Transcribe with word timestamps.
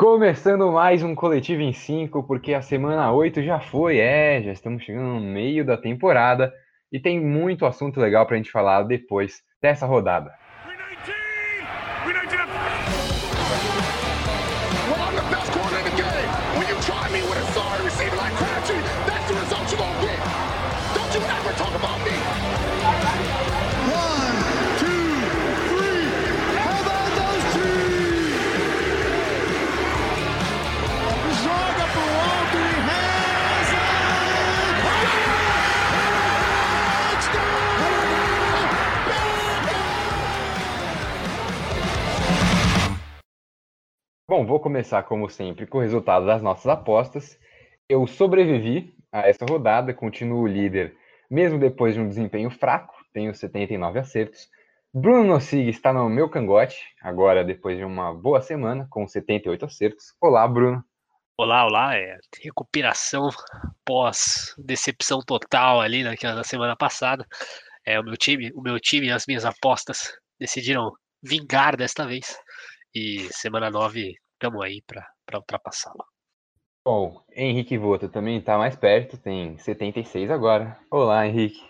Começando 0.00 0.72
mais 0.72 1.02
um 1.02 1.14
Coletivo 1.14 1.60
em 1.60 1.74
5, 1.74 2.22
porque 2.22 2.54
a 2.54 2.62
semana 2.62 3.12
8 3.12 3.42
já 3.42 3.60
foi, 3.60 3.98
é, 3.98 4.42
já 4.42 4.50
estamos 4.50 4.82
chegando 4.82 5.04
no 5.04 5.20
meio 5.20 5.62
da 5.62 5.76
temporada 5.76 6.50
e 6.90 6.98
tem 6.98 7.20
muito 7.20 7.66
assunto 7.66 8.00
legal 8.00 8.24
pra 8.24 8.38
gente 8.38 8.50
falar 8.50 8.84
depois 8.84 9.42
dessa 9.60 9.84
rodada. 9.84 10.32
Bom, 44.30 44.46
vou 44.46 44.60
começar 44.60 45.02
como 45.02 45.28
sempre 45.28 45.66
com 45.66 45.78
o 45.78 45.80
resultado 45.80 46.24
das 46.24 46.40
nossas 46.40 46.68
apostas. 46.68 47.36
Eu 47.88 48.06
sobrevivi 48.06 48.94
a 49.10 49.28
essa 49.28 49.44
rodada, 49.44 49.92
continuo 49.92 50.46
líder, 50.46 50.94
mesmo 51.28 51.58
depois 51.58 51.94
de 51.94 52.00
um 52.00 52.06
desempenho 52.06 52.48
fraco, 52.48 52.94
tenho 53.12 53.34
79 53.34 53.98
acertos. 53.98 54.48
Bruno 54.94 55.24
Nossig 55.24 55.68
está 55.68 55.92
no 55.92 56.08
meu 56.08 56.30
cangote, 56.30 56.80
agora 57.02 57.42
depois 57.42 57.76
de 57.76 57.82
uma 57.82 58.14
boa 58.14 58.40
semana, 58.40 58.86
com 58.88 59.04
78 59.04 59.64
acertos. 59.64 60.14
Olá, 60.20 60.46
Bruno. 60.46 60.84
Olá, 61.36 61.66
olá, 61.66 61.96
é 61.96 62.16
recuperação 62.40 63.30
pós 63.84 64.54
decepção 64.56 65.18
total 65.26 65.80
ali 65.80 66.04
naquela 66.04 66.36
na 66.36 66.44
semana 66.44 66.76
passada. 66.76 67.26
É 67.84 67.98
o 67.98 68.04
meu 68.04 68.16
time, 68.16 68.52
o 68.54 68.62
meu 68.62 68.78
time 68.78 69.08
e 69.08 69.10
as 69.10 69.26
minhas 69.26 69.44
apostas 69.44 70.16
decidiram 70.38 70.92
vingar 71.20 71.76
desta 71.76 72.06
vez. 72.06 72.38
E 72.92 73.28
semana 73.32 73.70
9 73.70 74.16
estamos 74.32 74.62
aí 74.64 74.82
para 74.82 75.38
ultrapassá-lo. 75.38 76.04
Bom, 76.84 77.22
Henrique 77.30 77.78
Voto 77.78 78.08
também 78.08 78.38
está 78.38 78.58
mais 78.58 78.74
perto, 78.74 79.16
tem 79.16 79.56
76 79.58 80.28
agora. 80.28 80.76
Olá, 80.90 81.24
Henrique. 81.24 81.62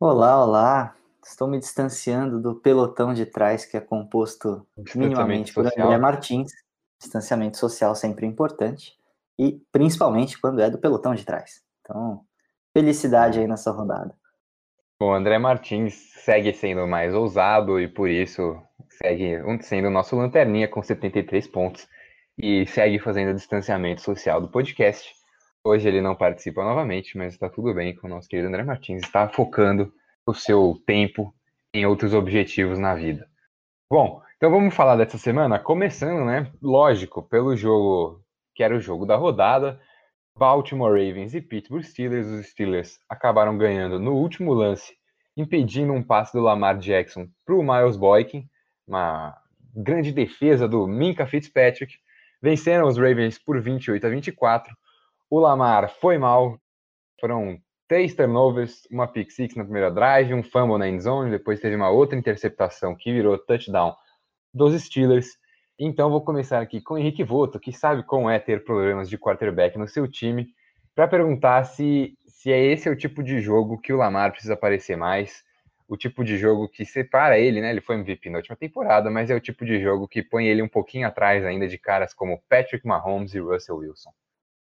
Olá, 0.00 0.42
olá. 0.42 0.96
Estou 1.24 1.46
me 1.46 1.60
distanciando 1.60 2.40
do 2.40 2.56
pelotão 2.56 3.14
de 3.14 3.24
trás 3.24 3.64
que 3.64 3.76
é 3.76 3.80
composto 3.80 4.66
minimamente 4.94 5.52
por 5.54 5.64
social. 5.64 5.86
André 5.86 5.98
Martins. 5.98 6.52
Distanciamento 7.00 7.56
social 7.56 7.94
sempre 7.94 8.26
importante. 8.26 8.98
E 9.38 9.60
principalmente 9.70 10.40
quando 10.40 10.60
é 10.60 10.68
do 10.68 10.78
pelotão 10.78 11.14
de 11.14 11.24
trás. 11.24 11.62
Então, 11.82 12.24
felicidade 12.72 13.38
aí 13.38 13.46
nessa 13.46 13.70
rodada. 13.70 14.16
O 14.98 15.12
André 15.12 15.38
Martins 15.38 15.94
segue 16.24 16.54
sendo 16.54 16.86
mais 16.86 17.14
ousado 17.14 17.78
e 17.78 17.86
por 17.86 18.08
isso 18.08 18.56
segue 18.88 19.36
sendo 19.60 19.90
nosso 19.90 20.16
lanterninha 20.16 20.66
com 20.66 20.82
73 20.82 21.46
pontos 21.48 21.86
e 22.38 22.64
segue 22.66 22.98
fazendo 22.98 23.32
o 23.32 23.34
distanciamento 23.34 24.00
social 24.00 24.40
do 24.40 24.48
podcast. 24.48 25.14
Hoje 25.62 25.86
ele 25.86 26.00
não 26.00 26.14
participa 26.14 26.64
novamente, 26.64 27.18
mas 27.18 27.34
está 27.34 27.50
tudo 27.50 27.74
bem 27.74 27.94
com 27.94 28.06
o 28.06 28.10
nosso 28.10 28.26
querido 28.26 28.48
André 28.48 28.64
Martins. 28.64 29.02
Está 29.02 29.28
focando 29.28 29.92
o 30.26 30.32
seu 30.32 30.80
tempo 30.86 31.34
em 31.74 31.84
outros 31.84 32.14
objetivos 32.14 32.78
na 32.78 32.94
vida. 32.94 33.28
Bom, 33.90 34.22
então 34.36 34.50
vamos 34.50 34.74
falar 34.74 34.96
dessa 34.96 35.18
semana, 35.18 35.58
começando, 35.58 36.24
né? 36.24 36.50
Lógico, 36.62 37.22
pelo 37.22 37.54
jogo 37.54 38.24
que 38.54 38.62
era 38.62 38.74
o 38.74 38.80
jogo 38.80 39.04
da 39.04 39.16
rodada. 39.16 39.78
Baltimore 40.36 40.92
Ravens 40.92 41.34
e 41.34 41.40
Pittsburgh 41.40 41.82
Steelers. 41.82 42.26
Os 42.26 42.46
Steelers 42.46 42.98
acabaram 43.08 43.56
ganhando 43.56 43.98
no 43.98 44.14
último 44.14 44.52
lance, 44.52 44.94
impedindo 45.36 45.92
um 45.92 46.02
passe 46.02 46.32
do 46.32 46.42
Lamar 46.42 46.78
Jackson 46.78 47.26
para 47.44 47.54
o 47.54 47.62
Miles 47.62 47.96
Boykin, 47.96 48.46
uma 48.86 49.34
grande 49.74 50.12
defesa 50.12 50.68
do 50.68 50.86
Minka 50.86 51.26
Fitzpatrick. 51.26 51.94
Venceram 52.42 52.86
os 52.86 52.98
Ravens 52.98 53.38
por 53.38 53.60
28 53.60 54.06
a 54.06 54.10
24. 54.10 54.76
O 55.30 55.40
Lamar 55.40 55.88
foi 55.88 56.18
mal, 56.18 56.60
foram 57.18 57.58
três 57.88 58.14
turnovers, 58.14 58.86
uma 58.90 59.06
pick 59.08 59.30
six 59.30 59.54
na 59.56 59.64
primeira 59.64 59.90
drive, 59.90 60.34
um 60.34 60.42
fumble 60.42 60.78
na 60.78 60.88
end 60.88 61.02
zone, 61.02 61.30
depois 61.30 61.60
teve 61.60 61.76
uma 61.76 61.88
outra 61.88 62.18
interceptação 62.18 62.94
que 62.94 63.12
virou 63.12 63.38
touchdown 63.38 63.94
dos 64.52 64.80
Steelers. 64.82 65.28
Então 65.78 66.10
vou 66.10 66.22
começar 66.22 66.60
aqui 66.60 66.80
com 66.80 66.94
o 66.94 66.98
Henrique 66.98 67.22
Voto, 67.22 67.60
que 67.60 67.72
sabe 67.72 68.02
como 68.02 68.30
é 68.30 68.38
ter 68.38 68.64
problemas 68.64 69.10
de 69.10 69.18
quarterback 69.18 69.76
no 69.76 69.86
seu 69.86 70.08
time, 70.08 70.48
para 70.94 71.06
perguntar 71.06 71.64
se, 71.64 72.16
se 72.26 72.50
é 72.50 72.64
esse 72.64 72.88
o 72.88 72.96
tipo 72.96 73.22
de 73.22 73.40
jogo 73.40 73.78
que 73.78 73.92
o 73.92 73.98
Lamar 73.98 74.32
precisa 74.32 74.54
aparecer 74.54 74.96
mais, 74.96 75.44
o 75.86 75.96
tipo 75.96 76.24
de 76.24 76.38
jogo 76.38 76.66
que 76.66 76.84
separa 76.84 77.38
ele, 77.38 77.60
né? 77.60 77.70
Ele 77.70 77.82
foi 77.82 77.96
MVP 77.96 78.30
na 78.30 78.38
última 78.38 78.56
temporada, 78.56 79.10
mas 79.10 79.30
é 79.30 79.34
o 79.34 79.40
tipo 79.40 79.64
de 79.66 79.78
jogo 79.80 80.08
que 80.08 80.22
põe 80.22 80.46
ele 80.46 80.62
um 80.62 80.68
pouquinho 80.68 81.06
atrás 81.06 81.44
ainda 81.44 81.68
de 81.68 81.78
caras 81.78 82.14
como 82.14 82.42
Patrick 82.48 82.86
Mahomes 82.86 83.34
e 83.34 83.38
Russell 83.38 83.76
Wilson. 83.76 84.10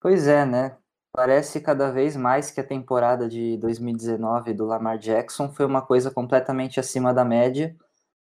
Pois 0.00 0.26
é, 0.26 0.44
né? 0.44 0.76
Parece 1.12 1.60
cada 1.60 1.90
vez 1.90 2.16
mais 2.16 2.50
que 2.50 2.60
a 2.60 2.64
temporada 2.64 3.28
de 3.28 3.56
2019 3.58 4.52
do 4.52 4.66
Lamar 4.66 4.98
Jackson 4.98 5.48
foi 5.48 5.64
uma 5.64 5.80
coisa 5.80 6.10
completamente 6.10 6.78
acima 6.78 7.14
da 7.14 7.24
média, 7.24 7.74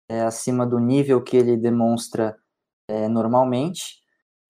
é, 0.10 0.22
acima 0.22 0.66
do 0.66 0.80
nível 0.80 1.22
que 1.22 1.38
ele 1.38 1.56
demonstra 1.56 2.36
é, 2.90 3.08
normalmente. 3.08 4.00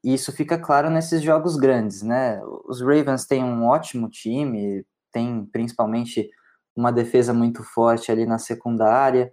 E 0.03 0.13
isso 0.13 0.31
fica 0.31 0.57
claro 0.57 0.89
nesses 0.89 1.22
jogos 1.22 1.57
grandes, 1.57 2.01
né? 2.01 2.41
Os 2.66 2.81
Ravens 2.81 3.25
têm 3.25 3.44
um 3.44 3.66
ótimo 3.67 4.09
time, 4.09 4.85
tem 5.11 5.45
principalmente 5.45 6.29
uma 6.75 6.91
defesa 6.91 7.33
muito 7.33 7.63
forte 7.63 8.11
ali 8.11 8.25
na 8.25 8.38
secundária, 8.38 9.31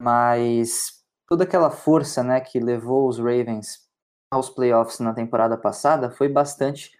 mas 0.00 1.02
toda 1.26 1.44
aquela 1.44 1.70
força, 1.70 2.22
né, 2.22 2.40
que 2.40 2.60
levou 2.60 3.08
os 3.08 3.18
Ravens 3.18 3.88
aos 4.30 4.50
playoffs 4.50 5.00
na 5.00 5.14
temporada 5.14 5.56
passada 5.56 6.10
foi 6.10 6.28
bastante 6.28 6.90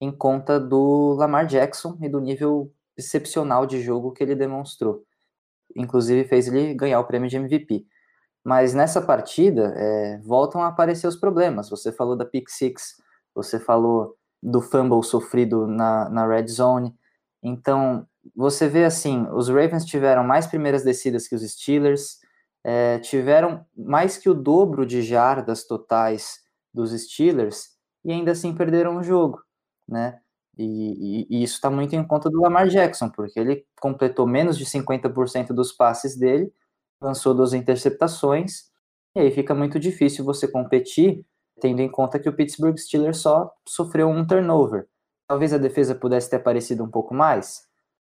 em 0.00 0.12
conta 0.16 0.60
do 0.60 1.14
Lamar 1.14 1.46
Jackson 1.46 1.98
e 2.00 2.08
do 2.08 2.20
nível 2.20 2.72
excepcional 2.96 3.66
de 3.66 3.82
jogo 3.82 4.12
que 4.12 4.22
ele 4.22 4.36
demonstrou. 4.36 5.04
Inclusive 5.76 6.28
fez 6.28 6.46
ele 6.48 6.74
ganhar 6.74 7.00
o 7.00 7.04
prêmio 7.06 7.28
de 7.28 7.36
MVP. 7.36 7.86
Mas 8.46 8.72
nessa 8.72 9.02
partida 9.02 9.74
é, 9.76 10.18
voltam 10.18 10.62
a 10.62 10.68
aparecer 10.68 11.08
os 11.08 11.16
problemas. 11.16 11.68
Você 11.68 11.90
falou 11.90 12.14
da 12.14 12.24
pick 12.24 12.48
six, 12.48 12.94
você 13.34 13.58
falou 13.58 14.16
do 14.40 14.62
fumble 14.62 15.02
sofrido 15.02 15.66
na, 15.66 16.08
na 16.08 16.28
red 16.28 16.46
zone. 16.46 16.94
Então 17.42 18.06
você 18.36 18.68
vê 18.68 18.84
assim, 18.84 19.26
os 19.32 19.48
Ravens 19.48 19.84
tiveram 19.84 20.22
mais 20.22 20.46
primeiras 20.46 20.84
descidas 20.84 21.26
que 21.26 21.34
os 21.34 21.42
Steelers, 21.42 22.20
é, 22.62 23.00
tiveram 23.00 23.66
mais 23.76 24.16
que 24.16 24.30
o 24.30 24.34
dobro 24.34 24.86
de 24.86 25.02
jardas 25.02 25.66
totais 25.66 26.38
dos 26.72 26.92
Steelers 26.92 27.70
e 28.04 28.12
ainda 28.12 28.30
assim 28.30 28.54
perderam 28.54 28.98
o 28.98 29.02
jogo, 29.02 29.42
né? 29.88 30.20
E, 30.56 30.62
e, 30.64 31.26
e 31.28 31.42
isso 31.42 31.54
está 31.54 31.68
muito 31.68 31.96
em 31.96 32.06
conta 32.06 32.30
do 32.30 32.40
Lamar 32.40 32.68
Jackson, 32.68 33.08
porque 33.10 33.40
ele 33.40 33.66
completou 33.80 34.24
menos 34.24 34.56
de 34.56 34.64
50% 34.66 35.48
dos 35.48 35.72
passes 35.72 36.16
dele, 36.16 36.52
lançou 37.00 37.34
duas 37.34 37.52
interceptações, 37.52 38.64
e 39.14 39.20
aí 39.20 39.30
fica 39.30 39.54
muito 39.54 39.78
difícil 39.78 40.24
você 40.24 40.48
competir, 40.48 41.24
tendo 41.60 41.80
em 41.80 41.90
conta 41.90 42.18
que 42.18 42.28
o 42.28 42.32
Pittsburgh 42.34 42.76
Steelers 42.76 43.18
só 43.18 43.52
sofreu 43.66 44.08
um 44.08 44.26
turnover. 44.26 44.88
Talvez 45.28 45.52
a 45.52 45.58
defesa 45.58 45.94
pudesse 45.94 46.30
ter 46.30 46.36
aparecido 46.36 46.84
um 46.84 46.90
pouco 46.90 47.14
mais, 47.14 47.66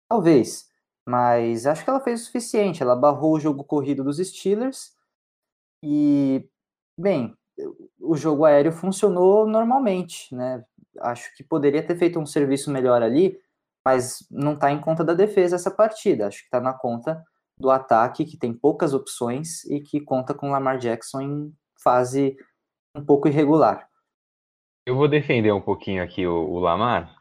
Talvez, 0.09 0.67
mas 1.07 1.67
acho 1.67 1.83
que 1.83 1.89
ela 1.89 1.99
fez 1.99 2.21
o 2.21 2.25
suficiente. 2.25 2.81
Ela 2.81 2.95
barrou 2.95 3.33
o 3.33 3.39
jogo 3.39 3.63
corrido 3.63 4.03
dos 4.03 4.17
Steelers 4.17 4.91
e, 5.83 6.49
bem, 6.97 7.35
o 7.99 8.15
jogo 8.17 8.45
aéreo 8.45 8.71
funcionou 8.71 9.47
normalmente, 9.47 10.33
né? 10.35 10.63
Acho 11.01 11.33
que 11.35 11.43
poderia 11.43 11.85
ter 11.85 11.97
feito 11.97 12.19
um 12.19 12.25
serviço 12.25 12.71
melhor 12.71 13.03
ali, 13.03 13.39
mas 13.85 14.25
não 14.31 14.53
está 14.53 14.71
em 14.71 14.81
conta 14.81 15.03
da 15.03 15.13
defesa 15.13 15.55
essa 15.55 15.71
partida. 15.71 16.27
Acho 16.27 16.39
que 16.39 16.45
está 16.45 16.59
na 16.59 16.73
conta 16.73 17.23
do 17.59 17.69
ataque, 17.69 18.25
que 18.25 18.37
tem 18.37 18.53
poucas 18.53 18.93
opções 18.93 19.65
e 19.65 19.81
que 19.81 19.99
conta 19.99 20.33
com 20.33 20.51
Lamar 20.51 20.77
Jackson 20.77 21.21
em 21.21 21.53
fase 21.83 22.35
um 22.95 23.03
pouco 23.03 23.27
irregular. 23.27 23.87
Eu 24.85 24.95
vou 24.95 25.07
defender 25.07 25.51
um 25.51 25.61
pouquinho 25.61 26.01
aqui 26.01 26.25
o, 26.25 26.33
o 26.33 26.59
Lamar, 26.59 27.13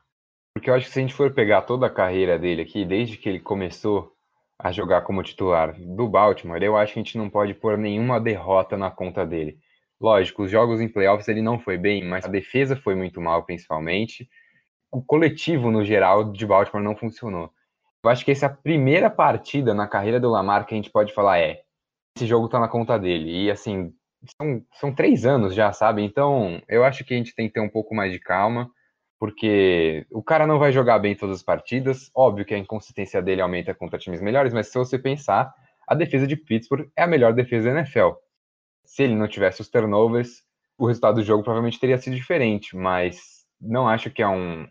porque 0.54 0.70
eu 0.70 0.74
acho 0.74 0.86
que 0.86 0.92
se 0.92 0.98
a 0.98 1.02
gente 1.02 1.14
for 1.14 1.32
pegar 1.34 1.62
toda 1.62 1.86
a 1.86 1.90
carreira 1.90 2.38
dele 2.38 2.62
aqui, 2.62 2.84
desde 2.84 3.16
que 3.16 3.28
ele 3.28 3.40
começou 3.40 4.12
a 4.58 4.72
jogar 4.72 5.02
como 5.02 5.22
titular 5.22 5.76
do 5.78 6.08
Baltimore, 6.08 6.62
eu 6.62 6.76
acho 6.76 6.94
que 6.94 6.98
a 6.98 7.02
gente 7.02 7.18
não 7.18 7.30
pode 7.30 7.54
pôr 7.54 7.78
nenhuma 7.78 8.20
derrota 8.20 8.76
na 8.76 8.90
conta 8.90 9.24
dele. 9.24 9.58
Lógico, 10.00 10.44
os 10.44 10.50
jogos 10.50 10.80
em 10.80 10.88
playoffs 10.88 11.28
ele 11.28 11.42
não 11.42 11.58
foi 11.58 11.76
bem, 11.76 12.04
mas 12.04 12.24
a 12.24 12.28
defesa 12.28 12.76
foi 12.76 12.94
muito 12.94 13.20
mal, 13.20 13.44
principalmente. 13.44 14.28
O 14.90 15.02
coletivo, 15.02 15.70
no 15.70 15.84
geral, 15.84 16.32
de 16.32 16.46
Baltimore 16.46 16.82
não 16.82 16.96
funcionou. 16.96 17.52
Eu 18.08 18.12
acho 18.12 18.24
que 18.24 18.30
essa 18.30 18.46
é 18.46 18.48
a 18.48 18.54
primeira 18.54 19.10
partida 19.10 19.74
na 19.74 19.86
carreira 19.86 20.18
do 20.18 20.30
Lamar 20.30 20.64
que 20.64 20.72
a 20.72 20.76
gente 20.78 20.90
pode 20.90 21.12
falar 21.12 21.40
é 21.40 21.60
esse 22.16 22.26
jogo 22.26 22.48
tá 22.48 22.58
na 22.58 22.66
conta 22.66 22.98
dele. 22.98 23.44
E 23.44 23.50
assim, 23.50 23.92
são, 24.40 24.64
são 24.72 24.94
três 24.94 25.26
anos 25.26 25.54
já, 25.54 25.74
sabe? 25.74 26.02
Então, 26.02 26.58
eu 26.66 26.84
acho 26.84 27.04
que 27.04 27.12
a 27.12 27.16
gente 27.18 27.34
tem 27.34 27.48
que 27.48 27.52
ter 27.52 27.60
um 27.60 27.68
pouco 27.68 27.94
mais 27.94 28.10
de 28.10 28.18
calma, 28.18 28.70
porque 29.20 30.06
o 30.10 30.22
cara 30.22 30.46
não 30.46 30.58
vai 30.58 30.72
jogar 30.72 30.98
bem 30.98 31.14
todas 31.14 31.36
as 31.36 31.42
partidas. 31.42 32.10
Óbvio 32.14 32.46
que 32.46 32.54
a 32.54 32.58
inconsistência 32.58 33.20
dele 33.20 33.42
aumenta 33.42 33.74
contra 33.74 33.98
times 33.98 34.22
melhores, 34.22 34.54
mas 34.54 34.68
se 34.68 34.78
você 34.78 34.98
pensar, 34.98 35.52
a 35.86 35.94
defesa 35.94 36.26
de 36.26 36.34
Pittsburgh 36.34 36.88
é 36.96 37.02
a 37.02 37.06
melhor 37.06 37.34
defesa 37.34 37.70
da 37.70 37.80
NFL. 37.80 38.12
Se 38.86 39.02
ele 39.02 39.16
não 39.16 39.28
tivesse 39.28 39.60
os 39.60 39.68
turnovers, 39.68 40.42
o 40.78 40.86
resultado 40.86 41.16
do 41.16 41.22
jogo 41.22 41.42
provavelmente 41.42 41.78
teria 41.78 41.98
sido 41.98 42.16
diferente, 42.16 42.74
mas 42.74 43.44
não 43.60 43.86
acho 43.86 44.10
que 44.10 44.22
é 44.22 44.28
um, 44.28 44.66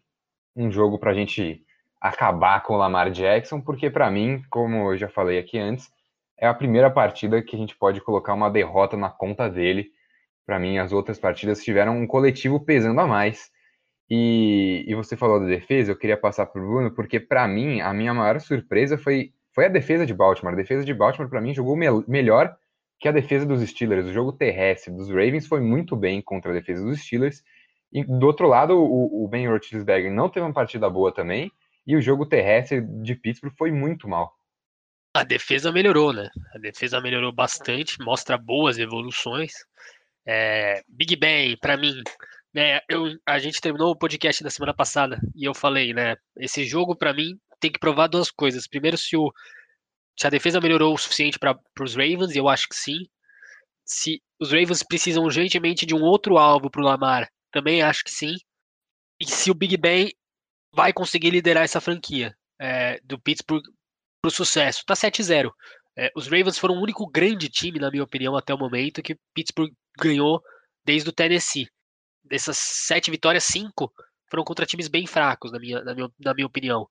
um 0.56 0.72
jogo 0.72 0.98
para 0.98 1.12
a 1.12 1.14
gente 1.14 1.67
acabar 2.00 2.62
com 2.62 2.74
o 2.74 2.78
Lamar 2.78 3.12
Jackson, 3.12 3.60
porque 3.60 3.90
para 3.90 4.10
mim, 4.10 4.42
como 4.50 4.92
eu 4.92 4.98
já 4.98 5.10
falei 5.10 5.40
aqui 5.40 5.58
antes, 5.58 5.90
é 6.40 6.48
a 6.48 6.54
primeira 6.54 6.90
partida 6.90 7.42
que 7.42 7.56
a 7.56 7.60
gente 7.60 7.76
pode 7.76 8.00
colocar 8.02 8.34
uma 8.34 8.50
derrota 8.50 8.96
na 8.96 9.10
conta 9.10 9.50
dele. 9.50 9.90
Para 10.46 10.60
mim, 10.60 10.78
as 10.78 10.94
outras 10.94 11.20
partidas 11.20 11.64
tiveram 11.64 11.98
um 11.98 12.08
coletivo 12.08 12.60
pesando 12.60 13.02
a 13.02 13.08
mais. 13.08 13.50
E, 14.10 14.86
e 14.88 14.96
você 14.96 15.18
falou 15.18 15.40
da 15.40 15.48
defesa, 15.48 15.92
eu 15.92 15.98
queria 15.98 16.16
passar 16.16 16.46
para 16.46 16.62
o 16.62 16.66
Bruno, 16.66 16.92
porque 16.92 17.20
para 17.20 17.48
mim, 17.48 17.82
a 17.82 17.94
minha 17.94 18.14
maior 18.14 18.40
surpresa 18.40 18.98
foi, 18.98 19.34
foi 19.54 19.66
a 19.66 19.70
defesa 19.70 20.06
de 20.06 20.14
Baltimore. 20.14 20.54
A 20.54 20.58
defesa 20.58 20.86
de 20.86 20.94
Baltimore, 20.94 21.30
para 21.30 21.42
mim, 21.42 21.54
jogou 21.54 21.76
me 21.76 21.88
melhor 22.08 22.56
que 23.00 23.08
a 23.08 23.12
defesa 23.12 23.46
dos 23.46 23.62
Steelers. 23.68 24.06
O 24.06 24.14
jogo 24.14 24.32
terrestre 24.32 24.94
dos 24.94 25.10
Ravens 25.10 25.48
foi 25.48 25.60
muito 25.60 25.96
bem 25.96 26.22
contra 26.22 26.52
a 26.52 26.54
defesa 26.54 26.84
dos 26.86 27.02
Steelers. 27.02 27.44
E 27.92 28.04
do 28.04 28.26
outro 28.26 28.48
lado, 28.48 28.78
o, 28.78 29.26
o 29.26 29.28
Ben 29.28 29.48
Roethlisberger 29.48 30.12
não 30.12 30.30
teve 30.30 30.46
uma 30.46 30.54
partida 30.54 30.90
boa 30.90 31.12
também. 31.12 31.52
E 31.88 31.96
o 31.96 32.02
jogo 32.02 32.26
terrestre 32.26 32.82
de 33.02 33.16
Pittsburgh 33.16 33.56
foi 33.58 33.72
muito 33.72 34.10
mal. 34.10 34.38
A 35.14 35.24
defesa 35.24 35.72
melhorou, 35.72 36.12
né? 36.12 36.30
A 36.54 36.60
defesa 36.60 37.00
melhorou 37.00 37.32
bastante, 37.32 37.98
mostra 38.02 38.38
boas 38.38 38.78
evoluções. 38.78 39.54
É, 40.26 40.84
Big 40.86 41.16
Ben, 41.16 41.58
para 41.58 41.78
mim, 41.78 42.04
né, 42.54 42.82
eu, 42.90 43.18
a 43.26 43.40
gente 43.40 43.62
terminou 43.62 43.92
o 43.92 43.96
podcast 43.96 44.44
da 44.44 44.50
semana 44.50 44.74
passada 44.74 45.18
e 45.34 45.46
eu 45.46 45.54
falei, 45.54 45.94
né? 45.94 46.18
Esse 46.36 46.66
jogo, 46.66 46.94
para 46.94 47.14
mim, 47.14 47.40
tem 47.60 47.72
que 47.72 47.80
provar 47.80 48.08
duas 48.08 48.30
coisas. 48.30 48.68
Primeiro, 48.68 48.98
se, 48.98 49.16
o, 49.16 49.32
se 50.20 50.28
a 50.28 50.30
defesa 50.30 50.60
melhorou 50.60 50.94
o 50.94 50.98
suficiente 50.98 51.40
para 51.40 51.58
os 51.80 51.96
Ravens, 51.96 52.36
eu 52.36 52.50
acho 52.50 52.68
que 52.68 52.76
sim. 52.76 53.08
Se 53.86 54.22
os 54.40 54.52
Ravens 54.52 54.84
precisam 54.84 55.24
urgentemente 55.24 55.86
de 55.86 55.96
um 55.96 56.04
outro 56.04 56.38
alvo 56.38 56.70
para 56.70 56.82
o 56.82 56.86
Lamar, 56.86 57.30
também 57.50 57.82
acho 57.82 58.04
que 58.04 58.12
sim. 58.12 58.36
E 59.20 59.26
se 59.26 59.50
o 59.50 59.56
Big 59.56 59.78
Ben 59.78 60.12
vai 60.72 60.94
conseguir 60.94 61.32
liderar 61.32 61.64
essa 61.64 61.82
franquia 61.82 62.36
é, 62.60 63.00
do 63.02 63.20
Pittsburgh 63.20 63.64
para 64.22 64.30
o 64.30 64.32
sucesso. 64.32 64.84
Tá 64.86 64.94
7-0. 64.94 65.52
É, 65.98 66.12
os 66.16 66.28
Ravens 66.28 66.58
foram 66.58 66.76
o 66.76 66.82
único 66.82 67.10
grande 67.10 67.50
time, 67.50 67.80
na 67.80 67.90
minha 67.90 68.04
opinião, 68.04 68.36
até 68.36 68.54
o 68.54 68.58
momento, 68.58 69.02
que 69.02 69.18
Pittsburgh 69.34 69.74
ganhou 70.00 70.42
desde 70.86 71.10
o 71.10 71.14
Tennessee. 71.14 71.68
Dessas 72.24 72.58
sete 72.58 73.10
vitórias, 73.10 73.46
cinco 73.46 73.92
foram 74.30 74.44
contra 74.44 74.66
times 74.66 74.88
bem 74.88 75.08
fracos, 75.08 75.52
na 75.52 75.60
minha, 75.60 75.84
na 75.84 75.96
minha, 75.96 76.10
na 76.20 76.34
minha 76.34 76.46
opinião. 76.46 76.88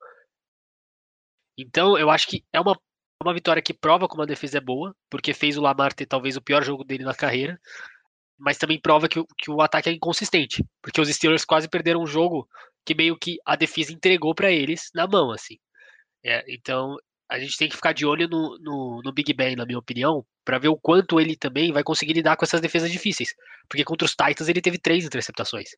Então, 1.59 1.97
eu 1.97 2.11
acho 2.11 2.27
que 2.27 2.45
é 2.53 2.61
uma, 2.61 2.79
uma 3.23 3.35
vitória 3.35 3.63
que 3.63 3.73
prova 3.75 4.09
como 4.09 4.23
a 4.23 4.27
defesa 4.27 4.59
é 4.59 4.61
boa, 4.61 4.95
porque 5.11 5.33
fez 5.33 5.57
o 5.57 5.63
Lamar 5.63 5.93
ter 5.93 6.07
talvez 6.07 6.37
o 6.37 6.43
pior 6.43 6.65
jogo 6.65 6.85
dele 6.85 7.05
na 7.05 7.15
carreira, 7.15 7.61
mas 8.39 8.59
também 8.59 8.81
prova 8.81 9.09
que, 9.09 9.23
que 9.39 9.51
o 9.51 9.61
ataque 9.61 9.89
é 9.89 9.93
inconsistente, 9.93 10.65
porque 10.83 11.01
os 11.01 11.09
Steelers 11.09 11.45
quase 11.45 11.69
perderam 11.69 12.03
um 12.03 12.07
jogo 12.07 12.49
que 12.85 12.95
meio 12.95 13.17
que 13.19 13.39
a 13.45 13.57
defesa 13.57 13.93
entregou 13.93 14.35
para 14.35 14.51
eles 14.51 14.91
na 14.95 15.07
mão, 15.07 15.33
assim. 15.33 15.59
É, 16.25 16.45
então, 16.49 16.97
a 17.29 17.39
gente 17.39 17.57
tem 17.57 17.69
que 17.69 17.77
ficar 17.77 17.93
de 17.93 18.07
olho 18.07 18.29
no, 18.29 18.59
no, 18.59 19.01
no 19.05 19.13
Big 19.13 19.33
Ben, 19.33 19.57
na 19.57 19.67
minha 19.67 19.79
opinião, 19.79 20.25
para 20.45 20.59
ver 20.59 20.69
o 20.69 20.77
quanto 20.77 21.21
ele 21.21 21.37
também 21.37 21.73
vai 21.73 21.83
conseguir 21.83 22.13
lidar 22.13 22.37
com 22.37 22.45
essas 22.45 22.61
defesas 22.61 22.91
difíceis. 22.91 23.35
Porque 23.69 23.85
contra 23.85 24.05
os 24.05 24.13
Titans 24.13 24.49
ele 24.49 24.61
teve 24.61 24.79
três 24.79 25.05
interceptações. 25.05 25.71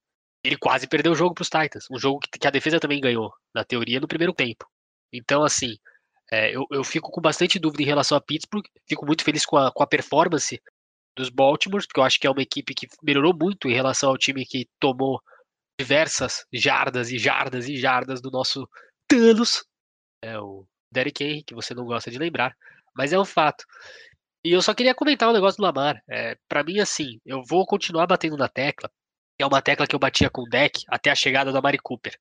Ele 0.45 0.57
quase 0.57 0.87
perdeu 0.87 1.13
o 1.13 1.15
jogo 1.15 1.35
para 1.35 1.43
os 1.43 1.49
Titans. 1.49 1.87
Um 1.91 1.99
jogo 1.99 2.21
que, 2.21 2.39
que, 2.39 2.47
a 2.47 2.51
defesa 2.51 2.79
também 2.79 3.01
ganhou, 3.01 3.33
na 3.55 3.65
teoria, 3.65 4.01
no 4.01 4.07
primeiro 4.07 4.33
tempo. 4.33 4.67
Então, 5.13 5.43
assim, 5.43 5.77
é, 6.31 6.55
eu, 6.55 6.67
eu 6.71 6.85
fico 6.85 7.11
com 7.11 7.21
bastante 7.21 7.59
dúvida 7.59 7.83
em 7.83 7.87
relação 7.87 8.17
a 8.17 8.21
Pittsburgh. 8.21 8.65
Fico 8.87 9.07
muito 9.07 9.25
feliz 9.25 9.47
com 9.47 9.57
a, 9.57 9.73
com 9.73 9.83
a 9.83 9.87
performance 9.87 10.61
dos 11.19 11.29
Baltimore, 11.29 11.85
porque 11.87 12.01
eu 12.01 12.05
acho 12.05 12.19
que 12.19 12.27
é 12.27 12.31
uma 12.31 12.43
equipe 12.43 12.75
que 12.75 12.87
melhorou 13.03 13.37
muito 13.37 13.69
em 13.69 13.75
relação 13.75 14.11
ao 14.11 14.19
time 14.19 14.47
que 14.47 14.69
tomou 14.81 15.21
diversas 15.79 16.45
jardas 16.53 17.11
e 17.11 17.19
jardas 17.19 17.69
e 17.69 17.77
jardas 17.77 18.21
do 18.21 18.31
nosso 18.31 18.69
Thanos. 19.07 19.65
É 20.23 20.39
o 20.39 20.67
Derek 20.91 21.23
Henry, 21.23 21.43
que 21.43 21.55
você 21.55 21.75
não 21.75 21.85
gosta 21.85 22.11
de 22.11 22.19
lembrar, 22.19 22.57
mas 22.97 23.13
é 23.13 23.19
um 23.19 23.25
fato. 23.25 23.65
E 24.45 24.53
eu 24.53 24.63
só 24.63 24.75
queria 24.75 24.95
comentar 24.95 25.29
um 25.29 25.33
negócio 25.33 25.59
do 25.59 25.63
Lamar. 25.65 26.03
É, 26.09 26.37
para 26.49 26.63
mim, 26.63 26.79
assim, 26.81 27.21
eu 27.25 27.43
vou 27.45 27.67
continuar 27.67 28.07
batendo 28.07 28.37
na 28.37 28.49
tecla, 28.49 28.91
que 29.37 29.43
é 29.43 29.47
uma 29.47 29.63
tecla 29.63 29.87
que 29.87 29.95
eu 29.95 30.01
batia 30.01 30.31
com 30.31 30.43
o 30.43 30.49
deck 30.49 30.83
até 30.89 31.11
a 31.11 31.15
chegada 31.15 31.53
da 31.53 31.61
Mari 31.61 31.79
Cooper. 31.79 32.19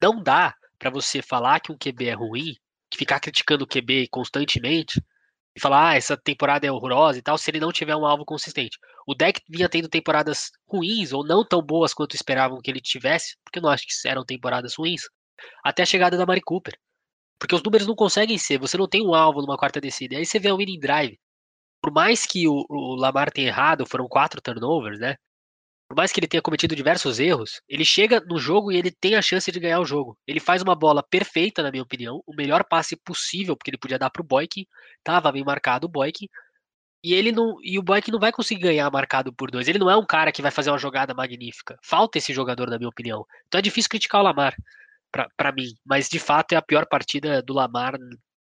Não 0.00 0.22
dá 0.22 0.54
para 0.78 0.90
você 0.90 1.22
falar 1.22 1.60
que 1.60 1.72
um 1.72 1.78
QB 1.78 2.08
é 2.08 2.14
ruim, 2.14 2.56
ficar 2.94 3.20
criticando 3.20 3.64
o 3.64 3.66
QB 3.66 4.08
constantemente 4.10 5.02
e 5.54 5.60
falar, 5.60 5.90
ah, 5.90 5.96
essa 5.96 6.16
temporada 6.16 6.66
é 6.66 6.72
horrorosa 6.72 7.18
e 7.18 7.22
tal, 7.22 7.36
se 7.36 7.50
ele 7.50 7.60
não 7.60 7.72
tiver 7.72 7.94
um 7.94 8.06
alvo 8.06 8.24
consistente. 8.24 8.78
O 9.06 9.14
deck 9.14 9.40
vinha 9.48 9.68
tendo 9.68 9.88
temporadas 9.88 10.50
ruins 10.66 11.12
ou 11.12 11.24
não 11.24 11.44
tão 11.44 11.62
boas 11.62 11.92
quanto 11.92 12.14
esperavam 12.14 12.60
que 12.62 12.70
ele 12.70 12.80
tivesse, 12.80 13.36
porque 13.44 13.58
eu 13.58 13.62
não 13.62 13.70
acho 13.70 13.84
que 13.86 14.08
eram 14.08 14.24
temporadas 14.24 14.74
ruins, 14.76 15.02
até 15.64 15.82
a 15.82 15.86
chegada 15.86 16.16
da 16.16 16.26
Mari 16.26 16.40
Cooper. 16.40 16.74
Porque 17.38 17.54
os 17.54 17.62
números 17.62 17.86
não 17.86 17.94
conseguem 17.94 18.38
ser, 18.38 18.58
você 18.58 18.76
não 18.78 18.88
tem 18.88 19.06
um 19.06 19.14
alvo 19.14 19.40
numa 19.42 19.56
quarta 19.58 19.80
descida. 19.80 20.16
Aí 20.16 20.24
você 20.24 20.38
vê 20.38 20.50
o 20.52 20.56
winning 20.56 20.78
drive. 20.78 21.18
Por 21.82 21.92
mais 21.92 22.24
que 22.24 22.48
o, 22.48 22.64
o 22.68 22.94
Lamar 22.96 23.30
tenha 23.32 23.48
errado, 23.48 23.86
foram 23.86 24.08
quatro 24.08 24.40
turnovers, 24.40 25.00
né? 25.00 25.16
Por 25.92 25.96
mais 25.98 26.10
que 26.10 26.18
ele 26.18 26.26
tenha 26.26 26.40
cometido 26.40 26.74
diversos 26.74 27.20
erros, 27.20 27.60
ele 27.68 27.84
chega 27.84 28.18
no 28.18 28.38
jogo 28.38 28.72
e 28.72 28.78
ele 28.78 28.90
tem 28.90 29.14
a 29.14 29.20
chance 29.20 29.52
de 29.52 29.60
ganhar 29.60 29.78
o 29.78 29.84
jogo. 29.84 30.16
Ele 30.26 30.40
faz 30.40 30.62
uma 30.62 30.74
bola 30.74 31.02
perfeita, 31.02 31.62
na 31.62 31.70
minha 31.70 31.82
opinião, 31.82 32.22
o 32.26 32.34
melhor 32.34 32.64
passe 32.64 32.96
possível, 32.96 33.54
porque 33.54 33.68
ele 33.68 33.76
podia 33.76 33.98
dar 33.98 34.08
pro 34.08 34.24
Boykin, 34.24 34.64
tava 35.04 35.30
bem 35.30 35.44
marcado 35.44 35.86
o 35.86 35.90
Boykin, 35.90 36.28
e 37.04 37.12
ele 37.12 37.30
não 37.30 37.58
e 37.62 37.78
o 37.78 37.82
Boykin 37.82 38.10
não 38.10 38.18
vai 38.18 38.32
conseguir 38.32 38.62
ganhar 38.62 38.90
marcado 38.90 39.34
por 39.34 39.50
dois. 39.50 39.68
Ele 39.68 39.78
não 39.78 39.90
é 39.90 39.94
um 39.94 40.06
cara 40.06 40.32
que 40.32 40.40
vai 40.40 40.50
fazer 40.50 40.70
uma 40.70 40.78
jogada 40.78 41.12
magnífica. 41.12 41.78
Falta 41.84 42.16
esse 42.16 42.32
jogador, 42.32 42.70
na 42.70 42.78
minha 42.78 42.88
opinião. 42.88 43.26
Então 43.46 43.58
é 43.58 43.62
difícil 43.62 43.90
criticar 43.90 44.22
o 44.22 44.24
Lamar 44.24 44.56
para 45.36 45.52
mim. 45.52 45.74
Mas 45.84 46.08
de 46.08 46.18
fato 46.18 46.54
é 46.54 46.56
a 46.56 46.62
pior 46.62 46.86
partida 46.86 47.42
do 47.42 47.52
Lamar, 47.52 47.96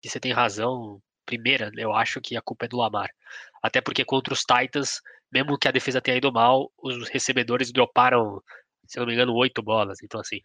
e 0.04 0.10
você 0.10 0.20
tem 0.20 0.34
razão. 0.34 1.02
Primeira, 1.26 1.72
eu 1.78 1.94
acho 1.94 2.20
que 2.20 2.36
a 2.36 2.42
culpa 2.42 2.66
é 2.66 2.68
do 2.68 2.76
Lamar. 2.76 3.10
Até 3.64 3.80
porque 3.80 4.04
contra 4.04 4.34
os 4.34 4.42
Titans, 4.42 5.00
mesmo 5.32 5.58
que 5.58 5.68
a 5.68 5.72
defesa 5.72 6.02
tenha 6.02 6.18
ido 6.18 6.32
mal, 6.32 6.72
os 6.82 7.10
recebedores 7.10 7.72
droparam, 7.72 8.42
se 8.86 9.00
não 9.00 9.06
me 9.06 9.14
engano, 9.14 9.34
oito 9.36 9.62
bolas. 9.62 10.00
Então, 10.04 10.20
assim. 10.20 10.40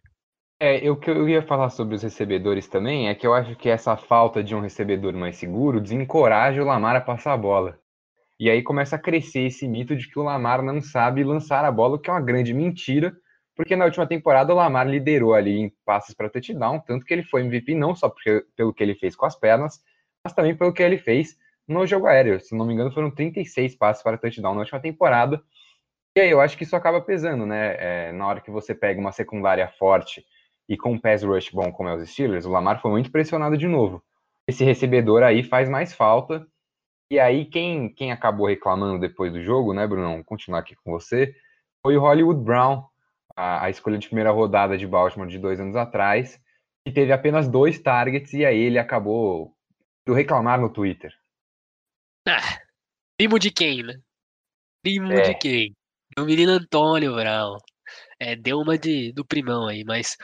É, 0.61 0.89
o 0.91 0.97
que 0.97 1.11
eu 1.11 1.29
ia 1.29 1.43
falar 1.43 1.71
sobre 1.71 1.95
os 1.97 2.03
recebedores 2.03 2.69
também 2.69 3.09
é 3.09 3.15
que 3.15 3.27
eu 3.27 3.35
acho 3.35 3.57
que 3.57 3.69
essa 3.69 3.97
falta 3.97 4.43
de 4.43 4.55
um 4.55 4.61
recebedor 4.61 5.13
mais 5.13 5.37
seguro 5.37 5.81
desencoraja 5.81 6.63
o 6.63 6.67
Lamar 6.67 6.97
a 6.97 7.01
passar 7.01 7.33
a 7.33 7.37
bola. 7.37 7.79
E 8.39 8.51
aí 8.51 8.63
começa 8.63 8.97
a 8.97 8.99
crescer 8.99 9.47
esse 9.47 9.67
mito 9.67 9.97
de 9.97 10.09
que 10.09 10.19
o 10.19 10.23
Lamar 10.23 10.63
não 10.63 10.81
sabe 10.81 11.25
lançar 11.25 11.65
a 11.65 11.73
bola, 11.73 11.97
o 11.97 11.99
que 11.99 12.11
é 12.11 12.13
uma 12.13 12.21
grande 12.21 12.53
mentira, 12.53 13.17
porque 13.57 13.77
na 13.77 13.85
última 13.85 14.07
temporada 14.07 14.53
o 14.53 14.57
Lamar 14.57 14.89
liderou 14.89 15.35
ali 15.35 15.59
em 15.59 15.73
passes 15.85 16.15
para 16.15 16.29
touchdown, 16.29 16.81
tanto 16.81 17.05
que 17.05 17.15
ele 17.15 17.23
foi 17.23 17.43
MVP 17.43 17.75
não 17.75 17.95
só 17.95 18.09
porque, 18.09 18.45
pelo 18.57 18.73
que 18.75 18.83
ele 18.83 18.95
fez 18.95 19.15
com 19.15 19.27
as 19.27 19.37
pernas, 19.37 19.81
mas 20.25 20.33
também 20.33 20.57
pelo 20.57 20.73
que 20.73 20.83
ele 20.83 20.99
fez 20.99 21.37
no 21.67 21.87
jogo 21.87 22.07
aéreo. 22.07 22.41
Se 22.41 22.57
não 22.57 22.67
me 22.67 22.75
engano, 22.75 22.93
foram 22.93 23.11
36 23.11 23.77
passes 23.77 24.03
para 24.03 24.19
touchdown 24.19 24.55
na 24.55 24.61
última 24.61 24.81
temporada. 24.81 25.43
E 26.17 26.21
aí 26.21 26.31
eu 26.31 26.41
acho 26.41 26.57
que 26.57 26.65
isso 26.65 26.77
acaba 26.77 27.01
pesando, 27.01 27.45
né? 27.45 27.77
É, 27.79 28.13
na 28.13 28.27
hora 28.27 28.41
que 28.41 28.51
você 28.51 28.75
pega 28.75 29.01
uma 29.01 29.13
secundária 29.13 29.69
forte 29.79 30.25
e 30.69 30.77
com 30.77 30.93
um 30.93 30.99
pass 30.99 31.23
rush 31.23 31.51
bom 31.51 31.73
como 31.73 31.89
é 31.89 31.95
os 31.97 32.09
Steelers, 32.09 32.47
o 32.47 32.51
Lamar 32.51 32.81
foi 32.81 32.91
muito 32.91 33.11
pressionado 33.11 33.57
de 33.57 33.67
novo. 33.67 34.03
Esse 34.47 34.65
recebedor 34.65 35.23
aí 35.23 35.43
faz 35.43 35.69
mais 35.69 35.93
falta. 35.93 36.47
E 37.11 37.19
aí 37.19 37.45
quem, 37.45 37.93
quem 37.93 38.13
acabou 38.13 38.47
reclamando 38.47 38.99
depois 38.99 39.33
do 39.33 39.43
jogo, 39.43 39.75
né, 39.75 39.87
Bruno? 39.87 40.15
Vou 40.15 40.25
continuar 40.25 40.61
aqui 40.61 40.75
com 40.77 40.91
você, 40.91 41.35
foi 41.83 41.97
o 41.97 42.01
Hollywood 42.01 42.41
Brown, 42.41 42.83
a, 43.37 43.67
a, 43.67 43.71
escolha 43.71 43.99
de 43.99 44.07
primeira 44.07 44.31
rodada 44.31 44.79
de 44.79 44.87
Baltimore 44.87 45.29
de 45.29 45.39
dois 45.39 45.61
anos 45.61 45.77
atrás, 45.77 46.41
que 46.85 46.93
teve 46.93 47.13
apenas 47.13 47.47
dois 47.47 47.79
targets 47.79 48.33
e 48.33 48.45
aí 48.45 48.59
ele 48.59 48.79
acabou 48.79 49.55
do 50.07 50.15
reclamar 50.15 50.61
no 50.61 50.71
Twitter. 50.71 51.13
Ah, 52.27 52.59
primo 53.17 53.39
de 53.39 53.51
quem, 53.51 53.83
né? 53.83 53.95
Primo 54.83 55.13
é. 55.13 55.23
de 55.23 55.35
quem? 55.39 55.77
Do 56.17 56.25
menino 56.25 56.53
Antônio 56.53 57.15
Brown. 57.15 57.59
É, 58.19 58.35
deu 58.35 58.59
uma 58.59 58.79
de, 58.79 59.13
do 59.13 59.25
primão 59.25 59.69
aí, 59.69 59.85
mas 59.85 60.17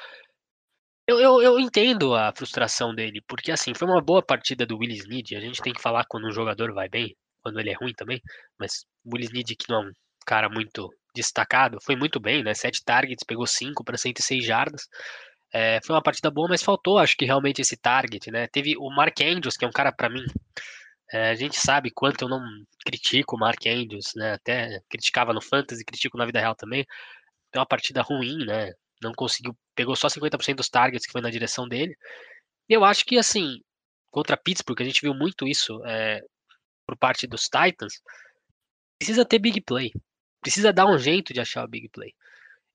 eu, 1.07 1.19
eu, 1.19 1.43
eu, 1.43 1.59
entendo 1.59 2.15
a 2.15 2.33
frustração 2.33 2.95
dele, 2.95 3.21
porque 3.27 3.51
assim, 3.51 3.75
foi 3.75 3.89
uma 3.89 4.01
boa 4.01 4.23
partida 4.23 4.65
do 4.65 4.79
Willis 4.79 5.07
Need. 5.07 5.37
A 5.37 5.41
gente 5.41 5.61
tem 5.61 5.73
que 5.73 5.83
falar 5.83 6.05
quando 6.09 6.27
um 6.27 6.33
jogador 6.33 6.73
vai 6.73 6.89
bem, 6.89 7.17
quando 7.43 7.59
ele 7.59 7.71
é 7.71 7.75
ruim 7.75 7.93
também, 7.93 8.21
mas 8.59 8.85
o 9.05 9.15
Willis 9.15 9.33
Need, 9.33 9.57
que 9.57 9.69
não 9.69 9.83
é 9.83 9.89
um 9.89 9.93
cara 10.25 10.49
muito 10.49 10.89
destacado, 11.15 11.79
foi 11.83 11.97
muito 11.97 12.21
bem, 12.21 12.43
né? 12.45 12.55
Sete 12.55 12.85
targets, 12.85 13.25
pegou 13.27 13.47
cinco 13.47 13.85
para 13.85 13.99
106 13.99 14.45
jardas. 14.45 14.89
É, 15.53 15.81
foi 15.85 15.97
uma 15.97 16.03
partida 16.03 16.31
boa, 16.31 16.49
mas 16.49 16.63
faltou, 16.63 16.99
acho 16.99 17.17
que 17.17 17.25
realmente 17.25 17.61
esse 17.61 17.77
target, 17.77 18.31
né? 18.31 18.47
Teve 18.47 18.77
o 18.79 18.89
Mark 18.89 19.21
Andrews, 19.21 19.57
que 19.57 19.65
é 19.65 19.69
um 19.69 19.73
cara 19.73 19.93
para 19.93 20.09
mim 20.09 20.25
É, 21.13 21.31
a 21.31 21.35
gente 21.35 21.57
sabe 21.57 21.91
quanto 21.91 22.23
eu 22.23 22.29
não 22.29 22.41
critico 22.85 23.37
o 23.37 23.39
Mark 23.39 23.67
Andrews, 23.67 24.13
né? 24.15 24.35
Até 24.35 24.81
criticava 24.89 25.33
no 25.33 25.41
Fantasy, 25.41 25.85
critico 25.85 26.17
na 26.17 26.27
vida 26.27 26.41
real 26.41 26.55
também. 26.55 26.87
É 27.53 27.59
uma 27.59 27.67
partida 27.67 28.03
ruim, 28.03 28.45
né? 28.45 28.73
Não 29.03 29.13
conseguiu, 29.13 29.57
pegou 29.75 29.97
só 29.97 30.09
50% 30.09 30.57
dos 30.57 30.69
targets 30.69 31.07
que 31.07 31.13
foi 31.13 31.21
na 31.21 31.31
direção 31.31 31.67
dele. 31.67 31.97
E 32.69 32.73
eu 32.75 32.85
acho 32.85 33.05
que, 33.05 33.19
assim, 33.19 33.61
contra 34.11 34.37
Pittsburgh, 34.37 34.81
a 34.81 34.85
gente 34.85 35.01
viu 35.01 35.15
muito 35.15 35.49
isso 35.49 35.85
é, 35.85 36.21
por 36.87 36.97
parte 36.97 37.27
dos 37.27 37.45
Titans, 37.45 37.95
precisa 38.99 39.25
ter 39.25 39.39
big 39.39 39.61
play. 39.63 39.91
Precisa 40.41 40.73
dar 40.73 40.87
um 40.87 40.99
jeito 40.99 41.33
de 41.33 41.41
achar 41.41 41.65
o 41.65 41.69
big 41.69 41.89
play. 41.89 42.15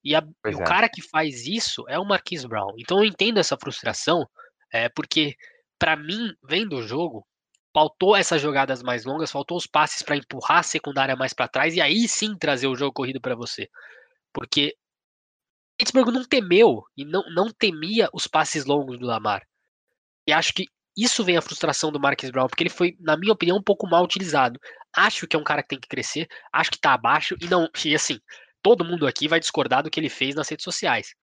E, 0.04 0.16
a, 0.16 0.22
e 0.46 0.56
o 0.56 0.62
é. 0.62 0.66
cara 0.66 0.90
que 0.90 1.02
faz 1.02 1.48
isso 1.48 1.86
é 1.88 1.98
o 1.98 2.06
Marquise 2.06 2.48
Brown. 2.48 2.74
Então 2.78 3.00
eu 3.00 3.06
entendo 3.06 3.40
essa 3.40 3.58
frustração, 3.58 4.28
é, 4.72 4.90
porque 4.90 5.36
para 5.80 5.96
mim, 5.96 6.34
vendo 6.44 6.78
o 6.78 6.88
jogo, 6.88 7.26
faltou 7.76 8.16
essas 8.16 8.42
jogadas 8.42 8.82
mais 8.82 9.04
longas, 9.04 9.30
faltou 9.30 9.58
os 9.58 9.68
passes 9.68 10.02
para 10.02 10.16
empurrar 10.16 10.60
a 10.60 10.64
secundária 10.64 11.14
mais 11.14 11.34
para 11.34 11.50
trás 11.50 11.76
e 11.76 11.82
aí 11.82 12.08
sim 12.08 12.38
trazer 12.38 12.68
o 12.68 12.76
jogo 12.76 12.94
corrido 12.94 13.20
para 13.20 13.36
você. 13.36 13.70
Porque 14.34 14.74
Pittsburgh 15.78 16.10
não 16.10 16.24
temeu 16.24 16.84
e 16.96 17.04
não, 17.04 17.22
não 17.34 17.52
temia 17.52 18.08
os 18.14 18.28
passes 18.28 18.64
longos 18.64 18.98
do 18.98 19.06
Lamar. 19.06 19.46
E 20.26 20.32
acho 20.32 20.54
que 20.54 20.68
isso 20.98 21.22
vem 21.26 21.36
a 21.36 21.42
frustração 21.42 21.92
do 21.92 22.00
Marcus 22.00 22.30
Brown, 22.30 22.48
porque 22.48 22.64
ele 22.64 22.70
foi, 22.70 22.96
na 22.98 23.18
minha 23.18 23.34
opinião, 23.34 23.58
um 23.58 23.64
pouco 23.64 23.86
mal 23.86 24.06
utilizado. 24.06 24.58
Acho 24.96 25.28
que 25.28 25.36
é 25.36 25.40
um 25.40 25.44
cara 25.44 25.62
que 25.62 25.68
tem 25.68 25.80
que 25.80 25.90
crescer, 25.90 26.30
acho 26.54 26.72
que 26.72 26.80
tá 26.80 26.94
abaixo, 26.94 27.36
e 27.42 27.48
não, 27.48 27.70
e 27.84 27.94
assim, 27.94 28.18
todo 28.64 28.86
mundo 28.86 29.06
aqui 29.06 29.28
vai 29.28 29.38
discordar 29.38 29.84
do 29.84 29.92
que 29.92 30.00
ele 30.00 30.08
fez 30.08 30.34
nas 30.34 30.48
redes 30.48 30.64
sociais. 30.64 31.14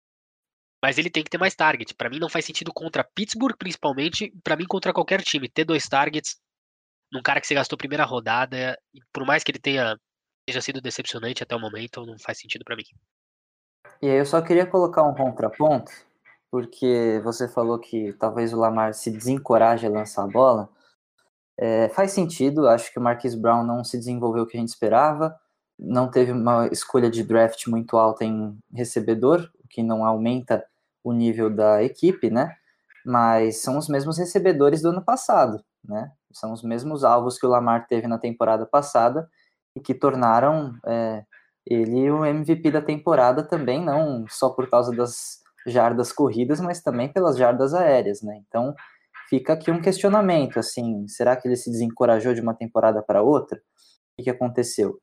Mas 0.83 0.99
ele 0.99 1.11
tem 1.11 1.23
que 1.23 1.31
ter 1.31 1.39
mais 1.39 1.55
target. 1.55 1.95
Para 1.95 2.11
mim 2.11 2.19
não 2.19 2.29
faz 2.29 2.45
sentido 2.45 2.73
contra 2.73 3.05
Pittsburgh, 3.05 3.57
principalmente, 3.57 4.33
para 4.43 4.57
mim 4.57 4.65
contra 4.67 4.93
qualquer 4.93 5.23
time. 5.23 5.49
Ter 5.49 5.65
dois 5.65 5.89
targets 5.89 6.41
num 7.12 7.23
cara 7.23 7.41
que 7.41 7.47
você 7.47 7.55
gastou 7.55 7.79
primeira 7.79 8.05
rodada, 8.05 8.79
por 9.12 9.27
mais 9.27 9.45
que 9.45 9.51
ele 9.51 9.59
tenha 9.59 9.97
tenha 10.45 10.61
sido 10.61 10.81
decepcionante 10.81 11.43
até 11.43 11.55
o 11.55 11.61
momento, 11.61 12.05
não 12.05 12.19
faz 12.19 12.39
sentido 12.39 12.65
para 12.65 12.75
mim. 12.75 12.83
E 14.01 14.09
aí 14.09 14.19
eu 14.19 14.27
só 14.27 14.41
queria 14.43 14.67
colocar 14.67 15.05
um 15.05 15.15
contraponto, 15.15 15.93
porque 16.51 17.21
você 17.23 17.49
falou 17.49 17.79
que 17.79 18.12
talvez 18.15 18.53
o 18.53 18.59
Lamar 18.59 18.93
se 18.95 19.11
desencoraje 19.11 19.87
a 19.87 19.91
lançar 19.91 20.25
a 20.25 20.29
bola. 20.29 20.69
É, 21.57 21.89
faz 21.91 22.11
sentido, 22.11 22.67
acho 22.67 22.93
que 22.93 22.99
o 22.99 23.03
Marquis 23.03 23.37
Brown 23.37 23.65
não 23.65 23.85
se 23.85 23.97
desenvolveu 23.97 24.43
o 24.43 24.47
que 24.47 24.57
a 24.57 24.61
gente 24.61 24.71
esperava, 24.71 25.39
não 25.79 26.11
teve 26.11 26.33
uma 26.33 26.67
escolha 26.69 27.09
de 27.11 27.23
draft 27.23 27.67
muito 27.69 27.97
alta 27.97 28.25
em 28.25 28.59
recebedor, 28.73 29.49
o 29.62 29.69
que 29.69 29.83
não 29.83 30.05
aumenta 30.05 30.65
o 31.03 31.13
nível 31.13 31.51
da 31.51 31.83
equipe, 31.83 32.31
né? 32.31 32.55
Mas 33.05 33.63
são 33.63 33.79
os 33.79 33.89
mesmos 33.89 34.19
recebedores 34.19 34.83
do 34.83 34.91
ano 34.91 35.05
passado, 35.05 35.63
né? 35.85 36.11
São 36.33 36.53
os 36.53 36.63
mesmos 36.63 37.05
alvos 37.05 37.39
que 37.39 37.47
o 37.47 37.49
Lamar 37.49 37.87
teve 37.87 38.07
na 38.07 38.19
temporada 38.19 38.65
passada 38.65 39.29
e 39.77 39.81
que 39.81 39.95
tornaram 39.95 40.75
é, 40.87 41.25
ele 41.67 42.11
o 42.11 42.25
MVP 42.25 42.71
da 42.71 42.83
temporada 42.83 43.43
também, 43.43 43.85
não 43.85 44.25
só 44.29 44.51
por 44.51 44.69
causa 44.69 44.95
das 44.95 45.41
jardas 45.67 46.13
corridas, 46.13 46.61
mas 46.61 46.83
também 46.83 47.13
pelas 47.13 47.37
jardas 47.37 47.75
aéreas, 47.75 48.23
né? 48.23 48.41
Então 48.47 48.75
fica 49.29 49.53
aqui 49.53 49.71
um 49.71 49.81
questionamento, 49.81 50.59
assim, 50.59 51.07
será 51.09 51.37
que 51.37 51.47
ele 51.49 51.57
se 51.57 51.71
desencorajou 51.71 52.35
de 52.35 52.41
uma 52.41 52.55
temporada 52.55 53.03
para 53.03 53.23
outra? 53.23 53.61
O 54.19 54.23
que, 54.23 54.29
aconteceu? 54.29 54.99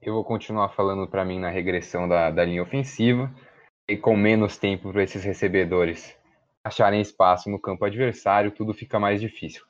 Eu 0.00 0.14
vou 0.14 0.24
continuar 0.24 0.68
falando 0.70 1.08
para 1.08 1.24
mim 1.24 1.40
na 1.40 1.50
regressão 1.50 2.08
da, 2.08 2.30
da 2.30 2.44
linha 2.44 2.62
ofensiva 2.62 3.28
e 3.88 3.96
com 3.96 4.16
menos 4.16 4.56
tempo 4.56 4.92
para 4.92 5.02
esses 5.02 5.22
recebedores 5.22 6.16
acharem 6.64 7.00
espaço 7.00 7.48
no 7.48 7.60
campo 7.60 7.84
adversário, 7.84 8.50
tudo 8.50 8.74
fica 8.74 8.98
mais 8.98 9.20
difícil. 9.20 9.62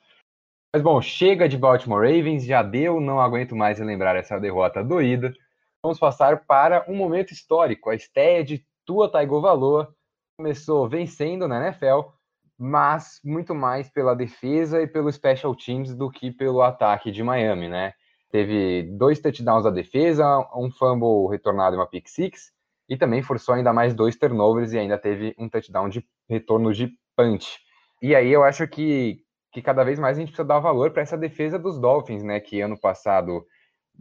Mas 0.75 0.83
bom, 0.83 1.01
chega 1.01 1.49
de 1.49 1.59
Baltimore 1.59 2.01
Ravens, 2.01 2.45
já 2.45 2.63
deu, 2.63 3.01
não 3.01 3.21
aguento 3.21 3.55
mais 3.55 3.79
lembrar 3.79 4.17
essa 4.17 4.39
derrota 4.39 4.83
doída. 4.83 5.35
Vamos 5.83 5.99
passar 5.99 6.45
para 6.47 6.85
um 6.89 6.97
momento 6.97 7.33
histórico, 7.33 7.91
a 7.91 7.95
estreia 7.95 8.43
de 8.43 8.65
Tua 8.85 9.11
Tagovailoa 9.11 9.95
começou 10.39 10.89
vencendo 10.89 11.47
na 11.47 11.67
NFL, 11.67 12.11
mas 12.59 13.21
muito 13.25 13.55
mais 13.55 13.91
pela 13.91 14.15
defesa 14.15 14.81
e 14.83 14.87
pelo 14.87 15.13
special 15.13 15.55
teams 15.55 15.95
do 15.95 16.11
que 16.11 16.31
pelo 16.31 16.63
ataque 16.63 17.11
de 17.11 17.23
Miami, 17.23 17.69
né? 17.69 17.93
Teve 18.31 18.83
dois 18.83 19.21
touchdowns 19.21 19.65
da 19.65 19.71
defesa, 19.71 20.27
um 20.55 20.71
fumble 20.71 21.31
retornado 21.31 21.77
e 21.77 21.79
uma 21.79 21.87
pick 21.87 22.09
six, 22.09 22.53
e 22.89 22.97
também 22.97 23.23
forçou 23.23 23.55
ainda 23.55 23.73
mais 23.73 23.95
dois 23.95 24.17
turnovers 24.17 24.73
e 24.73 24.79
ainda 24.79 24.99
teve 24.99 25.35
um 25.39 25.49
touchdown 25.49 25.89
de 25.89 26.05
retorno 26.29 26.73
de 26.73 26.93
punch. 27.17 27.59
E 28.01 28.15
aí 28.15 28.31
eu 28.31 28.45
acho 28.45 28.67
que, 28.69 29.19
que 29.53 29.63
cada 29.63 29.83
vez 29.85 29.99
mais 29.99 30.17
a 30.17 30.21
gente 30.21 30.29
precisa 30.29 30.47
dar 30.47 30.59
valor 30.59 30.91
para 30.91 31.03
essa 31.03 31.17
defesa 31.17 31.59
dos 31.59 31.79
Dolphins, 31.79 32.23
né? 32.23 32.39
Que 32.41 32.61
ano 32.61 32.79
passado 32.79 33.45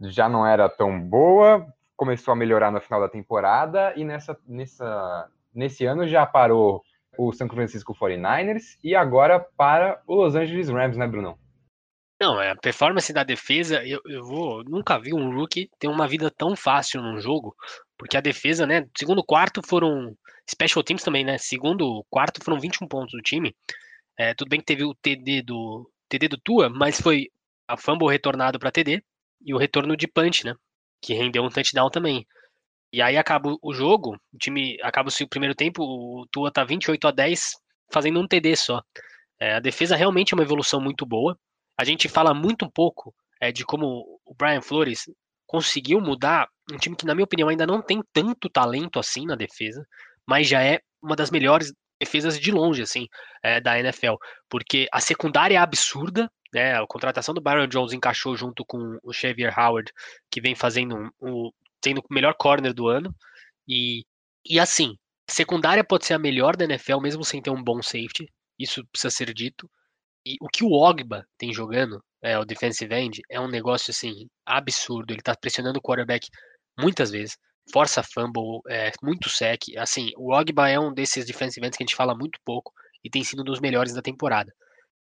já 0.02 0.28
não 0.28 0.46
era 0.46 0.68
tão 0.68 1.00
boa, 1.00 1.66
começou 1.96 2.32
a 2.32 2.36
melhorar 2.36 2.70
no 2.70 2.80
final 2.80 3.00
da 3.00 3.08
temporada 3.08 3.92
e 3.96 4.04
nessa, 4.04 4.38
nessa, 4.46 5.30
nesse 5.54 5.86
ano 5.86 6.06
já 6.06 6.26
parou 6.26 6.82
o 7.18 7.32
San 7.32 7.48
Francisco 7.48 7.94
49ers 7.94 8.78
e 8.84 8.94
agora 8.94 9.40
para 9.40 10.02
o 10.06 10.16
Los 10.16 10.34
Angeles 10.34 10.68
Rams, 10.68 10.96
né, 10.96 11.06
Brunão? 11.06 11.38
Não, 12.20 12.40
é 12.40 12.50
a 12.50 12.56
performance 12.56 13.12
da 13.12 13.22
defesa, 13.22 13.84
eu, 13.84 14.00
eu 14.06 14.24
vou. 14.24 14.64
Nunca 14.64 14.98
vi 14.98 15.12
um 15.12 15.34
rookie 15.34 15.70
ter 15.78 15.88
uma 15.88 16.08
vida 16.08 16.30
tão 16.30 16.56
fácil 16.56 17.02
num 17.02 17.20
jogo, 17.20 17.54
porque 17.98 18.16
a 18.16 18.20
defesa, 18.20 18.66
né? 18.66 18.86
Segundo 18.96 19.24
quarto 19.24 19.60
foram. 19.66 20.16
Special 20.48 20.84
teams 20.84 21.02
também, 21.02 21.24
né? 21.24 21.38
Segundo 21.38 22.04
quarto 22.08 22.42
foram 22.44 22.60
21 22.60 22.86
pontos 22.86 23.12
do 23.12 23.22
time. 23.22 23.54
É, 24.16 24.32
tudo 24.34 24.48
bem 24.48 24.60
que 24.60 24.66
teve 24.66 24.84
o 24.84 24.94
TD 24.94 25.42
do 25.42 25.90
TD 26.08 26.28
do 26.28 26.38
Tua, 26.38 26.68
mas 26.70 27.00
foi 27.00 27.28
a 27.66 27.76
fumble 27.76 28.08
retornado 28.08 28.58
para 28.58 28.70
TD 28.70 29.02
e 29.44 29.52
o 29.52 29.58
retorno 29.58 29.96
de 29.96 30.06
punch, 30.06 30.44
né? 30.44 30.54
Que 31.00 31.14
rendeu 31.14 31.42
um 31.42 31.48
touchdown 31.48 31.90
também. 31.90 32.26
E 32.92 33.02
aí 33.02 33.16
acaba 33.16 33.56
o 33.60 33.74
jogo, 33.74 34.16
o 34.32 34.38
time 34.38 34.78
acaba 34.82 35.10
o 35.10 35.28
primeiro 35.28 35.54
tempo, 35.54 35.82
o 35.82 36.26
Tua 36.30 36.52
tá 36.52 36.64
28 36.64 37.08
a 37.08 37.10
10, 37.10 37.56
fazendo 37.92 38.20
um 38.20 38.26
TD 38.26 38.56
só. 38.56 38.82
É, 39.38 39.54
a 39.54 39.60
defesa 39.60 39.96
realmente 39.96 40.32
é 40.32 40.36
uma 40.36 40.44
evolução 40.44 40.80
muito 40.80 41.04
boa. 41.04 41.38
A 41.76 41.84
gente 41.84 42.08
fala 42.08 42.32
muito 42.32 42.70
pouco 42.70 43.14
é, 43.40 43.52
de 43.52 43.64
como 43.64 44.20
o 44.24 44.34
Brian 44.34 44.62
Flores 44.62 45.10
conseguiu 45.46 46.00
mudar 46.00 46.48
um 46.70 46.76
time 46.76 46.96
que, 46.96 47.06
na 47.06 47.14
minha 47.14 47.24
opinião, 47.24 47.48
ainda 47.48 47.66
não 47.66 47.80
tem 47.80 48.02
tanto 48.12 48.48
talento 48.48 48.98
assim 48.98 49.24
na 49.24 49.36
defesa, 49.36 49.86
mas 50.26 50.48
já 50.48 50.62
é 50.62 50.80
uma 51.00 51.14
das 51.14 51.30
melhores 51.30 51.72
defesas 52.00 52.38
de 52.38 52.50
longe, 52.50 52.82
assim, 52.82 53.06
é, 53.42 53.60
da 53.60 53.78
NFL, 53.78 54.14
porque 54.50 54.86
a 54.92 55.00
secundária 55.00 55.54
é 55.54 55.58
absurda, 55.58 56.30
né, 56.52 56.78
a 56.78 56.86
contratação 56.86 57.34
do 57.34 57.40
Byron 57.40 57.66
Jones 57.66 57.92
encaixou 57.92 58.36
junto 58.36 58.64
com 58.64 58.98
o 59.02 59.12
Xavier 59.12 59.56
Howard, 59.58 59.90
que 60.30 60.40
vem 60.40 60.54
fazendo 60.54 61.10
um, 61.20 61.50
sendo 61.82 62.00
o 62.00 62.14
melhor 62.14 62.34
corner 62.34 62.74
do 62.74 62.88
ano, 62.88 63.14
e, 63.66 64.04
e 64.44 64.60
assim, 64.60 64.96
secundária 65.28 65.84
pode 65.84 66.04
ser 66.06 66.14
a 66.14 66.18
melhor 66.18 66.56
da 66.56 66.64
NFL, 66.64 67.00
mesmo 67.00 67.24
sem 67.24 67.40
ter 67.40 67.50
um 67.50 67.62
bom 67.62 67.82
safety, 67.82 68.30
isso 68.58 68.84
precisa 68.86 69.10
ser 69.10 69.32
dito, 69.32 69.70
e 70.26 70.36
o 70.40 70.48
que 70.48 70.64
o 70.64 70.72
Ogba 70.72 71.24
tem 71.38 71.52
jogando, 71.52 72.02
é, 72.26 72.38
o 72.38 72.44
defensive 72.44 72.92
end, 72.92 73.20
é 73.30 73.40
um 73.40 73.48
negócio 73.48 73.92
assim 73.92 74.28
absurdo. 74.44 75.12
Ele 75.12 75.22
tá 75.22 75.34
pressionando 75.36 75.78
o 75.78 75.82
quarterback 75.82 76.28
muitas 76.78 77.10
vezes, 77.10 77.38
força 77.72 78.02
fumble, 78.02 78.60
é, 78.68 78.90
muito 79.02 79.30
sec. 79.30 79.62
Assim, 79.78 80.10
o 80.16 80.32
Ogba 80.34 80.68
é 80.68 80.78
um 80.78 80.92
desses 80.92 81.24
defensive 81.24 81.64
ends 81.64 81.76
que 81.76 81.84
a 81.84 81.86
gente 81.86 81.96
fala 81.96 82.16
muito 82.16 82.40
pouco 82.44 82.72
e 83.04 83.08
tem 83.08 83.22
sido 83.22 83.42
um 83.42 83.44
dos 83.44 83.60
melhores 83.60 83.94
da 83.94 84.02
temporada. 84.02 84.52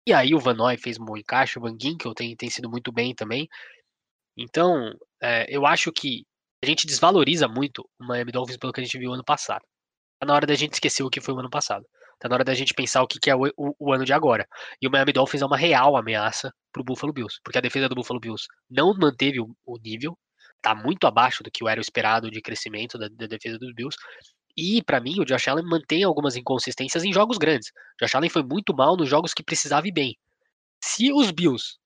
E 0.07 0.13
aí 0.13 0.33
o 0.33 0.39
Van 0.39 0.53
Noy 0.53 0.77
fez 0.77 0.97
um 0.97 1.05
bom 1.05 1.17
encaixe, 1.17 1.59
o 1.59 1.61
Van 1.61 1.75
Ginkel 1.79 2.13
tem, 2.13 2.35
tem 2.35 2.49
sido 2.49 2.69
muito 2.69 2.91
bem 2.91 3.13
também. 3.13 3.47
Então, 4.37 4.93
é, 5.21 5.45
eu 5.49 5.65
acho 5.65 5.91
que 5.91 6.25
a 6.63 6.65
gente 6.65 6.87
desvaloriza 6.87 7.47
muito 7.47 7.87
o 7.99 8.05
Miami 8.05 8.31
Dolphins 8.31 8.57
pelo 8.57 8.71
que 8.71 8.79
a 8.79 8.83
gente 8.83 8.97
viu 8.97 9.13
ano 9.13 9.23
passado. 9.25 9.65
Tá 10.19 10.25
na 10.25 10.33
hora 10.33 10.47
da 10.47 10.55
gente 10.55 10.73
esquecer 10.73 11.03
o 11.03 11.09
que 11.09 11.21
foi 11.21 11.33
o 11.33 11.39
ano 11.39 11.49
passado. 11.49 11.85
Tá 12.19 12.27
na 12.27 12.35
hora 12.35 12.43
da 12.43 12.53
gente 12.53 12.73
pensar 12.73 13.01
o 13.01 13.07
que, 13.07 13.17
que 13.19 13.29
é 13.29 13.35
o, 13.35 13.47
o, 13.57 13.73
o, 13.79 13.93
ano 13.93 14.03
de 14.03 14.11
agora. 14.11 14.45
E 14.81 14.87
o 14.87 14.91
Miami 14.91 15.13
Dolphins 15.13 15.41
é 15.41 15.45
uma 15.45 15.57
real 15.57 15.95
ameaça 15.95 16.53
pro 16.71 16.83
Buffalo 16.83 17.13
Bills, 17.13 17.39
porque 17.43 17.57
a 17.57 17.61
defesa 17.61 17.87
do 17.87 17.95
Buffalo 17.95 18.19
Bills 18.19 18.45
não 18.69 18.93
manteve 18.93 19.39
o, 19.39 19.55
o 19.65 19.77
nível, 19.79 20.17
tá 20.61 20.75
muito 20.75 21.07
abaixo 21.07 21.43
do 21.43 21.49
que 21.49 21.67
era 21.67 21.79
o 21.79 21.81
esperado 21.81 22.29
de 22.29 22.41
crescimento 22.41 22.97
da, 22.97 23.07
da 23.07 23.25
defesa 23.25 23.57
dos 23.57 23.73
Bills. 23.73 23.97
E 24.57 24.83
para 24.83 24.99
mim, 24.99 25.19
o 25.19 25.25
Josh 25.25 25.47
Allen 25.47 25.65
mantém 25.65 26.03
algumas 26.03 26.35
inconsistências 26.35 27.03
em 27.05 27.13
jogos 27.13 27.37
grandes. 27.37 27.69
O 27.69 28.05
Josh 28.05 28.15
Allen 28.15 28.29
foi 28.29 28.43
muito 28.43 28.75
mal 28.75 28.97
nos 28.97 29.07
jogos 29.07 29.33
que 29.33 29.43
precisava 29.43 29.87
ir 29.87 29.93
bem. 29.93 30.17
Se 30.83 31.13
os 31.13 31.31
Bills 31.31 31.77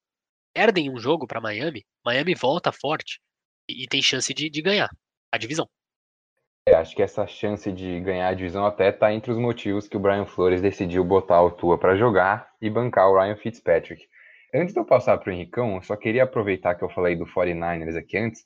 perdem 0.54 0.90
um 0.92 0.98
jogo 0.98 1.28
para 1.28 1.42
Miami, 1.42 1.86
Miami 2.04 2.34
volta 2.34 2.72
forte 2.72 3.20
e, 3.70 3.84
e 3.84 3.88
tem 3.88 4.02
chance 4.02 4.34
de, 4.34 4.50
de 4.50 4.62
ganhar 4.62 4.90
a 5.32 5.38
divisão. 5.38 5.70
É, 6.66 6.76
acho 6.76 6.96
que 6.96 7.02
essa 7.02 7.28
chance 7.28 7.72
de 7.72 8.00
ganhar 8.00 8.30
a 8.30 8.34
divisão 8.34 8.66
até 8.66 8.90
está 8.90 9.14
entre 9.14 9.32
os 9.32 9.38
motivos 9.38 9.88
que 9.88 9.98
o 9.98 10.00
Brian 10.00 10.26
Flores 10.26 10.62
decidiu 10.62 11.04
botar 11.04 11.42
o 11.42 11.52
Tua 11.52 11.78
para 11.78 11.96
jogar 11.96 12.50
e 12.62 12.70
bancar 12.70 13.10
o 13.10 13.20
Ryan 13.20 13.36
Fitzpatrick. 13.36 14.08
Antes 14.54 14.74
de 14.74 14.80
eu 14.80 14.86
passar 14.86 15.18
para 15.18 15.30
o 15.30 15.34
Henricão, 15.34 15.76
eu 15.76 15.82
só 15.82 15.96
queria 15.96 16.24
aproveitar 16.24 16.76
que 16.76 16.84
eu 16.84 16.90
falei 16.90 17.16
do 17.16 17.26
49ers 17.26 17.98
aqui 17.98 18.18
antes, 18.18 18.46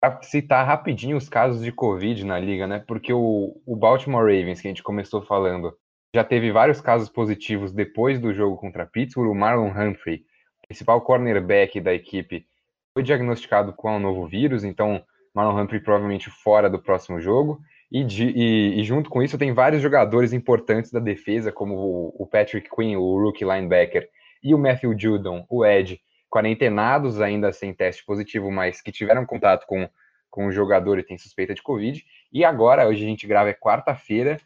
para 0.00 0.22
citar 0.22 0.66
rapidinho 0.66 1.16
os 1.16 1.28
casos 1.28 1.62
de 1.62 1.72
Covid 1.72 2.24
na 2.24 2.38
liga, 2.38 2.66
né? 2.66 2.84
Porque 2.86 3.12
o, 3.12 3.60
o 3.66 3.76
Baltimore 3.76 4.24
Ravens, 4.24 4.60
que 4.60 4.68
a 4.68 4.70
gente 4.70 4.82
começou 4.82 5.22
falando, 5.22 5.76
já 6.14 6.22
teve 6.22 6.52
vários 6.52 6.80
casos 6.80 7.08
positivos 7.08 7.72
depois 7.72 8.20
do 8.20 8.32
jogo 8.32 8.56
contra 8.56 8.86
Pittsburgh. 8.86 9.30
O 9.30 9.34
Marlon 9.34 9.70
Humphrey 9.70 10.24
principal 10.72 11.02
cornerback 11.02 11.80
da 11.80 11.92
equipe, 11.92 12.46
foi 12.94 13.02
diagnosticado 13.02 13.72
com 13.74 13.92
o 13.92 13.96
um 13.96 14.00
novo 14.00 14.26
vírus, 14.26 14.64
então 14.64 15.04
Marlon 15.34 15.62
Humphrey 15.62 15.80
provavelmente 15.80 16.30
fora 16.30 16.68
do 16.68 16.78
próximo 16.78 17.20
jogo. 17.20 17.60
E, 17.90 18.04
de, 18.04 18.24
e, 18.24 18.80
e, 18.80 18.84
junto 18.84 19.10
com 19.10 19.22
isso 19.22 19.36
tem 19.36 19.52
vários 19.52 19.82
jogadores 19.82 20.32
importantes 20.32 20.90
da 20.90 20.98
defesa, 20.98 21.52
como 21.52 21.74
o, 21.74 22.22
o, 22.22 22.26
Patrick 22.26 22.70
Quinn, 22.74 22.96
o 22.96 23.22
rookie 23.22 23.44
linebacker, 23.44 24.08
e 24.42 24.54
o 24.54 24.58
Matthew 24.58 24.98
Judon, 24.98 25.44
o 25.48 25.64
Ed, 25.64 26.00
quarentenados 26.30 27.20
ainda 27.20 27.52
sem 27.52 27.74
teste 27.74 28.02
positivo, 28.04 28.50
mas 28.50 28.80
que 28.80 28.90
tiveram 28.90 29.26
contato 29.26 29.66
com, 29.66 29.86
com 30.30 30.46
o 30.46 30.52
jogador 30.52 30.98
e 30.98 31.02
tem 31.02 31.18
suspeita 31.18 31.52
de 31.52 31.62
Covid. 31.62 32.02
E 32.32 32.42
agora, 32.42 32.88
hoje 32.88 33.04
a 33.04 33.06
gente 33.06 33.26
grava 33.26 33.50
é 33.50 33.54
quarta-feira, 33.54 34.38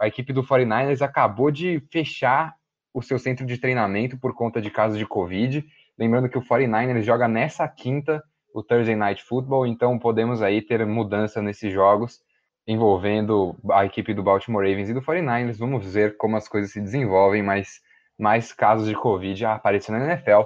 a 0.00 0.08
equipe 0.08 0.32
do 0.32 0.42
49ers 0.42 1.02
acabou 1.02 1.50
de 1.50 1.82
fechar 1.92 2.54
o 2.92 3.02
seu 3.02 3.18
centro 3.18 3.44
de 3.44 3.58
treinamento 3.58 4.16
por 4.16 4.34
conta 4.34 4.62
de 4.62 4.70
casos 4.70 4.98
de 4.98 5.06
Covid. 5.06 5.64
Lembrando 5.98 6.28
que 6.28 6.38
o 6.38 6.42
49ers 6.42 7.02
joga 7.02 7.28
nessa 7.28 7.68
quinta 7.68 8.22
o 8.54 8.62
Thursday 8.62 8.94
Night 8.94 9.22
Football, 9.24 9.66
então 9.66 9.98
podemos 9.98 10.40
aí 10.40 10.62
ter 10.62 10.86
mudança 10.86 11.42
nesses 11.42 11.72
jogos 11.72 12.20
envolvendo 12.66 13.56
a 13.72 13.84
equipe 13.84 14.14
do 14.14 14.22
Baltimore 14.22 14.64
Ravens 14.64 14.88
e 14.88 14.94
do 14.94 15.02
49ers. 15.02 15.58
Vamos 15.58 15.92
ver 15.92 16.16
como 16.16 16.36
as 16.36 16.48
coisas 16.48 16.70
se 16.70 16.80
desenvolvem, 16.80 17.42
mas 17.42 17.80
mais 18.16 18.52
casos 18.52 18.86
de 18.86 18.94
Covid 18.94 19.44
aparecendo 19.44 19.98
na 19.98 20.14
NFL. 20.14 20.42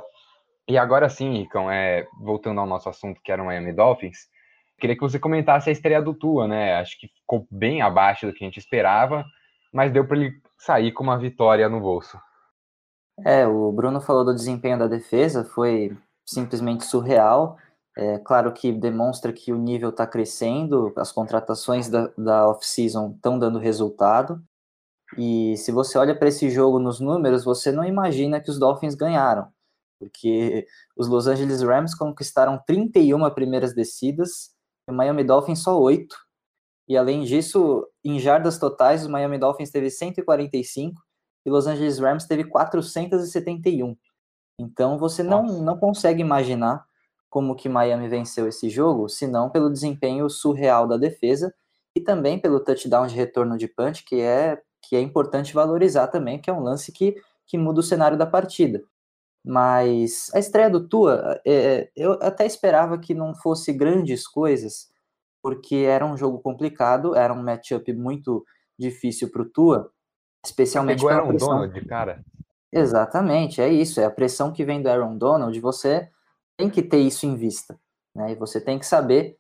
E 0.67 0.79
agora 0.79 1.09
sim, 1.11 1.39
Ricão, 1.39 1.71
é, 1.71 2.09
voltando 2.19 2.61
ao 2.61 2.67
nosso 2.67 2.89
assunto 2.89 3.21
que 3.23 3.31
era 3.31 3.43
o 3.43 3.47
Miami 3.47 3.75
Dolphins, 3.75 4.27
queria 4.81 4.97
que 4.97 5.03
você 5.03 5.19
comentasse 5.19 5.69
a 5.69 5.73
estreia 5.73 6.01
do 6.01 6.15
Tua, 6.15 6.49
né? 6.49 6.77
Acho 6.77 6.99
que 6.99 7.09
ficou 7.09 7.47
bem 7.51 7.83
abaixo 7.83 8.27
do 8.27 8.33
que 8.33 8.43
a 8.43 8.47
gente 8.47 8.59
esperava, 8.59 9.23
mas 9.73 9.93
deu 9.93 10.07
para 10.07 10.17
ele 10.17 10.33
sair 10.57 10.93
com 10.93 11.05
uma 11.05 11.19
vitória 11.19 11.69
no 11.69 11.79
bolso. 11.79 12.19
É, 13.25 13.47
o 13.47 13.71
Bruno 13.71 14.01
falou 14.01 14.25
do 14.25 14.35
desempenho 14.35 14.79
da 14.79 14.87
defesa, 14.87 15.45
foi 15.45 15.97
simplesmente 16.25 16.85
surreal. 16.85 17.59
É 18.01 18.17
claro 18.21 18.53
que 18.53 18.71
demonstra 18.71 19.33
que 19.33 19.53
o 19.53 19.59
nível 19.59 19.89
está 19.89 20.07
crescendo, 20.07 20.93
as 20.95 21.11
contratações 21.11 21.89
da, 21.89 22.13
da 22.17 22.49
off-season 22.49 23.11
estão 23.17 23.37
dando 23.37 23.59
resultado. 23.59 24.41
E 25.17 25.57
se 25.57 25.73
você 25.73 25.99
olha 25.99 26.17
para 26.17 26.29
esse 26.29 26.49
jogo 26.49 26.79
nos 26.79 27.01
números, 27.01 27.43
você 27.45 27.73
não 27.73 27.83
imagina 27.83 28.41
que 28.41 28.51
os 28.51 28.59
Dolphins 28.59 28.95
ganharam, 28.95 29.49
porque 29.99 30.65
os 30.97 31.09
Los 31.09 31.27
Angeles 31.27 31.61
Rams 31.61 31.93
conquistaram 31.93 32.63
31 32.65 33.29
primeiras 33.35 33.75
descidas, 33.75 34.55
e 34.89 34.93
o 34.93 34.95
Miami 34.95 35.25
Dolphins 35.25 35.61
só 35.61 35.77
8. 35.77 36.17
E 36.87 36.97
além 36.97 37.25
disso, 37.25 37.85
em 38.05 38.21
jardas 38.21 38.59
totais, 38.61 39.05
o 39.05 39.11
Miami 39.11 39.39
Dolphins 39.39 39.73
teve 39.73 39.91
145 39.91 41.03
e 41.45 41.51
Los 41.51 41.67
Angeles 41.67 41.99
Rams 41.99 42.27
teve 42.27 42.45
471. 42.45 43.97
Então 44.61 44.99
você 44.99 45.25
não, 45.25 45.43
não 45.63 45.77
consegue 45.77 46.23
imaginar 46.23 46.88
como 47.29 47.55
que 47.55 47.69
Miami 47.69 48.09
venceu 48.09 48.49
esse 48.49 48.71
jogo, 48.71 49.09
senão 49.09 49.51
pelo 49.51 49.71
desempenho 49.71 50.29
surreal 50.31 50.87
da 50.87 50.97
defesa 50.97 51.55
e 51.95 52.01
também 52.01 52.39
pelo 52.39 52.61
touchdown 52.61 53.07
de 53.07 53.15
retorno 53.15 53.57
de 53.57 53.69
punch, 53.69 54.05
que 54.05 54.21
é, 54.21 54.61
que 54.83 54.97
é 54.97 55.01
importante 55.01 55.53
valorizar 55.53 56.07
também, 56.09 56.41
que 56.41 56.49
é 56.49 56.53
um 56.53 56.63
lance 56.63 56.93
que, 56.93 57.17
que 57.47 57.59
muda 57.59 57.81
o 57.81 57.83
cenário 57.83 58.17
da 58.17 58.27
partida. 58.27 58.83
Mas 59.45 60.31
a 60.35 60.39
estreia 60.39 60.71
do 60.71 60.87
Tua, 60.89 61.41
é, 61.45 61.55
é 61.55 61.91
eu 61.97 62.13
até 62.21 62.47
esperava 62.47 62.99
que 62.99 63.15
não 63.15 63.35
fosse 63.35 63.73
grandes 63.73 64.27
coisas, 64.27 64.89
porque 65.43 65.77
era 65.77 66.05
um 66.05 66.17
jogo 66.17 66.39
complicado, 66.39 67.15
era 67.15 67.33
um 67.33 67.43
matchup 67.43 67.93
muito 67.93 68.45
difícil 68.79 69.31
para 69.31 69.43
o 69.43 69.49
Tua, 69.49 69.91
especialmente 70.45 70.99
Pegou 70.99 71.11
Aaron 71.11 71.29
pressão. 71.29 71.49
Donald, 71.49 71.85
cara. 71.87 72.25
Exatamente, 72.73 73.61
é 73.63 73.69
isso, 73.69 74.01
é 74.01 74.05
a 74.05 74.11
pressão 74.11 74.53
que 74.53 74.65
vem 74.65 74.83
do 74.83 74.89
Aaron 74.89 75.17
Donald, 75.17 75.59
você 75.59 76.11
tem 76.59 76.69
que 76.69 76.83
ter 76.83 76.99
isso 76.99 77.25
em 77.25 77.37
vista. 77.37 77.81
Né? 78.15 78.33
E 78.33 78.35
você 78.35 78.61
tem 78.61 78.79
que 78.79 78.85
saber 78.85 79.39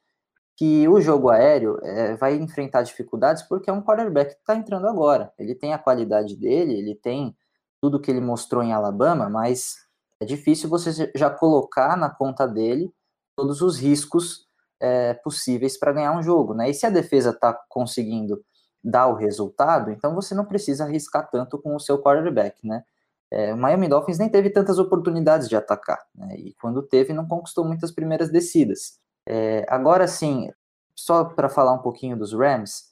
que 0.56 0.88
o 0.88 1.00
jogo 1.00 1.28
aéreo 1.28 1.78
é, 1.82 2.16
vai 2.16 2.36
enfrentar 2.36 2.82
dificuldades 2.82 3.42
porque 3.42 3.68
é 3.68 3.72
um 3.72 3.82
quarterback 3.82 4.34
que 4.34 4.40
está 4.40 4.54
entrando 4.56 4.86
agora. 4.86 5.32
Ele 5.38 5.54
tem 5.54 5.74
a 5.74 5.78
qualidade 5.78 6.36
dele, 6.36 6.74
ele 6.74 6.94
tem 6.94 7.36
tudo 7.80 8.00
que 8.00 8.10
ele 8.10 8.20
mostrou 8.20 8.62
em 8.62 8.72
Alabama, 8.72 9.28
mas 9.28 9.76
é 10.20 10.24
difícil 10.24 10.68
você 10.68 11.10
já 11.14 11.30
colocar 11.30 11.96
na 11.96 12.08
conta 12.08 12.46
dele 12.46 12.92
todos 13.36 13.62
os 13.62 13.78
riscos 13.78 14.46
é, 14.80 15.14
possíveis 15.14 15.78
para 15.78 15.92
ganhar 15.92 16.12
um 16.12 16.22
jogo. 16.22 16.54
Né? 16.54 16.70
E 16.70 16.74
se 16.74 16.86
a 16.86 16.90
defesa 16.90 17.30
está 17.30 17.52
conseguindo 17.68 18.44
dar 18.82 19.08
o 19.08 19.14
resultado, 19.14 19.90
então 19.90 20.14
você 20.14 20.34
não 20.34 20.44
precisa 20.44 20.84
arriscar 20.84 21.28
tanto 21.30 21.58
com 21.58 21.74
o 21.74 21.80
seu 21.80 22.00
quarterback. 22.00 22.66
Né? 22.66 22.82
É, 23.30 23.52
o 23.52 23.56
Miami 23.56 23.88
Dolphins 23.88 24.18
nem 24.18 24.28
teve 24.28 24.50
tantas 24.50 24.78
oportunidades 24.78 25.48
de 25.48 25.56
atacar, 25.56 25.98
né? 26.14 26.34
e 26.36 26.54
quando 26.60 26.82
teve, 26.82 27.12
não 27.12 27.26
conquistou 27.28 27.64
muitas 27.64 27.92
primeiras 27.92 28.30
descidas. 28.30 28.98
É, 29.28 29.66
agora 29.68 30.08
sim, 30.08 30.50
só 30.96 31.24
para 31.24 31.48
falar 31.48 31.74
um 31.74 31.82
pouquinho 31.82 32.16
dos 32.16 32.32
Rams, 32.32 32.88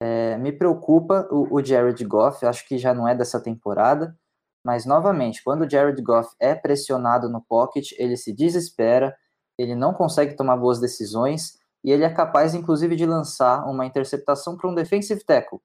é, 0.00 0.36
me 0.36 0.52
preocupa 0.52 1.26
o, 1.30 1.56
o, 1.56 1.64
Jared 1.64 2.04
Goff, 2.04 2.44
acho 2.44 2.66
que 2.68 2.78
já 2.78 2.94
não 2.94 3.08
é 3.08 3.14
dessa 3.14 3.42
temporada, 3.42 4.16
mas 4.64 4.84
novamente, 4.84 5.42
quando 5.42 5.62
o 5.62 5.70
Jared 5.70 6.00
Goff 6.02 6.30
é 6.38 6.54
pressionado 6.54 7.28
no 7.28 7.40
pocket, 7.40 7.92
ele 7.98 8.16
se 8.16 8.32
desespera, 8.32 9.16
ele 9.58 9.74
não 9.74 9.94
consegue 9.94 10.36
tomar 10.36 10.56
boas 10.56 10.78
decisões, 10.78 11.58
e 11.82 11.90
ele 11.90 12.04
é 12.04 12.10
capaz, 12.10 12.54
inclusive, 12.54 12.94
de 12.94 13.06
lançar 13.06 13.64
uma 13.64 13.86
interceptação 13.86 14.56
para 14.56 14.68
um 14.68 14.74
defensive 14.74 15.24
tackle. 15.24 15.60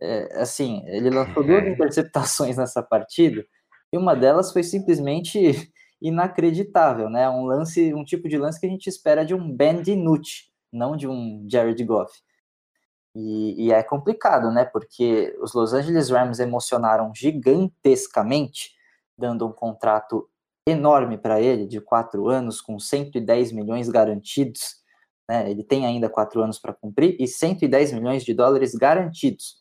É, 0.00 0.40
assim, 0.40 0.82
ele 0.86 1.10
lançou 1.10 1.44
duas 1.44 1.66
interceptações 1.66 2.56
nessa 2.56 2.82
partida, 2.82 3.44
e 3.92 3.98
uma 3.98 4.14
delas 4.14 4.52
foi 4.52 4.62
simplesmente 4.62 5.38
inacreditável, 6.00 7.10
né? 7.10 7.28
Um 7.28 7.44
lance, 7.44 7.92
um 7.94 8.04
tipo 8.04 8.28
de 8.28 8.38
lance 8.38 8.58
que 8.60 8.66
a 8.66 8.70
gente 8.70 8.86
espera 8.86 9.24
de 9.24 9.34
um 9.34 9.54
Ben 9.54 9.82
DiNucci, 9.82 10.50
não 10.72 10.96
de 10.96 11.06
um 11.08 11.46
Jared 11.48 11.82
Goff. 11.84 12.12
E, 13.14 13.66
e, 13.66 13.72
é 13.72 13.82
complicado, 13.82 14.50
né? 14.52 14.64
Porque 14.64 15.36
os 15.42 15.52
Los 15.52 15.72
Angeles 15.72 16.10
Rams 16.10 16.38
emocionaram 16.38 17.12
gigantescamente, 17.14 18.70
dando 19.18 19.46
um 19.46 19.52
contrato 19.52 20.28
enorme 20.66 21.18
para 21.18 21.40
ele, 21.40 21.66
de 21.66 21.80
quatro 21.80 22.28
anos, 22.28 22.60
com 22.60 22.78
110 22.78 23.52
milhões 23.52 23.88
garantidos. 23.88 24.76
Né? 25.28 25.50
Ele 25.50 25.64
tem 25.64 25.86
ainda 25.86 26.08
quatro 26.08 26.42
anos 26.42 26.58
para 26.58 26.72
cumprir 26.72 27.16
e 27.18 27.26
110 27.26 27.92
milhões 27.92 28.24
de 28.24 28.32
dólares 28.32 28.74
garantidos. 28.74 29.58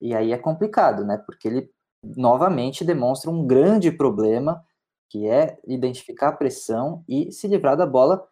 E 0.00 0.14
aí 0.14 0.32
é 0.32 0.38
complicado, 0.38 1.04
né? 1.04 1.18
Porque 1.26 1.48
ele 1.48 1.70
novamente 2.16 2.84
demonstra 2.84 3.30
um 3.30 3.46
grande 3.46 3.90
problema, 3.90 4.64
que 5.10 5.26
é 5.28 5.58
identificar 5.66 6.28
a 6.28 6.32
pressão 6.32 7.04
e 7.08 7.30
se 7.30 7.46
livrar 7.46 7.76
da 7.76 7.86
bola 7.86 8.26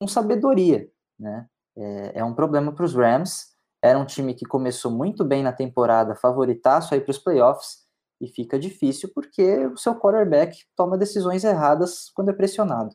com 0.00 0.06
sabedoria, 0.06 0.88
né? 1.18 1.46
É, 1.76 2.20
é 2.20 2.24
um 2.24 2.34
problema 2.34 2.72
para 2.72 2.84
os 2.84 2.94
Rams. 2.94 3.54
Era 3.82 3.98
um 3.98 4.06
time 4.06 4.34
que 4.34 4.46
começou 4.46 4.90
muito 4.90 5.24
bem 5.24 5.42
na 5.42 5.52
temporada, 5.52 6.14
favoritaço 6.14 6.94
aí 6.94 7.00
para 7.00 7.10
os 7.10 7.18
playoffs, 7.18 7.84
e 8.20 8.28
fica 8.28 8.58
difícil 8.58 9.10
porque 9.14 9.66
o 9.66 9.76
seu 9.76 9.94
quarterback 9.98 10.56
toma 10.76 10.96
decisões 10.96 11.44
erradas 11.44 12.10
quando 12.14 12.30
é 12.30 12.32
pressionado. 12.32 12.94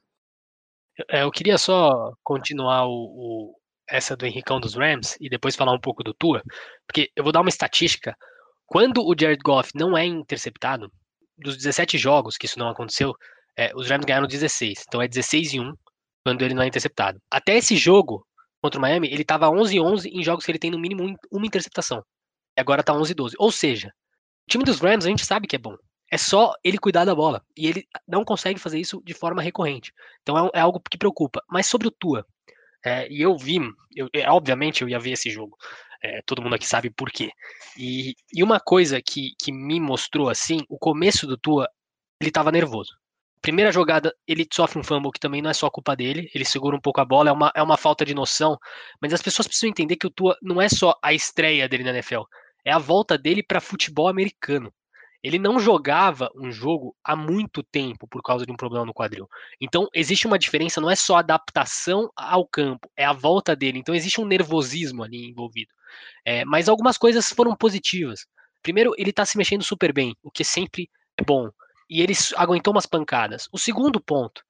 É, 1.10 1.24
eu 1.24 1.32
queria 1.32 1.58
só 1.58 2.14
continuar 2.24 2.88
o, 2.88 2.92
o, 2.92 3.56
essa 3.88 4.18
do 4.18 4.26
Henricão 4.26 4.60
dos 4.60 4.76
Rams 4.76 5.16
e 5.20 5.30
depois 5.30 5.56
falar 5.56 5.74
um 5.74 5.80
pouco 5.80 6.04
do 6.04 6.14
Tua, 6.14 6.42
porque 6.88 7.10
eu 7.16 7.24
vou 7.24 7.32
dar 7.32 7.42
uma 7.42 7.50
estatística 7.50 8.16
quando 8.70 9.04
o 9.04 9.16
Jared 9.20 9.42
Goff 9.44 9.72
não 9.74 9.98
é 9.98 10.06
interceptado, 10.06 10.92
dos 11.36 11.58
17 11.58 11.98
jogos 11.98 12.38
que 12.38 12.46
isso 12.46 12.60
não 12.60 12.70
aconteceu, 12.70 13.16
é, 13.58 13.72
os 13.76 13.90
Rams 13.90 14.06
ganharam 14.06 14.28
16. 14.28 14.84
Então 14.88 15.02
é 15.02 15.08
16 15.08 15.54
e 15.54 15.60
1 15.60 15.74
quando 16.24 16.44
ele 16.44 16.54
não 16.54 16.62
é 16.62 16.68
interceptado. 16.68 17.20
Até 17.32 17.58
esse 17.58 17.76
jogo 17.76 18.26
contra 18.62 18.78
o 18.78 18.82
Miami, 18.82 19.08
ele 19.12 19.24
estava 19.24 19.50
11 19.50 19.76
e 19.76 19.82
11 19.82 20.10
em 20.10 20.24
jogos 20.24 20.46
que 20.46 20.52
ele 20.52 20.60
tem 20.60 20.70
no 20.70 20.78
mínimo 20.78 21.16
uma 21.32 21.46
interceptação. 21.46 22.04
E 22.56 22.62
agora 22.62 22.82
está 22.82 22.94
11 22.94 23.12
e 23.12 23.16
12. 23.16 23.36
Ou 23.40 23.52
seja, 23.52 23.88
o 23.88 24.52
time 24.52 24.64
dos 24.64 24.80
Rams 24.80 25.06
a 25.06 25.10
gente 25.10 25.26
sabe 25.26 25.48
que 25.48 25.56
é 25.56 25.60
bom. 25.60 25.76
É 26.12 26.18
só 26.18 26.54
ele 26.64 26.78
cuidar 26.78 27.06
da 27.06 27.16
bola. 27.16 27.42
E 27.58 27.68
ele 27.68 27.88
não 28.08 28.24
consegue 28.24 28.60
fazer 28.60 28.80
isso 28.80 29.02
de 29.04 29.16
forma 29.16 29.42
recorrente. 29.42 29.92
Então 30.22 30.38
é, 30.38 30.60
é 30.60 30.60
algo 30.60 30.80
que 30.80 30.98
preocupa. 30.98 31.42
Mas 31.50 31.66
sobre 31.66 31.88
o 31.88 31.92
Tua, 31.92 32.24
é, 32.86 33.12
e 33.12 33.22
eu 33.22 33.36
vi, 33.38 33.60
eu, 33.96 34.08
é, 34.14 34.30
obviamente 34.30 34.82
eu 34.82 34.90
ia 34.90 35.00
ver 35.00 35.12
esse 35.12 35.30
jogo. 35.30 35.58
É, 36.02 36.22
todo 36.26 36.42
mundo 36.42 36.56
aqui 36.56 36.68
sabe 36.68 36.90
por 36.90 37.12
quê. 37.12 37.30
E, 37.78 38.16
e 38.34 38.44
uma 38.44 38.60
coisa 38.60 39.02
que, 39.02 39.32
que 39.40 39.52
me 39.52 39.80
mostrou 39.80 40.30
assim, 40.30 40.60
o 40.70 40.78
começo 40.78 41.28
do 41.28 41.38
Tua, 41.38 41.70
ele 42.22 42.30
estava 42.30 42.52
nervoso. 42.52 42.92
Primeira 43.42 43.72
jogada, 43.72 44.14
ele 44.28 44.46
sofre 44.52 44.80
um 44.80 44.84
fumble 44.84 45.12
que 45.12 45.20
também 45.20 45.42
não 45.42 45.50
é 45.50 45.54
só 45.54 45.70
culpa 45.70 45.96
dele, 45.96 46.30
ele 46.36 46.44
segura 46.44 46.76
um 46.76 46.82
pouco 46.82 47.00
a 47.00 47.06
bola, 47.06 47.30
é 47.30 47.34
uma, 47.34 47.52
é 47.56 47.64
uma 47.64 47.78
falta 47.78 48.06
de 48.06 48.14
noção, 48.14 48.58
mas 49.02 49.14
as 49.14 49.22
pessoas 49.22 49.48
precisam 49.48 49.70
entender 49.70 49.96
que 49.96 50.08
o 50.08 50.10
Tua 50.10 50.38
não 50.42 50.62
é 50.62 50.68
só 50.68 50.94
a 51.02 51.14
estreia 51.14 51.68
dele 51.68 51.84
na 51.84 51.92
NFL, 51.92 52.24
é 52.66 52.72
a 52.72 52.78
volta 52.78 53.18
dele 53.18 53.42
para 53.42 53.62
futebol 53.62 54.10
americano. 54.10 54.74
Ele 55.24 55.38
não 55.38 55.60
jogava 55.60 56.30
um 56.36 56.52
jogo 56.52 56.96
há 57.04 57.16
muito 57.16 57.62
tempo 57.64 58.08
por 58.08 58.22
causa 58.22 58.46
de 58.46 58.52
um 58.52 58.56
problema 58.56 58.86
no 58.86 58.94
quadril. 58.94 59.28
Então, 59.60 59.88
existe 59.94 60.28
uma 60.28 60.40
diferença, 60.40 60.80
não 60.80 60.90
é 60.90 60.96
só 60.96 61.18
adaptação 61.18 62.10
ao 62.16 62.48
campo, 62.48 62.90
é 62.96 63.06
a 63.06 63.14
volta 63.14 63.56
dele. 63.56 63.80
Então, 63.80 63.94
existe 63.94 64.22
um 64.22 64.26
nervosismo 64.26 65.04
ali 65.04 65.30
envolvido. 65.30 65.72
É, 66.26 66.46
mas 66.46 66.70
algumas 66.70 66.98
coisas 66.98 67.30
foram 67.32 67.56
positivas. 67.56 68.26
Primeiro, 68.62 68.94
ele 68.98 69.10
está 69.10 69.26
se 69.26 69.38
mexendo 69.38 69.64
super 69.64 69.94
bem, 69.94 70.16
o 70.24 70.32
que 70.32 70.44
sempre 70.44 70.90
é 71.18 71.24
bom. 71.24 71.50
e 71.90 72.02
ele 72.02 72.14
aguentou 72.38 72.72
umas 72.74 72.86
pancadas. 72.86 73.50
O 73.52 73.58
segundo 73.58 74.00
ponto, 74.00 74.44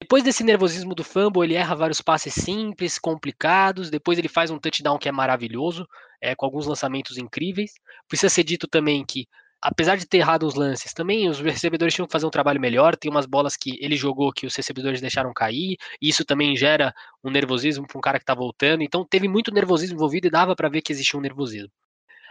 depois 0.00 0.22
desse 0.22 0.44
nervosismo 0.44 0.94
do 0.94 1.04
fumble, 1.04 1.42
ele 1.42 1.54
erra 1.54 1.74
vários 1.74 2.00
passes 2.00 2.34
simples, 2.34 2.98
complicados. 2.98 3.90
Depois 3.90 4.18
ele 4.18 4.28
faz 4.28 4.50
um 4.50 4.58
touchdown 4.58 4.98
que 4.98 5.08
é 5.08 5.12
maravilhoso, 5.12 5.86
é, 6.20 6.34
com 6.34 6.46
alguns 6.46 6.66
lançamentos 6.66 7.16
incríveis. 7.18 7.72
Precisa 8.08 8.28
ser 8.28 8.44
dito 8.44 8.66
também 8.68 9.04
que, 9.04 9.26
apesar 9.66 9.96
de 9.96 10.06
ter 10.06 10.18
errado 10.18 10.46
os 10.46 10.54
lances, 10.54 10.92
também 10.92 11.28
os 11.28 11.40
recebedores 11.40 11.92
tinham 11.92 12.06
que 12.06 12.12
fazer 12.12 12.24
um 12.24 12.30
trabalho 12.30 12.60
melhor. 12.60 12.94
Tem 12.94 13.10
umas 13.10 13.26
bolas 13.26 13.56
que 13.56 13.76
ele 13.80 13.96
jogou 13.96 14.32
que 14.32 14.46
os 14.46 14.54
recebedores 14.54 15.00
deixaram 15.00 15.32
cair. 15.34 15.76
E 16.00 16.08
isso 16.08 16.24
também 16.24 16.56
gera 16.56 16.94
um 17.22 17.30
nervosismo 17.30 17.84
para 17.84 17.98
um 17.98 18.00
cara 18.00 18.18
que 18.18 18.22
está 18.22 18.34
voltando. 18.34 18.82
Então 18.82 19.04
teve 19.04 19.26
muito 19.26 19.52
nervosismo 19.52 19.96
envolvido 19.96 20.28
e 20.28 20.30
dava 20.30 20.54
para 20.54 20.68
ver 20.68 20.82
que 20.82 20.92
existia 20.92 21.18
um 21.18 21.22
nervosismo. 21.22 21.70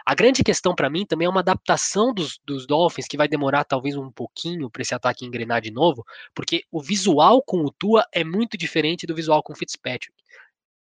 A 0.06 0.14
grande 0.14 0.42
questão 0.42 0.74
para 0.74 0.88
mim 0.88 1.04
também 1.04 1.26
é 1.26 1.28
uma 1.28 1.40
adaptação 1.40 2.14
dos, 2.14 2.38
dos 2.44 2.66
Dolphins, 2.66 3.06
que 3.06 3.16
vai 3.18 3.28
demorar 3.28 3.64
talvez 3.64 3.96
um 3.96 4.10
pouquinho 4.10 4.70
para 4.70 4.80
esse 4.80 4.94
ataque 4.94 5.26
engrenar 5.26 5.60
de 5.60 5.70
novo, 5.70 6.04
porque 6.34 6.62
o 6.70 6.80
visual 6.80 7.42
com 7.42 7.58
o 7.58 7.72
Tua 7.72 8.06
é 8.12 8.24
muito 8.24 8.56
diferente 8.56 9.06
do 9.06 9.14
visual 9.14 9.42
com 9.42 9.52
o 9.52 9.56
Fitzpatrick. 9.56 10.12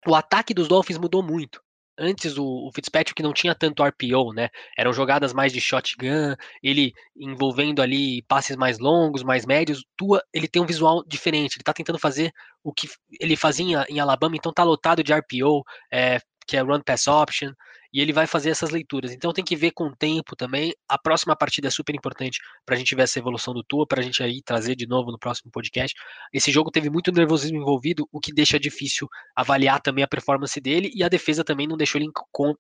O 0.06 0.16
ataque 0.16 0.54
dos 0.54 0.68
Dolphins 0.68 0.98
mudou 0.98 1.24
muito. 1.24 1.62
Antes 1.98 2.38
o, 2.38 2.44
o 2.44 2.72
Fitzpatrick 2.74 3.22
não 3.22 3.34
tinha 3.34 3.54
tanto 3.54 3.84
RPO, 3.84 4.34
né? 4.34 4.50
Eram 4.78 4.92
jogadas 4.94 5.34
mais 5.34 5.54
de 5.54 5.62
shotgun, 5.62 6.36
ele 6.62 6.94
envolvendo 7.16 7.82
ali 7.82 8.24
passes 8.24 8.56
mais 8.56 8.80
longos, 8.80 9.24
mais 9.24 9.46
médios. 9.46 9.86
Tua, 9.96 10.24
ele 10.34 10.48
tem 10.48 10.62
um 10.62 10.66
visual 10.66 11.04
diferente. 11.06 11.56
Ele 11.58 11.64
tá 11.64 11.74
tentando 11.74 12.00
fazer 12.00 12.32
o 12.64 12.74
que 12.74 12.90
ele 13.20 13.36
fazia 13.36 13.86
em 13.90 14.00
Alabama, 14.00 14.36
então 14.36 14.52
tá 14.52 14.64
lotado 14.64 15.04
de 15.04 15.14
RPO, 15.14 15.64
é, 15.92 16.20
que 16.48 16.58
é 16.58 16.62
run 16.62 16.82
pass 16.82 17.08
option 17.08 17.54
e 17.94 18.02
ele 18.02 18.12
vai 18.12 18.26
fazer 18.26 18.50
essas 18.50 18.72
leituras. 18.72 19.12
Então 19.12 19.32
tem 19.32 19.46
que 19.46 19.56
ver 19.56 19.72
com 19.72 19.86
o 19.86 19.96
tempo 19.96 20.36
também. 20.36 20.74
A 20.90 20.98
próxima 20.98 21.36
partida 21.36 21.68
é 21.68 21.72
super 21.72 21.94
importante 21.94 22.40
para 22.66 22.76
a 22.76 22.78
gente 22.78 22.96
ver 22.96 23.04
essa 23.04 23.20
evolução 23.20 23.54
do 23.54 23.64
Tua, 23.64 23.86
para 23.86 24.02
a 24.02 24.04
gente 24.04 24.24
aí 24.24 24.42
trazer 24.42 24.76
de 24.76 24.88
novo 24.88 25.12
no 25.12 25.20
próximo 25.20 25.52
podcast. 25.52 25.96
Esse 26.34 26.52
jogo 26.52 26.72
teve 26.72 26.90
muito 26.90 27.12
nervosismo 27.12 27.58
envolvido, 27.58 28.08
o 28.12 28.20
que 28.20 28.34
deixa 28.34 28.60
difícil 28.60 29.08
avaliar 29.36 29.80
também 29.80 30.04
a 30.04 30.08
performance 30.08 30.60
dele 30.60 30.92
e 30.96 31.04
a 31.04 31.08
defesa 31.08 31.44
também 31.44 31.68
não 31.68 31.78
deixou 31.78 32.02
ele 32.02 32.08
em 32.08 32.12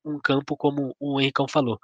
um 0.05 0.19
campo 0.19 0.55
como 0.55 0.95
o 0.99 1.19
Henricão 1.19 1.47
falou. 1.47 1.79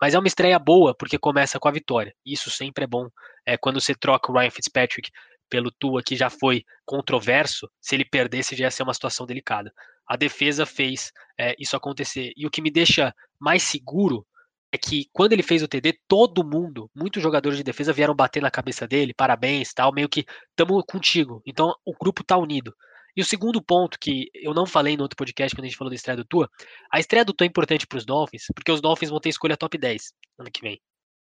Mas 0.00 0.14
é 0.14 0.18
uma 0.18 0.28
estreia 0.28 0.58
boa, 0.60 0.94
porque 0.94 1.18
começa 1.18 1.58
com 1.58 1.66
a 1.66 1.72
vitória. 1.72 2.14
Isso 2.24 2.48
sempre 2.50 2.84
é 2.84 2.86
bom. 2.86 3.08
É, 3.44 3.56
quando 3.56 3.80
você 3.80 3.92
troca 3.92 4.30
o 4.30 4.38
Ryan 4.38 4.50
Fitzpatrick 4.50 5.10
pelo 5.50 5.72
Tua, 5.72 6.00
que 6.00 6.14
já 6.14 6.30
foi 6.30 6.62
controverso, 6.84 7.68
se 7.80 7.96
ele 7.96 8.04
perdesse 8.04 8.54
já 8.54 8.66
ia 8.66 8.70
ser 8.70 8.84
uma 8.84 8.94
situação 8.94 9.26
delicada 9.26 9.72
a 10.08 10.16
defesa 10.16 10.64
fez 10.64 11.12
é, 11.38 11.54
isso 11.58 11.76
acontecer. 11.76 12.32
E 12.36 12.46
o 12.46 12.50
que 12.50 12.62
me 12.62 12.70
deixa 12.70 13.14
mais 13.38 13.62
seguro 13.62 14.26
é 14.72 14.78
que 14.78 15.06
quando 15.12 15.32
ele 15.32 15.42
fez 15.42 15.62
o 15.62 15.68
TD, 15.68 15.98
todo 16.06 16.44
mundo, 16.44 16.90
muitos 16.94 17.22
jogadores 17.22 17.56
de 17.58 17.64
defesa 17.64 17.92
vieram 17.92 18.14
bater 18.14 18.42
na 18.42 18.50
cabeça 18.50 18.86
dele, 18.86 19.14
parabéns, 19.14 19.72
tal, 19.72 19.92
meio 19.92 20.08
que 20.08 20.24
tamo 20.56 20.82
contigo. 20.84 21.42
Então 21.46 21.74
o 21.84 21.92
grupo 21.92 22.24
tá 22.24 22.36
unido. 22.36 22.74
E 23.16 23.20
o 23.20 23.24
segundo 23.24 23.62
ponto 23.62 23.98
que 24.00 24.30
eu 24.34 24.54
não 24.54 24.66
falei 24.66 24.96
no 24.96 25.02
outro 25.02 25.16
podcast 25.16 25.54
quando 25.54 25.64
a 25.64 25.68
gente 25.68 25.76
falou 25.76 25.90
da 25.90 25.96
estreia 25.96 26.16
do 26.16 26.24
Tua, 26.24 26.48
a 26.92 27.00
estreia 27.00 27.24
do 27.24 27.32
Tua 27.32 27.46
é 27.46 27.48
importante 27.48 27.86
para 27.86 27.98
os 27.98 28.04
Dolphins, 28.04 28.44
porque 28.54 28.70
os 28.70 28.80
Dolphins 28.80 29.10
vão 29.10 29.20
ter 29.20 29.30
escolha 29.30 29.56
top 29.56 29.76
10 29.76 30.12
ano 30.38 30.50
que 30.50 30.60
vem 30.60 30.80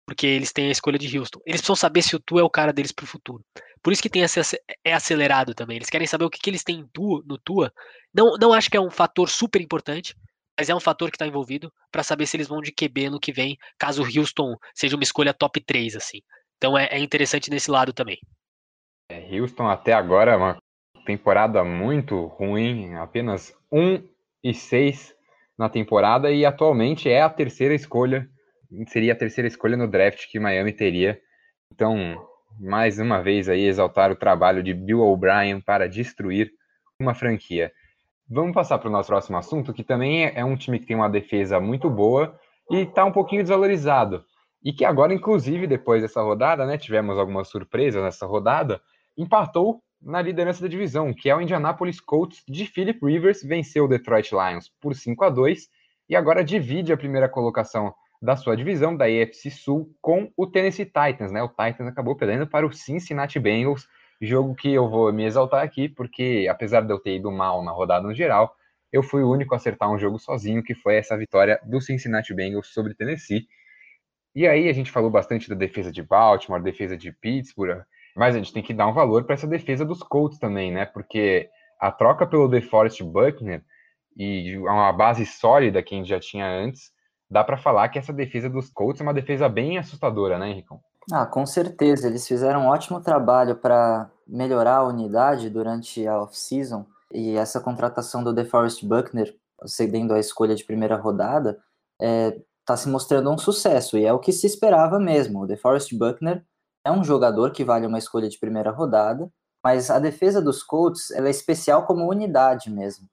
porque 0.05 0.27
eles 0.27 0.51
têm 0.51 0.67
a 0.67 0.71
escolha 0.71 0.99
de 0.99 1.17
Houston. 1.17 1.39
Eles 1.45 1.61
precisam 1.61 1.75
saber 1.75 2.01
se 2.01 2.15
o 2.15 2.19
Tu 2.19 2.39
é 2.39 2.43
o 2.43 2.49
cara 2.49 2.73
deles 2.73 2.91
para 2.91 3.03
o 3.03 3.07
futuro. 3.07 3.43
Por 3.81 3.91
isso 3.91 4.01
que 4.01 4.09
tem 4.09 4.21
esse, 4.21 4.39
é 4.83 4.93
acelerado 4.93 5.53
também. 5.53 5.77
Eles 5.77 5.89
querem 5.89 6.07
saber 6.07 6.25
o 6.25 6.29
que, 6.29 6.39
que 6.39 6.49
eles 6.49 6.63
têm 6.63 6.85
no 6.97 7.37
Tua. 7.37 7.71
Não, 8.13 8.35
não 8.39 8.53
acho 8.53 8.69
que 8.69 8.77
é 8.77 8.81
um 8.81 8.91
fator 8.91 9.29
super 9.29 9.61
importante, 9.61 10.15
mas 10.57 10.69
é 10.69 10.75
um 10.75 10.79
fator 10.79 11.09
que 11.09 11.15
está 11.15 11.27
envolvido 11.27 11.71
para 11.91 12.03
saber 12.03 12.25
se 12.25 12.37
eles 12.37 12.47
vão 12.47 12.61
de 12.61 12.71
QB 12.71 13.09
no 13.09 13.19
que 13.19 13.31
vem, 13.31 13.57
caso 13.77 14.03
o 14.03 14.05
Houston 14.05 14.55
seja 14.73 14.95
uma 14.95 15.03
escolha 15.03 15.33
top 15.33 15.59
3, 15.59 15.95
assim. 15.95 16.21
Então 16.57 16.77
é, 16.77 16.87
é 16.91 16.99
interessante 16.99 17.49
nesse 17.49 17.71
lado 17.71 17.91
também. 17.91 18.19
É, 19.09 19.39
Houston 19.39 19.67
até 19.67 19.93
agora 19.93 20.31
é 20.31 20.35
uma 20.35 20.57
temporada 21.05 21.63
muito 21.63 22.25
ruim, 22.27 22.93
apenas 22.95 23.53
1 23.71 24.07
e 24.43 24.53
6 24.53 25.13
na 25.57 25.69
temporada 25.69 26.31
e 26.31 26.45
atualmente 26.45 27.09
é 27.09 27.21
a 27.21 27.29
terceira 27.29 27.73
escolha 27.73 28.29
seria 28.87 29.13
a 29.13 29.15
terceira 29.15 29.47
escolha 29.47 29.77
no 29.77 29.87
draft 29.87 30.29
que 30.29 30.39
Miami 30.39 30.71
teria. 30.71 31.19
Então, 31.71 32.27
mais 32.59 32.99
uma 32.99 33.21
vez 33.21 33.49
aí 33.49 33.65
exaltar 33.65 34.11
o 34.11 34.15
trabalho 34.15 34.63
de 34.63 34.73
Bill 34.73 35.01
O'Brien 35.01 35.59
para 35.59 35.87
destruir 35.87 36.51
uma 36.99 37.13
franquia. 37.13 37.71
Vamos 38.29 38.53
passar 38.53 38.77
para 38.77 38.89
o 38.89 38.91
nosso 38.91 39.07
próximo 39.07 39.37
assunto, 39.37 39.73
que 39.73 39.83
também 39.83 40.25
é 40.25 40.43
um 40.43 40.55
time 40.55 40.79
que 40.79 40.85
tem 40.85 40.95
uma 40.95 41.09
defesa 41.09 41.59
muito 41.59 41.89
boa 41.89 42.39
e 42.69 42.77
está 42.77 43.05
um 43.05 43.11
pouquinho 43.11 43.43
desvalorizado. 43.43 44.23
E 44.63 44.71
que 44.71 44.85
agora, 44.85 45.13
inclusive, 45.13 45.67
depois 45.67 46.01
dessa 46.01 46.21
rodada, 46.21 46.65
né, 46.65 46.77
tivemos 46.77 47.17
algumas 47.17 47.49
surpresas 47.49 48.01
nessa 48.01 48.25
rodada, 48.25 48.81
empatou 49.17 49.81
na 50.01 50.21
liderança 50.21 50.61
da 50.61 50.67
divisão, 50.67 51.13
que 51.13 51.29
é 51.29 51.35
o 51.35 51.41
Indianapolis 51.41 51.99
Colts 51.99 52.43
de 52.47 52.65
Philip 52.65 52.99
Rivers, 53.05 53.43
venceu 53.43 53.85
o 53.85 53.87
Detroit 53.87 54.31
Lions 54.31 54.71
por 54.81 54.95
5 54.95 55.23
a 55.23 55.29
2 55.29 55.69
e 56.09 56.15
agora 56.15 56.43
divide 56.43 56.91
a 56.91 56.97
primeira 56.97 57.29
colocação 57.29 57.93
da 58.23 58.37
sua 58.37 58.55
divisão, 58.55 58.95
da 58.95 59.03
AFC 59.03 59.51
Sul, 59.51 59.93
com 60.01 60.31
o 60.37 60.47
Tennessee 60.47 60.85
Titans, 60.85 61.29
né? 61.29 61.43
O 61.43 61.49
Titans 61.49 61.89
acabou 61.89 62.15
perdendo 62.15 62.47
para 62.47 62.65
o 62.65 62.71
Cincinnati 62.71 63.37
Bengals, 63.37 63.85
jogo 64.21 64.55
que 64.55 64.71
eu 64.71 64.89
vou 64.89 65.11
me 65.11 65.25
exaltar 65.25 65.61
aqui, 65.61 65.89
porque 65.89 66.47
apesar 66.49 66.81
de 66.81 66.93
eu 66.93 66.97
ter 66.97 67.17
ido 67.17 67.29
mal 67.29 67.61
na 67.61 67.71
rodada 67.71 68.07
no 68.07 68.13
geral, 68.13 68.55
eu 68.93 69.03
fui 69.03 69.23
o 69.23 69.29
único 69.29 69.53
a 69.53 69.57
acertar 69.57 69.91
um 69.91 69.99
jogo 69.99 70.17
sozinho, 70.19 70.63
que 70.63 70.73
foi 70.73 70.95
essa 70.95 71.17
vitória 71.17 71.59
do 71.65 71.81
Cincinnati 71.81 72.33
Bengals 72.33 72.67
sobre 72.67 72.93
Tennessee. 72.93 73.45
E 74.33 74.47
aí 74.47 74.69
a 74.69 74.73
gente 74.73 74.89
falou 74.89 75.09
bastante 75.09 75.49
da 75.49 75.55
defesa 75.55 75.91
de 75.91 76.01
Baltimore, 76.01 76.63
defesa 76.63 76.95
de 76.95 77.11
Pittsburgh, 77.11 77.83
mas 78.15 78.35
a 78.35 78.37
gente 78.37 78.53
tem 78.53 78.63
que 78.63 78.73
dar 78.73 78.87
um 78.87 78.93
valor 78.93 79.25
para 79.25 79.33
essa 79.33 79.47
defesa 79.47 79.83
dos 79.83 80.01
Colts 80.01 80.39
também, 80.39 80.71
né? 80.71 80.85
Porque 80.85 81.49
a 81.77 81.91
troca 81.91 82.25
pelo 82.25 82.47
DeForest 82.47 83.03
Buckner 83.03 83.61
e 84.15 84.57
uma 84.59 84.93
base 84.93 85.25
sólida 85.25 85.83
que 85.83 85.93
a 85.93 85.97
gente 85.97 86.07
já 86.07 86.21
tinha 86.21 86.47
antes 86.47 86.92
dá 87.33 87.43
para 87.43 87.57
falar 87.57 87.89
que 87.89 87.97
essa 87.97 88.13
defesa 88.13 88.47
dos 88.47 88.69
Colts 88.69 89.01
é 89.01 89.03
uma 89.03 89.13
defesa 89.13 89.49
bem 89.49 89.79
assustadora, 89.79 90.37
né, 90.37 90.51
Henricão? 90.51 90.79
Ah, 91.11 91.25
com 91.25 91.45
certeza. 91.45 92.07
Eles 92.07 92.27
fizeram 92.27 92.61
um 92.61 92.67
ótimo 92.67 93.01
trabalho 93.01 93.55
para 93.55 94.09
melhorar 94.27 94.77
a 94.77 94.87
unidade 94.87 95.49
durante 95.49 96.07
a 96.07 96.21
off-season. 96.21 96.85
E 97.11 97.35
essa 97.35 97.59
contratação 97.59 98.23
do 98.23 98.33
DeForest 98.33 98.85
Buckner, 98.85 99.35
cedendo 99.65 100.13
a 100.13 100.19
escolha 100.19 100.55
de 100.55 100.63
primeira 100.63 100.95
rodada, 100.95 101.59
está 101.99 102.05
é, 102.05 102.41
tá 102.63 102.77
se 102.77 102.87
mostrando 102.87 103.31
um 103.31 103.37
sucesso. 103.37 103.97
E 103.97 104.05
é 104.05 104.13
o 104.13 104.19
que 104.19 104.31
se 104.31 104.45
esperava 104.45 104.99
mesmo. 104.99 105.41
O 105.41 105.47
DeForest 105.47 105.97
Buckner 105.97 106.45
é 106.85 106.91
um 106.91 107.03
jogador 107.03 107.51
que 107.51 107.65
vale 107.65 107.87
uma 107.87 107.97
escolha 107.97 108.29
de 108.29 108.39
primeira 108.39 108.69
rodada, 108.69 109.29
mas 109.63 109.89
a 109.89 109.97
defesa 109.97 110.41
dos 110.41 110.61
Colts 110.61 111.09
é 111.11 111.27
especial 111.29 111.85
como 111.85 112.09
unidade 112.09 112.69
mesmo 112.69 113.07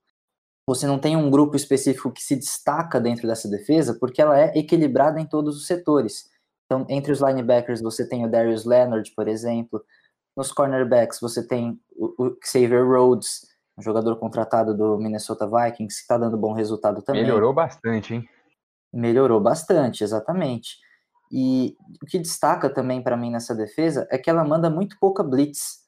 você 0.70 0.86
não 0.86 1.00
tem 1.00 1.16
um 1.16 1.28
grupo 1.28 1.56
específico 1.56 2.12
que 2.12 2.22
se 2.22 2.36
destaca 2.36 3.00
dentro 3.00 3.26
dessa 3.26 3.50
defesa, 3.50 3.96
porque 3.98 4.22
ela 4.22 4.38
é 4.38 4.56
equilibrada 4.56 5.20
em 5.20 5.26
todos 5.26 5.56
os 5.56 5.66
setores. 5.66 6.30
Então, 6.64 6.86
entre 6.88 7.10
os 7.10 7.20
linebackers, 7.20 7.82
você 7.82 8.08
tem 8.08 8.24
o 8.24 8.30
Darius 8.30 8.64
Leonard, 8.64 9.12
por 9.16 9.26
exemplo. 9.26 9.84
Nos 10.36 10.52
cornerbacks, 10.52 11.18
você 11.20 11.44
tem 11.44 11.76
o, 11.90 12.36
Xavier 12.44 12.86
Rhodes, 12.86 13.48
um 13.76 13.82
jogador 13.82 14.14
contratado 14.20 14.72
do 14.72 14.96
Minnesota 14.96 15.44
Vikings, 15.44 15.96
que 15.96 16.02
está 16.02 16.16
dando 16.16 16.38
bom 16.38 16.52
resultado 16.52 17.02
também. 17.02 17.22
Melhorou 17.22 17.52
bastante, 17.52 18.14
hein? 18.14 18.28
Melhorou 18.92 19.40
bastante, 19.40 20.04
exatamente. 20.04 20.76
E 21.32 21.76
o 22.00 22.06
que 22.06 22.16
destaca 22.16 22.70
também 22.70 23.02
para 23.02 23.16
mim 23.16 23.32
nessa 23.32 23.56
defesa 23.56 24.06
é 24.08 24.16
que 24.16 24.30
ela 24.30 24.44
manda 24.44 24.70
muito 24.70 24.96
pouca 25.00 25.24
blitz 25.24 25.79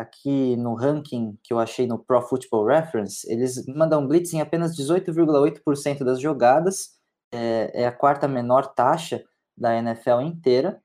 aqui 0.00 0.56
no 0.56 0.74
ranking 0.74 1.38
que 1.42 1.52
eu 1.52 1.58
achei 1.58 1.86
no 1.86 1.98
Pro 1.98 2.22
Football 2.22 2.64
Reference, 2.64 3.30
eles 3.30 3.66
mandam 3.66 4.06
blitz 4.06 4.32
em 4.32 4.40
apenas 4.40 4.74
18,8% 4.74 6.02
das 6.02 6.18
jogadas, 6.18 6.98
é, 7.30 7.82
é, 7.82 7.86
a 7.86 7.92
quarta 7.92 8.26
menor 8.26 8.68
taxa 8.68 9.22
da 9.54 9.76
NFL 9.76 10.22
inteira, 10.22 10.82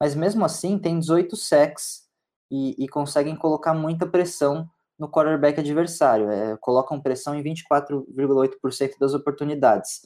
mas 0.00 0.14
mesmo 0.14 0.46
assim 0.46 0.78
tem 0.78 0.98
18 0.98 1.36
sacks 1.36 2.04
e, 2.50 2.74
e 2.82 2.88
conseguem 2.88 3.36
colocar 3.36 3.74
muita 3.74 4.06
pressão 4.06 4.66
no 4.98 5.10
quarterback 5.10 5.60
adversário, 5.60 6.30
é, 6.30 6.56
colocam 6.56 7.00
pressão 7.00 7.34
em 7.34 7.42
24,8% 7.42 8.92
das 8.98 9.12
oportunidades. 9.12 10.00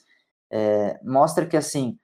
É, 0.50 0.98
mostra 1.04 1.46
que 1.46 1.56
assim, 1.56 1.96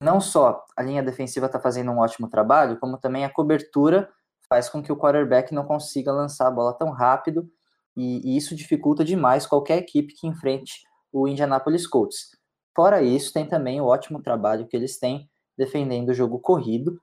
não 0.00 0.18
só 0.18 0.64
a 0.74 0.82
linha 0.82 1.02
defensiva 1.02 1.44
está 1.44 1.60
fazendo 1.60 1.90
um 1.90 1.98
ótimo 1.98 2.30
trabalho, 2.30 2.78
como 2.80 2.96
também 2.96 3.26
a 3.26 3.30
cobertura 3.30 4.08
faz 4.52 4.68
com 4.68 4.82
que 4.82 4.92
o 4.92 4.96
quarterback 4.98 5.54
não 5.54 5.64
consiga 5.64 6.12
lançar 6.12 6.46
a 6.46 6.50
bola 6.50 6.74
tão 6.74 6.90
rápido 6.90 7.50
e, 7.96 8.20
e 8.22 8.36
isso 8.36 8.54
dificulta 8.54 9.02
demais 9.02 9.46
qualquer 9.46 9.78
equipe 9.78 10.12
que 10.12 10.26
enfrente 10.26 10.82
o 11.10 11.26
Indianapolis 11.26 11.86
Colts. 11.86 12.36
Fora 12.76 13.00
isso, 13.00 13.32
tem 13.32 13.46
também 13.46 13.80
o 13.80 13.86
ótimo 13.86 14.22
trabalho 14.22 14.66
que 14.66 14.76
eles 14.76 14.98
têm 14.98 15.26
defendendo 15.56 16.10
o 16.10 16.14
jogo 16.14 16.38
corrido. 16.38 17.00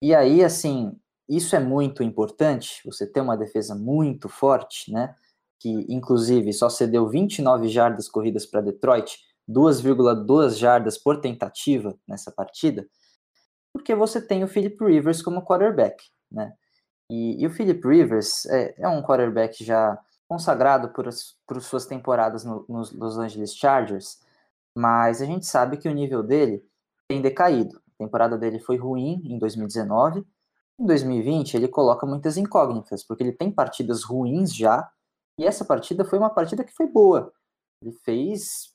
E 0.00 0.14
aí, 0.14 0.44
assim, 0.44 0.92
isso 1.28 1.56
é 1.56 1.58
muito 1.58 2.04
importante, 2.04 2.80
você 2.84 3.04
ter 3.04 3.22
uma 3.22 3.36
defesa 3.36 3.74
muito 3.74 4.28
forte, 4.28 4.92
né? 4.92 5.16
Que 5.58 5.84
inclusive 5.88 6.52
só 6.52 6.68
cedeu 6.68 7.08
29 7.08 7.66
jardas 7.68 8.08
corridas 8.08 8.46
para 8.46 8.60
Detroit, 8.60 9.18
2,2 9.50 10.56
jardas 10.56 10.96
por 10.96 11.20
tentativa 11.20 11.98
nessa 12.06 12.30
partida 12.30 12.86
porque 13.78 13.94
você 13.94 14.20
tem 14.20 14.42
o 14.42 14.48
Philip 14.48 14.76
Rivers 14.84 15.22
como 15.22 15.44
quarterback, 15.44 16.04
né? 16.30 16.52
E, 17.10 17.42
e 17.42 17.46
o 17.46 17.50
Philip 17.50 17.86
Rivers 17.86 18.46
é, 18.46 18.74
é, 18.78 18.88
um 18.88 19.02
quarterback 19.02 19.64
já 19.64 19.98
consagrado 20.28 20.90
por, 20.90 21.08
as, 21.08 21.34
por 21.46 21.60
suas 21.62 21.86
temporadas 21.86 22.44
no, 22.44 22.64
nos 22.68 22.92
Los 22.92 23.16
Angeles 23.16 23.54
Chargers, 23.54 24.20
mas 24.76 25.22
a 25.22 25.24
gente 25.24 25.46
sabe 25.46 25.78
que 25.78 25.88
o 25.88 25.94
nível 25.94 26.22
dele 26.22 26.62
tem 27.08 27.22
decaído. 27.22 27.78
A 27.78 27.98
temporada 27.98 28.36
dele 28.36 28.58
foi 28.58 28.76
ruim 28.76 29.22
em 29.24 29.38
2019. 29.38 30.24
Em 30.78 30.86
2020, 30.86 31.54
ele 31.54 31.66
coloca 31.66 32.06
muitas 32.06 32.36
incógnitas, 32.36 33.02
porque 33.02 33.22
ele 33.22 33.32
tem 33.32 33.50
partidas 33.50 34.04
ruins 34.04 34.54
já, 34.54 34.88
e 35.38 35.46
essa 35.46 35.64
partida 35.64 36.04
foi 36.04 36.18
uma 36.18 36.30
partida 36.30 36.62
que 36.62 36.72
foi 36.72 36.86
boa. 36.86 37.32
Ele 37.82 37.92
fez 37.92 38.74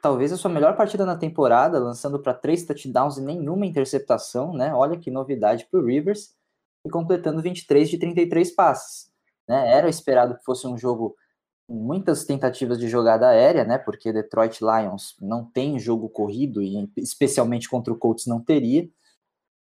talvez 0.00 0.32
a 0.32 0.36
sua 0.36 0.50
melhor 0.50 0.76
partida 0.76 1.06
na 1.06 1.16
temporada, 1.16 1.78
lançando 1.78 2.18
para 2.18 2.34
três 2.34 2.64
touchdowns 2.64 3.18
e 3.18 3.22
nenhuma 3.22 3.66
interceptação, 3.66 4.52
né? 4.52 4.74
Olha 4.74 4.98
que 4.98 5.10
novidade 5.10 5.66
para 5.70 5.80
o 5.80 5.84
Rivers, 5.84 6.34
e 6.84 6.90
completando 6.90 7.42
23 7.42 7.88
de 7.88 7.98
33 7.98 8.54
passes. 8.54 9.10
Né? 9.48 9.70
Era 9.72 9.88
esperado 9.88 10.36
que 10.36 10.44
fosse 10.44 10.66
um 10.66 10.76
jogo 10.76 11.16
com 11.66 11.74
muitas 11.74 12.24
tentativas 12.24 12.78
de 12.78 12.88
jogada 12.88 13.28
aérea, 13.28 13.64
né? 13.64 13.78
Porque 13.78 14.12
Detroit 14.12 14.60
Lions 14.60 15.16
não 15.20 15.44
tem 15.44 15.78
jogo 15.78 16.08
corrido, 16.08 16.62
e 16.62 16.90
especialmente 16.96 17.68
contra 17.68 17.92
o 17.92 17.96
Colts 17.96 18.26
não 18.26 18.40
teria. 18.40 18.88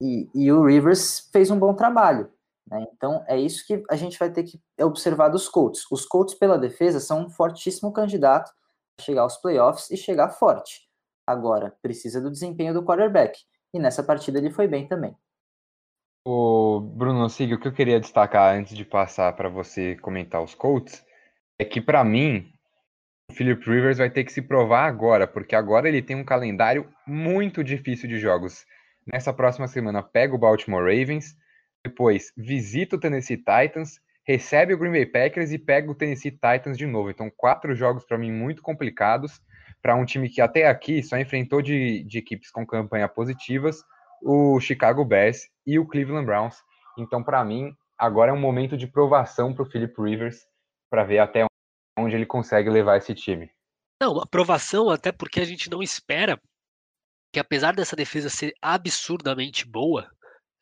E, 0.02 0.30
e 0.36 0.52
o 0.52 0.66
Rivers 0.66 1.30
fez 1.32 1.50
um 1.50 1.58
bom 1.58 1.74
trabalho. 1.74 2.30
Né? 2.68 2.86
Então 2.94 3.24
é 3.28 3.40
isso 3.40 3.66
que 3.66 3.84
a 3.90 3.96
gente 3.96 4.20
vai 4.20 4.32
ter 4.32 4.44
que 4.44 4.60
observar 4.82 5.30
dos 5.30 5.48
Colts. 5.48 5.86
Os 5.92 6.06
Colts, 6.06 6.36
pela 6.36 6.58
defesa, 6.58 7.00
são 7.00 7.26
um 7.26 7.30
fortíssimo 7.30 7.94
candidato 7.94 8.52
chegar 9.00 9.22
aos 9.22 9.38
playoffs 9.38 9.90
e 9.90 9.98
chegar 9.98 10.30
forte. 10.30 10.88
Agora, 11.28 11.76
precisa 11.82 12.22
do 12.22 12.32
desempenho 12.32 12.74
do 12.74 12.84
quarterback. 12.84 13.40
E 13.74 13.80
nessa 13.80 14.04
partida 14.04 14.38
ele 14.38 14.52
foi 14.52 14.68
bem 14.68 14.88
também. 14.88 15.16
O 16.28 16.80
Bruno 16.80 17.30
Sig, 17.30 17.54
o 17.54 17.60
que 17.60 17.68
eu 17.68 17.72
queria 17.72 18.00
destacar 18.00 18.56
antes 18.56 18.76
de 18.76 18.84
passar 18.84 19.34
para 19.34 19.48
você 19.48 19.96
comentar 19.98 20.42
os 20.42 20.56
Colts 20.56 21.06
é 21.60 21.64
que 21.64 21.80
para 21.80 22.04
mim 22.04 22.52
o 23.30 23.34
Philip 23.34 23.64
Rivers 23.64 24.00
vai 24.00 24.10
ter 24.10 24.24
que 24.24 24.34
se 24.34 24.42
provar 24.42 24.86
agora, 24.86 25.28
porque 25.28 25.56
agora 25.56 25.88
ele 25.88 26.02
tem 26.02 26.16
um 26.16 26.26
calendário 26.26 26.92
muito 27.06 27.64
difícil 27.64 28.10
de 28.10 28.18
jogos. 28.18 28.66
Nessa 29.06 29.32
próxima 29.32 29.68
semana 29.68 30.02
pega 30.02 30.34
o 30.34 30.40
Baltimore 30.40 30.84
Ravens, 30.84 31.36
depois 31.86 32.34
visita 32.36 32.96
o 32.96 33.00
Tennessee 33.00 33.38
Titans 33.38 34.00
recebe 34.26 34.74
o 34.74 34.78
Green 34.78 34.92
Bay 34.92 35.06
Packers 35.06 35.52
e 35.52 35.60
pega 35.60 35.90
o 35.90 35.96
Tennessee 35.96 36.32
Titans 36.32 36.78
de 36.78 36.88
novo. 36.88 37.12
Então, 37.12 37.32
quatro 37.38 37.76
jogos 37.76 38.04
para 38.04 38.18
mim 38.18 38.32
muito 38.32 38.62
complicados 38.62 39.40
para 39.82 39.96
um 39.96 40.04
time 40.04 40.28
que 40.28 40.42
até 40.42 40.68
aqui 40.68 41.04
só 41.04 41.18
enfrentou 41.18 41.62
de, 41.62 42.04
de 42.04 42.18
equipes 42.18 42.50
com 42.50 42.66
campanha 42.66 43.08
positivas 43.08 43.84
o 44.22 44.60
Chicago 44.60 45.04
Bears 45.04 45.48
e 45.66 45.80
o 45.80 45.88
Cleveland 45.88 46.26
Browns. 46.26 46.56
Então, 46.98 47.24
para 47.24 47.44
mim, 47.44 47.76
agora 47.98 48.32
é 48.32 48.34
um 48.34 48.40
momento 48.40 48.78
de 48.78 48.88
provação 48.88 49.54
para 49.54 49.64
o 49.64 49.66
Philip 49.66 49.94
Rivers 50.02 50.46
para 50.90 51.04
ver 51.04 51.20
até 51.20 51.46
onde 51.98 52.16
ele 52.16 52.26
consegue 52.26 52.70
levar 52.70 52.98
esse 52.98 53.14
time. 53.14 53.50
Não, 54.02 54.20
aprovação 54.20 54.90
até 54.90 55.12
porque 55.12 55.40
a 55.40 55.46
gente 55.46 55.70
não 55.70 55.82
espera 55.82 56.40
que 57.34 57.40
apesar 57.40 57.76
dessa 57.76 57.96
defesa 57.96 58.30
ser 58.30 58.54
absurdamente 58.62 59.68
boa, 59.68 60.10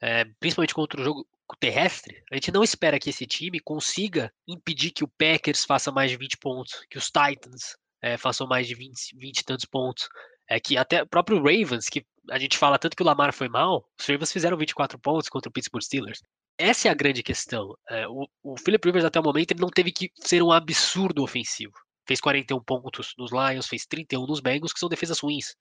é, 0.02 0.26
principalmente 0.40 0.74
contra 0.74 1.00
o 1.00 1.04
jogo 1.04 1.28
terrestre, 1.60 2.24
a 2.32 2.36
gente 2.36 2.52
não 2.52 2.64
espera 2.64 3.00
que 3.00 3.10
esse 3.10 3.26
time 3.28 3.60
consiga 3.60 4.34
impedir 4.48 4.92
que 4.92 5.04
o 5.04 5.08
Packers 5.08 5.66
faça 5.66 5.92
mais 5.92 6.10
de 6.10 6.18
20 6.18 6.38
pontos, 6.38 6.86
que 6.90 6.98
os 6.98 7.12
Titans 7.12 7.76
é, 8.02 8.18
façam 8.18 8.48
mais 8.48 8.68
de 8.68 8.76
20, 8.76 9.16
20 9.16 9.40
e 9.40 9.46
tantos 9.46 9.66
pontos. 9.66 10.10
É 10.50 10.60
que 10.60 10.78
até 10.78 11.04
o 11.04 11.08
próprio 11.08 11.38
Ravens, 11.38 11.88
que 11.90 12.06
a 12.30 12.38
gente 12.38 12.58
fala 12.58 12.78
tanto 12.78 12.96
que 12.96 13.04
o 13.04 13.06
Lamar 13.06 13.34
foi 13.34 13.50
mal, 13.50 13.86
os 14.00 14.06
Ravens 14.06 14.32
fizeram 14.32 14.58
24 14.58 15.00
pontos 15.00 15.30
contra 15.30 15.50
o 15.50 15.52
Pittsburgh 15.52 15.84
Steelers. 15.84 16.22
Essa 16.58 16.88
é 16.88 16.92
a 16.92 16.96
grande 16.96 17.24
questão. 17.24 17.76
É, 17.90 18.08
o, 18.08 18.28
o 18.44 18.58
Philip 18.58 18.86
Rivers 18.86 19.06
até 19.06 19.20
o 19.20 19.24
momento 19.24 19.52
ele 19.52 19.62
não 19.62 19.70
teve 19.70 19.92
que 19.92 20.12
ser 20.16 20.42
um 20.44 20.52
absurdo 20.52 21.24
ofensivo. 21.24 21.74
Fez 22.08 22.20
41 22.20 22.62
pontos 22.64 23.14
nos 23.18 23.32
Lions, 23.32 23.68
fez 23.68 23.86
31 23.86 24.28
nos 24.28 24.40
Bengals, 24.40 24.74
que 24.74 24.80
são 24.80 24.90
defesas 24.90 25.20
ruins 25.20 25.56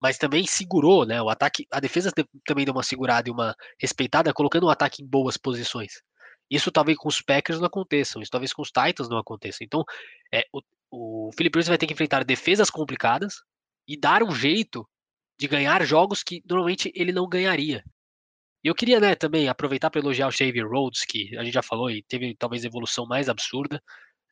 mas 0.00 0.18
também 0.18 0.46
segurou, 0.46 1.06
né? 1.06 1.20
O 1.22 1.28
ataque, 1.28 1.66
a 1.70 1.80
defesa 1.80 2.12
também 2.44 2.64
deu 2.64 2.74
uma 2.74 2.82
segurada 2.82 3.28
e 3.28 3.32
uma 3.32 3.54
respeitada, 3.78 4.32
colocando 4.32 4.64
o 4.64 4.70
ataque 4.70 5.02
em 5.02 5.06
boas 5.06 5.36
posições. 5.36 6.02
Isso 6.50 6.70
talvez 6.70 6.96
com 6.98 7.08
os 7.08 7.20
Packers 7.20 7.58
não 7.58 7.66
aconteça, 7.66 8.20
isso 8.20 8.30
talvez 8.30 8.52
com 8.52 8.62
os 8.62 8.68
Titans 8.68 9.08
não 9.08 9.18
aconteça. 9.18 9.64
Então, 9.64 9.84
é, 10.32 10.44
o, 10.52 10.60
o 10.90 11.30
Philip 11.32 11.56
Rivers 11.56 11.68
vai 11.68 11.78
ter 11.78 11.86
que 11.86 11.92
enfrentar 11.92 12.24
defesas 12.24 12.70
complicadas 12.70 13.36
e 13.86 13.98
dar 13.98 14.22
um 14.22 14.32
jeito 14.32 14.88
de 15.38 15.46
ganhar 15.48 15.84
jogos 15.84 16.22
que 16.22 16.42
normalmente 16.48 16.92
ele 16.94 17.12
não 17.12 17.28
ganharia. 17.28 17.84
E 18.64 18.68
eu 18.68 18.74
queria, 18.74 18.98
né, 18.98 19.14
também 19.14 19.48
aproveitar 19.48 19.90
para 19.90 20.00
elogiar 20.00 20.26
o 20.28 20.32
Xavier 20.32 20.68
Rhodes, 20.68 21.04
que 21.04 21.36
a 21.36 21.44
gente 21.44 21.54
já 21.54 21.62
falou 21.62 21.90
e 21.90 22.02
teve 22.02 22.34
talvez 22.36 22.64
a 22.64 22.68
evolução 22.68 23.06
mais 23.06 23.28
absurda. 23.28 23.80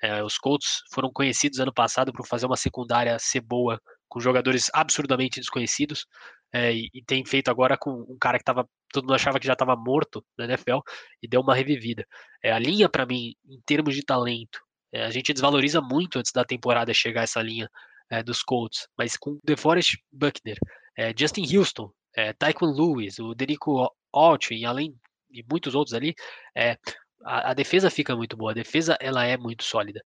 É, 0.02 0.22
os 0.22 0.38
Colts 0.38 0.82
foram 0.92 1.10
conhecidos 1.12 1.60
ano 1.60 1.72
passado 1.72 2.12
por 2.12 2.26
fazer 2.26 2.46
uma 2.46 2.56
secundária 2.56 3.18
ser 3.18 3.40
boa 3.40 3.80
com 4.08 4.20
jogadores 4.20 4.70
absurdamente 4.74 5.40
desconhecidos, 5.40 6.06
é, 6.52 6.72
e, 6.72 6.88
e, 6.94 7.02
tem 7.02 7.24
feito 7.24 7.50
agora 7.50 7.76
com 7.76 7.90
um 8.08 8.16
cara 8.16 8.38
que 8.38 8.42
estava 8.42 8.68
todo 8.92 9.02
mundo 9.04 9.14
achava 9.14 9.40
que 9.40 9.46
já 9.46 9.54
estava 9.54 9.74
morto 9.74 10.24
na 10.38 10.44
NFL 10.44 10.78
e 11.20 11.26
deu 11.26 11.40
uma 11.40 11.52
revivida. 11.52 12.06
É, 12.40 12.52
a 12.52 12.58
linha, 12.60 12.88
para 12.88 13.04
mim, 13.04 13.34
em 13.44 13.60
termos 13.66 13.92
de 13.92 14.04
talento, 14.04 14.60
é, 14.92 15.04
a 15.04 15.10
gente 15.10 15.32
desvaloriza 15.32 15.80
muito 15.80 16.16
antes 16.16 16.30
da 16.32 16.44
temporada 16.44 16.94
chegar 16.94 17.22
essa 17.22 17.42
linha 17.42 17.68
é, 18.10 18.22
dos 18.22 18.42
Colts, 18.42 18.86
mas 18.96 19.16
com 19.16 19.38
DeForest 19.44 19.96
Buckner, 20.12 20.58
é, 20.96 21.12
Justin 21.16 21.44
Houston, 21.56 21.90
é, 22.16 22.32
Tyquan 22.32 22.72
Lewis, 22.72 23.18
o 23.18 23.34
Derico 23.34 23.90
Alt 24.12 24.50
e 24.50 24.64
além 24.64 24.94
de 25.30 25.44
muitos 25.50 25.74
outros 25.74 25.94
ali, 25.94 26.14
é, 26.56 26.78
a, 27.24 27.50
a, 27.50 27.54
defesa 27.54 27.90
fica 27.90 28.14
muito 28.14 28.36
boa, 28.36 28.52
a 28.52 28.54
defesa 28.54 28.96
ela 29.00 29.24
é 29.24 29.36
muito 29.36 29.64
sólida. 29.64 30.00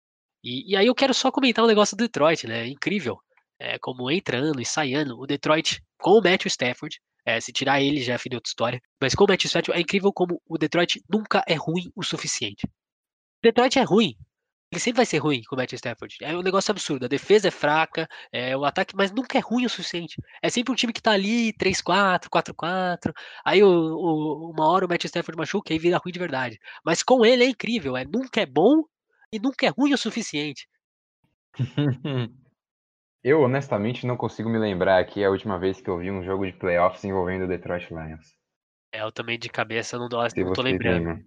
E, 0.43 0.71
e 0.71 0.75
aí 0.75 0.87
eu 0.87 0.95
quero 0.95 1.13
só 1.13 1.31
comentar 1.31 1.65
um 1.65 1.67
negócio 1.67 1.97
do 1.97 2.03
Detroit, 2.03 2.47
né? 2.47 2.61
É 2.61 2.67
incrível 2.67 3.17
é, 3.59 3.77
como 3.79 4.09
entrando 4.11 4.61
e 4.61 4.65
saindo, 4.65 5.19
o 5.19 5.25
Detroit 5.25 5.81
com 5.99 6.11
o 6.11 6.21
Matthew 6.21 6.47
Stafford, 6.47 6.99
é, 7.25 7.41
se 7.41 7.51
tirar 7.51 7.81
ele 7.81 8.01
já 8.01 8.13
é 8.13 8.17
fim 8.17 8.29
de 8.29 8.35
outra 8.35 8.47
história, 8.47 8.81
mas 9.01 9.13
com 9.13 9.25
o 9.25 9.27
Matthew 9.27 9.47
Stafford 9.47 9.77
é 9.77 9.81
incrível 9.81 10.13
como 10.13 10.41
o 10.47 10.57
Detroit 10.57 11.01
nunca 11.09 11.43
é 11.47 11.55
ruim 11.55 11.91
o 11.95 12.03
suficiente. 12.03 12.65
O 12.65 13.41
Detroit 13.43 13.77
é 13.77 13.83
ruim, 13.83 14.15
ele 14.71 14.81
sempre 14.81 14.97
vai 14.97 15.05
ser 15.05 15.19
ruim 15.19 15.41
com 15.47 15.55
o 15.55 15.57
Matthew 15.57 15.77
Stafford. 15.77 16.17
É 16.21 16.35
um 16.35 16.41
negócio 16.41 16.71
absurdo. 16.71 17.05
A 17.05 17.07
defesa 17.07 17.47
é 17.47 17.51
fraca, 17.51 18.07
é 18.31 18.55
o 18.55 18.65
ataque, 18.65 18.95
mas 18.95 19.11
nunca 19.11 19.37
é 19.37 19.41
ruim 19.41 19.65
o 19.65 19.69
suficiente. 19.69 20.21
É 20.41 20.49
sempre 20.49 20.73
um 20.73 20.75
time 20.75 20.91
que 20.91 21.01
tá 21.01 21.11
ali 21.11 21.53
3-4, 21.53 22.27
4-4. 22.29 23.13
Aí 23.45 23.63
o, 23.63 23.67
o, 23.69 24.51
uma 24.51 24.69
hora 24.69 24.85
o 24.85 24.89
Matthew 24.89 25.07
Stafford 25.07 25.37
machuca 25.37 25.71
e 25.71 25.73
aí 25.73 25.79
vira 25.79 25.97
ruim 25.97 26.11
de 26.11 26.19
verdade. 26.19 26.59
Mas 26.85 27.01
com 27.01 27.25
ele 27.25 27.45
é 27.45 27.47
incrível. 27.47 27.95
É 27.95 28.03
nunca 28.03 28.41
é 28.41 28.45
bom 28.45 28.83
e 29.31 29.39
nunca 29.39 29.65
é 29.65 29.69
ruim 29.69 29.93
o 29.93 29.97
suficiente. 29.97 30.67
Eu 33.23 33.41
honestamente 33.41 34.05
não 34.05 34.15
consigo 34.15 34.49
me 34.49 34.57
lembrar 34.57 34.99
aqui 34.99 35.23
a 35.23 35.29
última 35.29 35.59
vez 35.59 35.81
que 35.81 35.89
eu 35.89 35.97
vi 35.97 36.09
um 36.09 36.23
jogo 36.23 36.45
de 36.45 36.53
playoffs 36.53 37.03
envolvendo 37.03 37.43
o 37.43 37.47
Detroit 37.47 37.89
Lions. 37.89 38.37
É, 38.89 39.01
eu 39.01 39.11
também 39.11 39.37
de 39.37 39.49
cabeça 39.49 39.97
não, 39.97 40.07
não 40.07 40.53
tô 40.53 40.61
lembrando. 40.61 41.07
Lembra. 41.07 41.25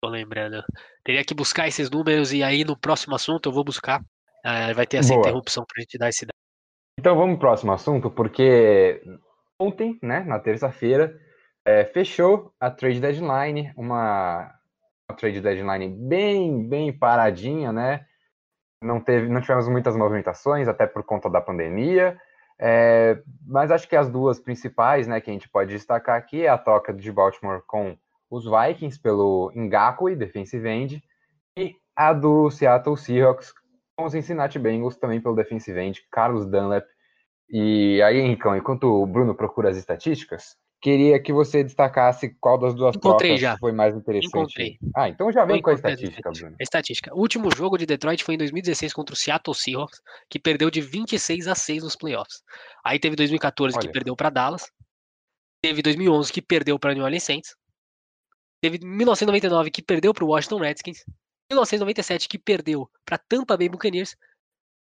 Tô 0.00 0.08
lembrando. 0.08 0.62
Teria 1.04 1.24
que 1.24 1.34
buscar 1.34 1.68
esses 1.68 1.90
números 1.90 2.32
e 2.32 2.42
aí 2.42 2.64
no 2.64 2.78
próximo 2.78 3.14
assunto 3.14 3.48
eu 3.48 3.52
vou 3.52 3.64
buscar. 3.64 4.00
Uh, 4.00 4.74
vai 4.74 4.86
ter 4.86 4.98
essa 4.98 5.12
Boa. 5.12 5.20
interrupção 5.20 5.64
pra 5.66 5.80
gente 5.80 5.98
dar 5.98 6.08
esse 6.08 6.24
dado. 6.24 6.32
Então 6.98 7.16
vamos 7.16 7.36
pro 7.36 7.48
próximo 7.48 7.72
assunto, 7.72 8.10
porque 8.10 9.02
ontem, 9.58 9.98
né, 10.02 10.20
na 10.20 10.38
terça-feira, 10.38 11.18
é, 11.64 11.84
fechou 11.84 12.52
a 12.58 12.70
trade 12.70 13.00
deadline, 13.00 13.72
uma, 13.76 14.52
uma 15.08 15.16
trade 15.16 15.40
deadline 15.40 15.88
bem, 15.88 16.68
bem 16.68 16.92
paradinha, 16.92 17.72
né? 17.72 18.04
não, 18.82 19.00
teve, 19.00 19.28
não 19.28 19.40
tivemos 19.40 19.68
muitas 19.68 19.96
movimentações, 19.96 20.68
até 20.68 20.86
por 20.86 21.02
conta 21.02 21.28
da 21.28 21.40
pandemia, 21.40 22.16
é, 22.58 23.20
mas 23.46 23.70
acho 23.70 23.88
que 23.88 23.96
as 23.96 24.08
duas 24.08 24.40
principais 24.40 25.06
né, 25.06 25.20
que 25.20 25.30
a 25.30 25.32
gente 25.32 25.48
pode 25.48 25.72
destacar 25.72 26.16
aqui 26.16 26.44
é 26.44 26.48
a 26.48 26.58
troca 26.58 26.92
de 26.92 27.10
Baltimore 27.10 27.62
com 27.66 27.96
os 28.30 28.44
Vikings 28.44 29.00
pelo 29.00 29.52
Ngakwe, 29.56 30.16
defensive 30.16 30.68
end, 30.68 31.02
e 31.56 31.74
a 31.96 32.12
do 32.12 32.50
Seattle 32.50 32.96
Seahawks 32.96 33.52
com 33.96 34.04
os 34.04 34.12
Cincinnati 34.12 34.58
Bengals 34.58 34.96
também 34.96 35.20
pelo 35.20 35.34
defensive 35.34 35.78
end, 35.78 36.02
Carlos 36.10 36.46
Dunlap. 36.46 36.86
E 37.50 38.00
aí, 38.02 38.18
Henricão, 38.18 38.56
enquanto 38.56 38.84
o 38.84 39.06
Bruno 39.06 39.34
procura 39.34 39.70
as 39.70 39.76
estatísticas, 39.76 40.56
Queria 40.80 41.20
que 41.20 41.32
você 41.32 41.64
destacasse 41.64 42.36
qual 42.40 42.56
das 42.56 42.72
duas 42.72 42.94
Encontrei 42.94 43.30
trocas 43.30 43.40
já. 43.40 43.58
foi 43.58 43.72
mais 43.72 43.96
interessante. 43.96 44.28
Encontrei. 44.28 44.78
Ah, 44.94 45.08
então 45.08 45.32
já 45.32 45.44
vem 45.44 45.60
com 45.60 45.70
a 45.70 45.72
estatística, 45.74 46.30
Bruno. 46.30 46.54
A 46.58 46.62
estatística. 46.62 47.12
O 47.12 47.18
último 47.18 47.50
jogo 47.52 47.76
de 47.76 47.84
Detroit 47.84 48.22
foi 48.22 48.36
em 48.36 48.38
2016 48.38 48.92
contra 48.92 49.12
o 49.12 49.16
Seattle 49.16 49.56
Seahawks, 49.56 50.00
que 50.30 50.38
perdeu 50.38 50.70
de 50.70 50.80
26 50.80 51.48
a 51.48 51.56
6 51.56 51.82
nos 51.82 51.96
playoffs. 51.96 52.42
Aí 52.84 53.00
teve 53.00 53.16
2014 53.16 53.76
Olha. 53.76 53.86
que 53.86 53.92
perdeu 53.92 54.14
para 54.14 54.30
Dallas. 54.30 54.70
Teve 55.60 55.82
2011 55.82 56.32
que 56.32 56.40
perdeu 56.40 56.78
para 56.78 56.94
New 56.94 57.02
Orleans 57.02 57.24
Saints. 57.24 57.56
Teve 58.60 58.78
1999 58.78 59.70
que 59.70 59.82
perdeu 59.82 60.12
para 60.12 60.24
o 60.24 60.28
Washington 60.28 60.58
Redskins. 60.58 61.04
1997 61.50 62.28
que 62.28 62.38
perdeu 62.38 62.90
para 63.04 63.18
Tampa 63.18 63.56
Bay 63.56 63.68
Buccaneers. 63.68 64.16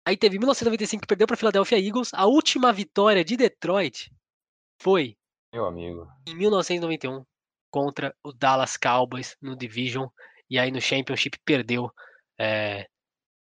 Aí 0.05 0.17
teve 0.17 0.38
1995 0.38 1.01
que 1.01 1.07
perdeu 1.07 1.27
para 1.27 1.38
Philadelphia 1.38 1.79
Eagles. 1.79 2.13
A 2.13 2.25
última 2.25 2.71
vitória 2.71 3.23
de 3.23 3.36
Detroit 3.36 4.12
foi 4.81 5.17
Meu 5.53 5.65
amigo. 5.65 6.07
em 6.27 6.36
1991 6.36 7.25
contra 7.71 8.15
o 8.23 8.31
Dallas 8.31 8.77
Cowboys 8.77 9.36
no 9.41 9.55
Division 9.55 10.07
e 10.49 10.59
aí 10.59 10.71
no 10.71 10.79
Championship 10.79 11.39
perdeu 11.43 11.91
é, 12.39 12.88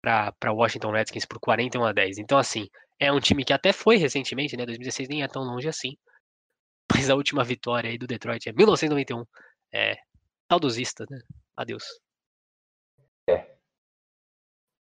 para 0.02 0.52
Washington 0.52 0.92
Redskins 0.92 1.26
por 1.26 1.40
41 1.40 1.84
a 1.86 1.94
10. 1.94 2.20
Então 2.20 2.38
assim, 2.38 2.70
é 3.00 3.12
um 3.12 3.20
time 3.20 3.44
que 3.44 3.54
até 3.54 3.74
foi 3.74 3.98
recentemente, 3.98 4.56
né, 4.56 4.66
2016 4.66 5.10
nem 5.10 5.24
é 5.24 5.28
tão 5.28 5.44
longe 5.44 5.68
assim. 5.68 5.98
Mas 6.94 7.10
a 7.10 7.16
última 7.16 7.44
vitória 7.44 7.90
aí 7.90 7.98
do 7.98 8.06
Detroit 8.06 8.48
é 8.48 8.52
1991. 8.52 9.26
É 9.74 9.98
saudosista, 10.52 11.06
né? 11.10 11.20
Adeus. 11.56 11.84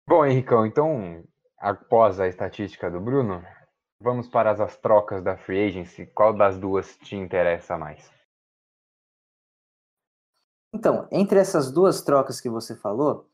Bom, 0.07 0.25
Henricão, 0.25 0.65
então, 0.65 1.23
após 1.57 2.19
a 2.19 2.27
estatística 2.27 2.89
do 2.91 2.99
Bruno, 2.99 3.41
vamos 3.97 4.27
para 4.27 4.51
as, 4.51 4.59
as 4.59 4.75
trocas 4.75 5.23
da 5.23 5.37
Free 5.37 5.67
Agency. 5.67 6.05
Qual 6.07 6.35
das 6.35 6.57
duas 6.57 6.97
te 6.97 7.15
interessa 7.15 7.77
mais? 7.77 8.11
Então, 10.73 11.07
entre 11.11 11.39
essas 11.39 11.71
duas 11.71 12.01
trocas 12.01 12.41
que 12.41 12.49
você 12.49 12.75
falou, 12.75 13.29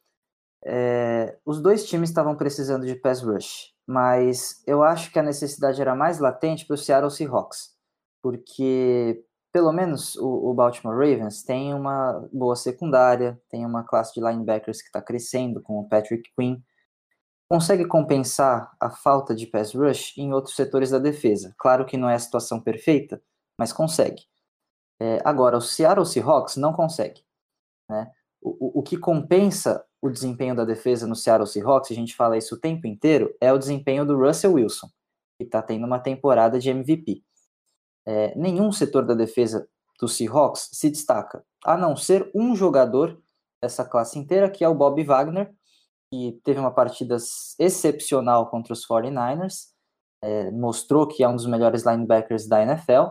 é, 0.63 1.39
os 1.45 1.61
dois 1.61 1.87
times 1.87 2.09
estavam 2.09 2.35
precisando 2.35 2.85
de 2.85 2.95
pass 2.95 3.23
rush, 3.23 3.73
mas 3.87 4.61
eu 4.67 4.83
acho 4.83 5.11
que 5.11 5.17
a 5.17 5.23
necessidade 5.23 5.81
era 5.81 5.95
mais 5.95 6.19
latente 6.19 6.65
para 6.65 6.73
o 6.75 6.77
Seattle 6.77 7.09
Seahawks, 7.09 7.75
porque 8.21 9.25
pelo 9.57 9.73
menos 9.73 10.15
o, 10.17 10.51
o, 10.51 10.53
Baltimore 10.53 10.93
Ravens 10.95 11.41
tem 11.41 11.73
uma 11.73 12.29
boa 12.31 12.55
secundária, 12.55 13.41
tem 13.49 13.65
uma 13.65 13.83
classe 13.83 14.13
de 14.13 14.19
linebackers 14.23 14.83
que 14.83 14.87
está 14.87 15.01
crescendo 15.01 15.63
com 15.63 15.79
o 15.79 15.89
Patrick 15.89 16.29
Quinn, 16.37 16.61
consegue 17.49 17.83
compensar 17.87 18.71
a 18.79 18.91
falta 18.91 19.33
de 19.33 19.47
pass 19.47 19.73
rush 19.73 20.15
em 20.15 20.31
outros 20.31 20.55
setores 20.55 20.91
da 20.91 20.99
defesa. 20.99 21.55
Claro 21.57 21.87
que 21.87 21.97
não 21.97 22.07
é 22.07 22.13
a 22.13 22.19
situação 22.19 22.61
perfeita, 22.61 23.19
mas 23.57 23.73
consegue. 23.73 24.21
É, 25.01 25.19
agora, 25.25 25.57
o 25.57 25.61
Seattle 25.61 26.05
Seahawks 26.05 26.55
não 26.55 26.71
consegue. 26.71 27.23
Né? 27.89 28.11
O, 28.39 28.49
o, 28.49 28.79
o 28.81 28.83
que 28.83 28.95
compensa 28.95 29.83
o 29.99 30.07
desempenho 30.07 30.55
da 30.55 30.65
defesa 30.65 31.07
no 31.07 31.15
Seattle 31.15 31.47
Seahawks, 31.47 31.89
a 31.89 31.95
gente 31.95 32.15
fala 32.15 32.37
isso 32.37 32.53
o 32.53 32.59
tempo 32.59 32.85
inteiro, 32.85 33.35
é 33.41 33.51
o 33.51 33.57
desempenho 33.57 34.05
do 34.05 34.19
Russell 34.19 34.53
Wilson, 34.53 34.87
que 35.39 35.45
está 35.45 35.63
tendo 35.63 35.87
uma 35.87 35.97
temporada 35.97 36.59
de 36.59 36.69
MVP. 36.69 37.23
É, 38.07 38.33
nenhum 38.37 38.71
setor 38.71 39.05
da 39.05 39.13
defesa 39.13 39.67
do 39.99 40.07
Seahawks 40.07 40.69
se 40.71 40.89
destaca, 40.89 41.43
a 41.65 41.75
não 41.75 41.95
ser 41.97 42.31
um 42.33 42.55
jogador 42.55 43.19
dessa 43.61 43.83
classe 43.83 44.17
inteira, 44.17 44.49
que 44.49 44.63
é 44.63 44.69
o 44.69 44.75
Bob 44.75 45.03
Wagner, 45.03 45.51
que 46.09 46.39
teve 46.43 46.59
uma 46.59 46.71
partida 46.71 47.17
excepcional 47.59 48.49
contra 48.49 48.71
os 48.71 48.87
49ers, 48.87 49.67
é, 50.23 50.51
mostrou 50.51 51.05
que 51.05 51.23
é 51.23 51.27
um 51.27 51.35
dos 51.35 51.45
melhores 51.45 51.83
linebackers 51.83 52.47
da 52.47 52.61
NFL, 52.61 53.09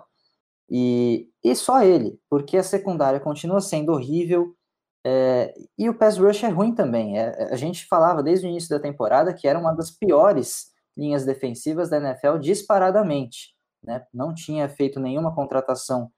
e, 0.70 1.28
e 1.44 1.54
só 1.54 1.82
ele, 1.82 2.18
porque 2.30 2.56
a 2.56 2.62
secundária 2.62 3.20
continua 3.20 3.60
sendo 3.60 3.92
horrível, 3.92 4.56
é, 5.04 5.54
e 5.78 5.88
o 5.88 5.94
pass 5.94 6.18
rush 6.18 6.42
é 6.42 6.48
ruim 6.48 6.74
também. 6.74 7.16
É, 7.18 7.52
a 7.52 7.56
gente 7.56 7.86
falava 7.86 8.24
desde 8.24 8.46
o 8.46 8.50
início 8.50 8.70
da 8.70 8.80
temporada 8.80 9.32
que 9.32 9.46
era 9.46 9.58
uma 9.58 9.72
das 9.72 9.90
piores 9.90 10.72
linhas 10.96 11.24
defensivas 11.24 11.88
da 11.88 11.98
NFL 11.98 12.38
disparadamente. 12.38 13.55
Né? 13.86 14.04
Não 14.12 14.34
tinha 14.34 14.68
feito 14.68 14.98
nenhuma 14.98 15.34
contratação 15.34 16.10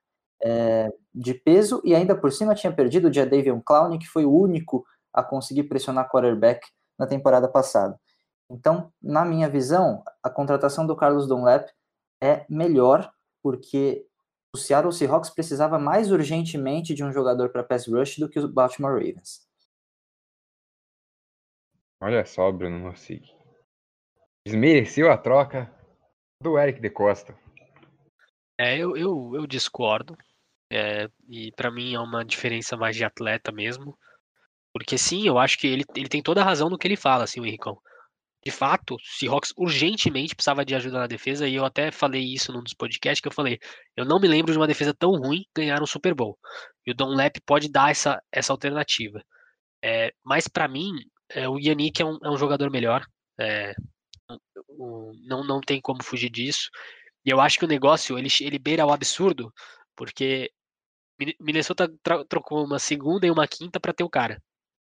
é, 0.42 0.90
de 1.14 1.35
peso 1.35 1.83
e 1.85 1.94
ainda 1.94 2.16
por 2.16 2.33
cima 2.33 2.54
tinha 2.54 2.72
perdido 2.72 3.09
o 3.09 3.12
Jadavion 3.12 3.61
Clowney, 3.61 3.98
que 3.98 4.07
foi 4.07 4.24
o 4.24 4.33
único 4.33 4.85
a 5.12 5.22
conseguir 5.22 5.64
pressionar 5.64 6.09
quarterback 6.09 6.66
na 6.98 7.07
temporada 7.07 7.46
passada. 7.46 8.00
Então, 8.50 8.90
na 9.02 9.24
minha 9.24 9.48
visão, 9.48 10.02
a 10.22 10.31
contratação 10.31 10.87
do 10.87 10.96
Carlos 10.96 11.28
Dunlap 11.28 11.68
é 12.22 12.46
melhor 12.48 13.12
porque 13.42 14.07
o 14.54 14.59
Seattle 14.59 14.92
Seahawks 14.92 15.31
precisava 15.31 15.78
mais 15.78 16.11
urgentemente 16.11 16.94
de 16.94 17.04
um 17.04 17.12
jogador 17.12 17.50
para 17.50 17.62
pass 17.62 17.87
rush 17.87 18.18
do 18.18 18.28
que 18.28 18.40
o 18.40 18.48
Baltimore 18.48 18.94
Ravens. 18.94 19.46
Olha 22.00 22.24
só, 22.24 22.50
Bruno 22.50 22.78
Mossig. 22.78 23.35
Desmereceu 24.46 25.11
a 25.12 25.18
troca 25.18 25.70
do 26.42 26.59
Eric 26.59 26.81
de 26.81 26.88
Costa. 26.88 27.37
É, 28.59 28.77
eu, 28.77 28.97
eu, 28.97 29.33
eu 29.35 29.47
discordo. 29.47 30.16
É, 30.71 31.09
e 31.29 31.51
para 31.53 31.71
mim 31.71 31.94
é 31.94 32.01
uma 32.01 32.25
diferença 32.25 32.77
mais 32.77 32.97
de 32.97 33.05
atleta 33.05 33.53
mesmo. 33.53 33.97
Porque 34.73 34.99
sim, 34.99 35.27
eu 35.27 35.38
acho 35.38 35.59
que 35.59 35.66
ele, 35.66 35.85
ele 35.97 36.09
tem 36.09 36.23
toda 36.23 36.42
a 36.42 36.44
razão 36.44 36.68
no 36.68 36.79
que 36.79 36.87
ele 36.87 36.97
fala, 36.97 37.25
assim, 37.25 37.40
o 37.40 37.47
Henricão 37.47 37.81
de 38.44 38.51
fato, 38.51 38.94
o 38.94 38.99
Seahawks 38.99 39.53
urgentemente 39.57 40.35
precisava 40.35 40.64
de 40.64 40.75
ajuda 40.75 41.01
na 41.01 41.07
defesa, 41.07 41.49
e 41.49 41.55
eu 41.55 41.64
até 41.64 41.90
falei 41.90 42.23
isso 42.23 42.53
num 42.53 42.62
dos 42.62 42.73
podcasts 42.73 43.21
que 43.21 43.29
eu 43.29 43.33
falei, 43.33 43.59
eu 43.97 44.05
não 44.05 44.21
me 44.21 44.29
lembro 44.29 44.53
de 44.53 44.59
uma 44.59 44.66
defesa 44.66 44.94
tão 44.94 45.11
ruim 45.11 45.44
ganhar 45.55 45.83
um 45.83 45.87
Super 45.87 46.14
Bowl. 46.14 46.38
E 46.87 46.90
o 46.90 46.94
Don 46.94 47.14
Lap 47.14 47.40
pode 47.44 47.71
dar 47.71 47.90
essa, 47.90 48.23
essa 48.33 48.53
alternativa. 48.53 49.23
É, 49.85 50.12
mas 50.25 50.49
para 50.49 50.68
mim, 50.68 50.92
é, 51.31 51.49
o 51.49 51.59
Yannick 51.59 52.01
é 52.01 52.05
um, 52.07 52.18
é 52.23 52.31
um 52.31 52.37
jogador 52.37 52.71
melhor. 52.71 53.05
É, 53.38 53.75
não, 55.27 55.44
não 55.44 55.61
tem 55.61 55.81
como 55.81 56.03
fugir 56.03 56.31
disso. 56.31 56.71
E 57.28 57.30
eu 57.30 57.42
acho 57.42 57.58
que 57.58 57.66
o 57.66 57.68
negócio, 57.68 58.18
ele, 58.18 58.30
ele 58.40 58.58
beira 58.58 58.86
o 58.86 58.90
absurdo, 58.90 59.52
porque 59.94 60.50
Minnesota 61.38 61.86
trocou 62.26 62.64
uma 62.64 62.78
segunda 62.78 63.26
e 63.26 63.30
uma 63.30 63.46
quinta 63.46 63.78
para 63.78 63.92
ter 63.92 64.02
o 64.02 64.08
cara. 64.08 64.42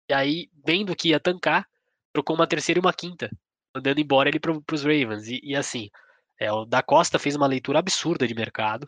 E 0.09 0.13
aí, 0.13 0.49
vendo 0.65 0.95
que 0.95 1.09
ia 1.09 1.19
tancar, 1.19 1.67
trocou 2.13 2.33
uma 2.33 2.47
terceira 2.47 2.79
e 2.79 2.81
uma 2.81 2.93
quinta, 2.93 3.29
mandando 3.75 3.99
embora 3.99 4.29
ele 4.29 4.39
para 4.39 4.53
os 4.71 4.81
Ravens. 4.81 5.27
E, 5.27 5.41
e, 5.43 5.57
assim, 5.57 5.89
é, 6.39 6.49
o 6.49 6.63
da 6.63 6.81
Costa 6.81 7.19
fez 7.19 7.35
uma 7.35 7.47
leitura 7.47 7.79
absurda 7.79 8.25
de 8.25 8.33
mercado. 8.33 8.87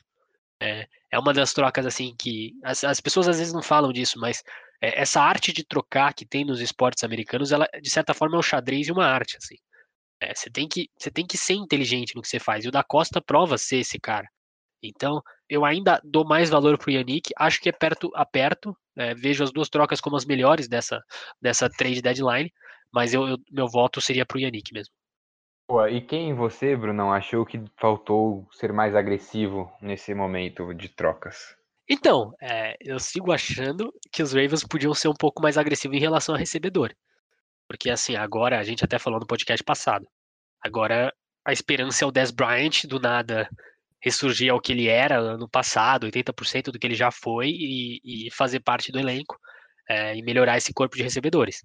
É, 0.62 0.88
é 1.12 1.19
uma 1.19 1.34
das 1.34 1.51
trocas 1.51 1.86
assim 1.86 2.15
que 2.17 2.53
as, 2.63 2.86
as 2.86 3.01
pessoas 3.01 3.27
às 3.27 3.39
vezes 3.39 3.51
não 3.51 3.62
falam 3.62 3.91
disso, 3.91 4.17
mas 4.19 4.41
é, 4.82 5.01
essa 5.01 5.21
arte 5.21 5.51
de 5.51 5.65
trocar 5.65 6.13
que 6.13 6.25
tem 6.25 6.45
nos 6.45 6.62
esportes 6.62 7.03
americanos, 7.03 7.51
ela 7.51 7.67
de 7.82 7.89
certa 7.89 8.13
forma 8.13 8.38
é 8.38 8.39
um 8.39 8.41
xadrez 8.41 8.88
e 8.88 8.91
uma 8.93 9.06
arte 9.06 9.36
assim. 9.36 9.58
É, 10.24 10.34
você 10.34 10.50
tem 10.50 10.68
que 10.68 10.90
você 10.98 11.12
tem 11.12 11.26
que 11.26 11.38
ser 11.38 11.54
inteligente 11.54 12.16
no 12.16 12.22
que 12.22 12.28
você 12.28 12.40
faz. 12.40 12.66
E 12.66 12.68
o 12.68 12.72
da 12.72 12.84
Costa 12.84 13.22
prova 13.22 13.58
ser 13.58 13.78
esse 13.78 14.00
cara. 14.00 14.28
Então, 14.82 15.22
eu 15.50 15.64
ainda 15.64 16.02
dou 16.04 16.26
mais 16.26 16.50
valor 16.50 16.78
pro 16.78 16.92
Yannick, 16.92 17.32
acho 17.38 17.62
que 17.62 17.70
é 17.70 17.72
perto 17.72 18.12
a 18.14 18.26
perto, 18.26 18.76
é, 18.98 19.14
vejo 19.14 19.44
as 19.44 19.52
duas 19.52 19.70
trocas 19.70 20.02
como 20.02 20.18
as 20.18 20.26
melhores 20.26 20.68
dessa, 20.68 21.02
dessa 21.42 21.70
trade 21.70 22.02
deadline, 22.02 22.52
mas 22.92 23.14
eu, 23.14 23.28
eu 23.28 23.38
meu 23.50 23.68
voto 23.68 24.02
seria 24.02 24.26
pro 24.26 24.40
Yannick 24.40 24.74
mesmo. 24.74 24.94
Pô, 25.66 25.88
e 25.88 26.02
quem 26.02 26.34
você, 26.34 26.76
Bruno, 26.76 27.12
achou 27.12 27.46
que 27.46 27.64
faltou 27.78 28.46
ser 28.52 28.74
mais 28.74 28.94
agressivo 28.96 29.72
nesse 29.82 30.14
momento 30.14 30.74
de 30.74 30.90
trocas? 30.90 31.56
Então, 31.90 32.34
é, 32.42 32.76
eu 32.82 33.00
sigo 33.00 33.32
achando 33.32 33.94
que 34.12 34.22
os 34.22 34.34
Ravens 34.34 34.66
podiam 34.66 34.94
ser 34.94 35.08
um 35.08 35.14
pouco 35.14 35.42
mais 35.42 35.58
agressivos 35.58 35.96
em 35.96 36.02
relação 36.02 36.36
a 36.36 36.38
recebedor. 36.38 36.94
Porque, 37.68 37.90
assim, 37.90 38.16
agora, 38.16 38.60
a 38.60 38.64
gente 38.64 38.84
até 38.84 39.00
falou 39.00 39.20
no 39.20 39.28
podcast 39.28 39.64
passado, 39.64 40.08
agora 40.63 41.13
a 41.45 41.52
esperança 41.52 42.04
é 42.04 42.08
o 42.08 42.12
Des 42.12 42.32
Bryant 42.32 42.86
do 42.86 42.99
nada 42.99 43.49
ressurgir 44.02 44.52
ao 44.52 44.60
que 44.60 44.73
ele 44.73 44.88
era 44.88 45.38
no 45.38 45.47
passado, 45.47 46.06
80% 46.08 46.71
do 46.71 46.80
que 46.80 46.86
ele 46.86 46.95
já 46.95 47.10
foi, 47.10 47.49
e, 47.49 48.28
e 48.28 48.32
fazer 48.32 48.60
parte 48.60 48.91
do 48.91 48.99
elenco 48.99 49.39
é, 49.88 50.15
e 50.15 50.21
melhorar 50.21 50.58
esse 50.58 50.73
corpo 50.73 50.97
de 50.97 51.04
recebedores. 51.04 51.63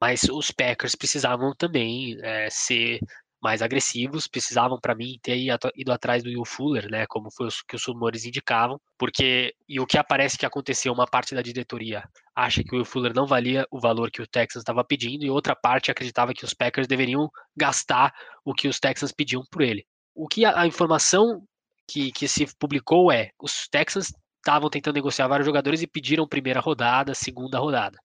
Mas 0.00 0.24
os 0.24 0.50
Packers 0.50 0.96
precisavam 0.96 1.54
também 1.56 2.18
é, 2.22 2.48
ser 2.50 2.98
mais 3.40 3.62
agressivos, 3.62 4.28
precisavam 4.28 4.78
para 4.80 4.94
mim 4.94 5.18
ter 5.22 5.36
ido 5.74 5.92
atrás 5.92 6.22
do 6.22 6.28
Will 6.28 6.44
Fuller, 6.44 6.90
né, 6.90 7.06
como 7.06 7.30
foi 7.30 7.48
o 7.48 7.50
que 7.66 7.76
os 7.76 7.84
rumores 7.84 8.24
indicavam, 8.24 8.80
porque 8.98 9.54
e 9.68 9.80
o 9.80 9.86
que 9.86 9.98
aparece 9.98 10.36
que 10.36 10.46
aconteceu, 10.46 10.92
uma 10.92 11.06
parte 11.06 11.34
da 11.34 11.42
diretoria 11.42 12.04
acha 12.34 12.62
que 12.62 12.74
o 12.74 12.78
Will 12.78 12.84
Fuller 12.84 13.14
não 13.14 13.26
valia 13.26 13.66
o 13.70 13.80
valor 13.80 14.10
que 14.10 14.22
o 14.22 14.26
Texans 14.26 14.62
estava 14.62 14.84
pedindo 14.84 15.24
e 15.24 15.30
outra 15.30 15.54
parte 15.54 15.90
acreditava 15.90 16.34
que 16.34 16.44
os 16.44 16.54
Packers 16.54 16.86
deveriam 16.86 17.30
gastar 17.56 18.12
o 18.44 18.54
que 18.54 18.68
os 18.68 18.78
Texans 18.78 19.12
pediam 19.12 19.42
por 19.50 19.62
ele. 19.62 19.84
O 20.14 20.26
que 20.28 20.44
a, 20.44 20.60
a 20.60 20.66
informação 20.66 21.42
que, 21.88 22.12
que 22.12 22.28
se 22.28 22.46
publicou 22.56 23.10
é, 23.10 23.30
os 23.40 23.68
Texans 23.68 24.12
estavam 24.36 24.70
tentando 24.70 24.94
negociar 24.94 25.28
vários 25.28 25.46
jogadores 25.46 25.82
e 25.82 25.86
pediram 25.86 26.26
primeira 26.26 26.60
rodada, 26.60 27.14
segunda 27.14 27.58
rodada. 27.58 27.98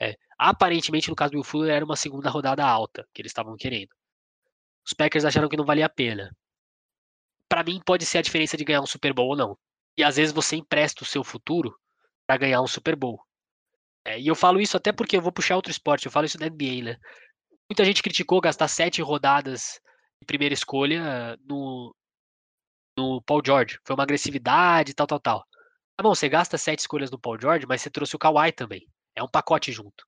É, 0.00 0.14
aparentemente, 0.38 1.08
no 1.08 1.16
caso 1.16 1.32
do 1.32 1.36
Will 1.36 1.44
Fuller, 1.44 1.74
era 1.74 1.84
uma 1.84 1.96
segunda 1.96 2.30
rodada 2.30 2.64
alta 2.64 3.06
que 3.12 3.22
eles 3.22 3.30
estavam 3.30 3.56
querendo. 3.56 3.90
Os 4.86 4.92
Packers 4.92 5.24
acharam 5.24 5.48
que 5.48 5.56
não 5.56 5.64
valia 5.64 5.86
a 5.86 5.88
pena. 5.88 6.34
Para 7.48 7.62
mim, 7.64 7.80
pode 7.84 8.06
ser 8.06 8.18
a 8.18 8.22
diferença 8.22 8.56
de 8.56 8.64
ganhar 8.64 8.80
um 8.80 8.86
Super 8.86 9.12
Bowl 9.12 9.28
ou 9.28 9.36
não. 9.36 9.58
E 9.96 10.02
às 10.02 10.16
vezes 10.16 10.32
você 10.32 10.56
empresta 10.56 11.02
o 11.02 11.06
seu 11.06 11.22
futuro 11.22 11.76
para 12.26 12.38
ganhar 12.38 12.62
um 12.62 12.66
Super 12.66 12.96
Bowl. 12.96 13.20
É, 14.04 14.18
e 14.18 14.26
eu 14.26 14.34
falo 14.34 14.60
isso 14.60 14.76
até 14.76 14.90
porque 14.90 15.16
eu 15.16 15.22
vou 15.22 15.32
puxar 15.32 15.56
outro 15.56 15.70
esporte, 15.70 16.06
eu 16.06 16.12
falo 16.12 16.26
isso 16.26 16.38
da 16.38 16.46
NBA, 16.46 16.82
né? 16.82 16.96
Muita 17.70 17.84
gente 17.84 18.02
criticou 18.02 18.40
gastar 18.40 18.68
sete 18.68 19.00
rodadas 19.00 19.80
de 20.20 20.26
primeira 20.26 20.52
escolha 20.52 21.36
no, 21.48 21.94
no 22.98 23.22
Paul 23.22 23.42
George. 23.44 23.78
Foi 23.84 23.94
uma 23.94 24.02
agressividade, 24.02 24.94
tal, 24.94 25.06
tal, 25.06 25.20
tal. 25.20 25.46
Tá 25.96 26.02
bom, 26.02 26.14
você 26.14 26.28
gasta 26.28 26.58
sete 26.58 26.80
escolhas 26.80 27.10
no 27.10 27.18
Paul 27.18 27.38
George, 27.40 27.66
mas 27.66 27.82
você 27.82 27.90
trouxe 27.90 28.16
o 28.16 28.18
Kawhi 28.18 28.52
também. 28.52 28.86
É 29.14 29.22
um 29.22 29.28
pacote 29.28 29.70
junto. 29.70 30.04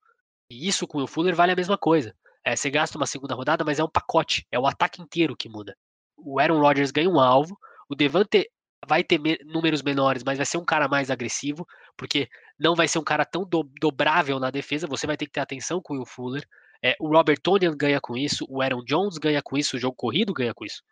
E 0.51 0.67
isso 0.69 0.87
com 0.87 1.03
o 1.03 1.07
Fuller 1.07 1.35
vale 1.35 1.53
a 1.53 1.57
mesma 1.57 1.79
coisa. 1.79 2.15
É, 2.45 2.55
você 2.55 2.71
gasta 2.71 2.99
uma 2.99 3.07
segunda 3.07 3.35
rodada, 3.35 3.65
mas 3.65 3.79
é 3.79 3.85
um 3.85 3.91
pacote. 3.91 4.47
É 4.53 4.59
o 4.59 4.67
ataque 4.67 5.01
inteiro 5.01 5.37
que 5.37 5.49
muda. 5.49 5.77
O 6.17 6.39
Aaron 6.39 6.61
Rodgers 6.61 6.91
ganha 6.91 7.09
um 7.09 7.19
alvo. 7.19 7.59
O 7.89 7.95
Devante 7.95 8.51
vai 8.87 9.03
ter 9.03 9.19
me 9.19 9.39
números 9.45 9.83
menores, 9.83 10.23
mas 10.23 10.37
vai 10.37 10.47
ser 10.47 10.59
um 10.59 10.65
cara 10.65 10.89
mais 10.89 11.11
agressivo, 11.11 11.67
porque 11.97 12.29
não 12.59 12.75
vai 12.75 12.87
ser 12.87 12.99
um 12.99 13.05
cara 13.05 13.25
tão 13.25 13.45
do 13.45 13.63
dobrável 13.81 14.39
na 14.39 14.51
defesa, 14.51 14.87
você 14.87 15.07
vai 15.07 15.17
ter 15.17 15.27
que 15.27 15.33
ter 15.33 15.41
atenção 15.41 15.81
com 15.81 15.95
o 15.95 15.97
Will 15.97 16.07
Fuller. 16.07 16.47
É, 16.83 16.95
o 17.01 17.09
Robert 17.09 17.41
Tonian 17.43 17.75
ganha 17.77 18.01
com 18.01 18.17
isso, 18.17 18.47
o 18.49 18.61
Aaron 18.61 18.85
Jones 18.85 19.17
ganha 19.17 19.43
com 19.43 19.57
isso, 19.57 19.77
o 19.77 19.81
jogo 19.81 19.97
corrido 19.97 20.35
ganha 20.35 20.53
com 20.53 20.65
isso. 20.65 20.83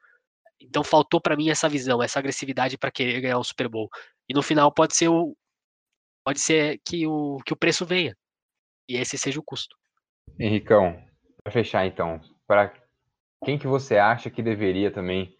Então 0.60 0.82
faltou 0.82 1.20
para 1.20 1.36
mim 1.36 1.50
essa 1.50 1.68
visão, 1.68 2.02
essa 2.02 2.18
agressividade 2.18 2.78
para 2.78 2.90
querer 2.90 3.20
ganhar 3.20 3.38
o 3.38 3.44
Super 3.44 3.68
Bowl. 3.68 3.90
E 4.28 4.34
no 4.34 4.42
final 4.42 4.72
pode 4.72 4.96
ser 4.96 5.08
o 5.08 5.36
pode 6.24 6.40
ser 6.40 6.80
que 6.84 7.06
o 7.06 7.38
que 7.44 7.52
o 7.52 7.56
preço 7.56 7.84
venha. 7.84 8.16
E 8.88 8.96
esse 8.96 9.18
seja 9.18 9.40
o 9.40 9.42
custo. 9.42 9.76
Henricão, 10.38 11.02
para 11.42 11.52
fechar 11.52 11.86
então, 11.86 12.20
para 12.46 12.72
quem 13.44 13.58
que 13.58 13.66
você 13.66 13.98
acha 13.98 14.30
que 14.30 14.42
deveria 14.42 14.92
também 14.92 15.36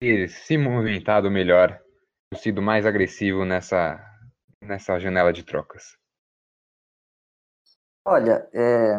ter 0.00 0.28
se 0.28 0.56
movimentado 0.56 1.30
melhor, 1.30 1.80
sido 2.34 2.62
mais 2.62 2.86
agressivo 2.86 3.44
nessa 3.44 4.00
nessa 4.60 4.98
janela 4.98 5.32
de 5.32 5.42
trocas? 5.42 5.96
Olha, 8.06 8.48
é, 8.52 8.96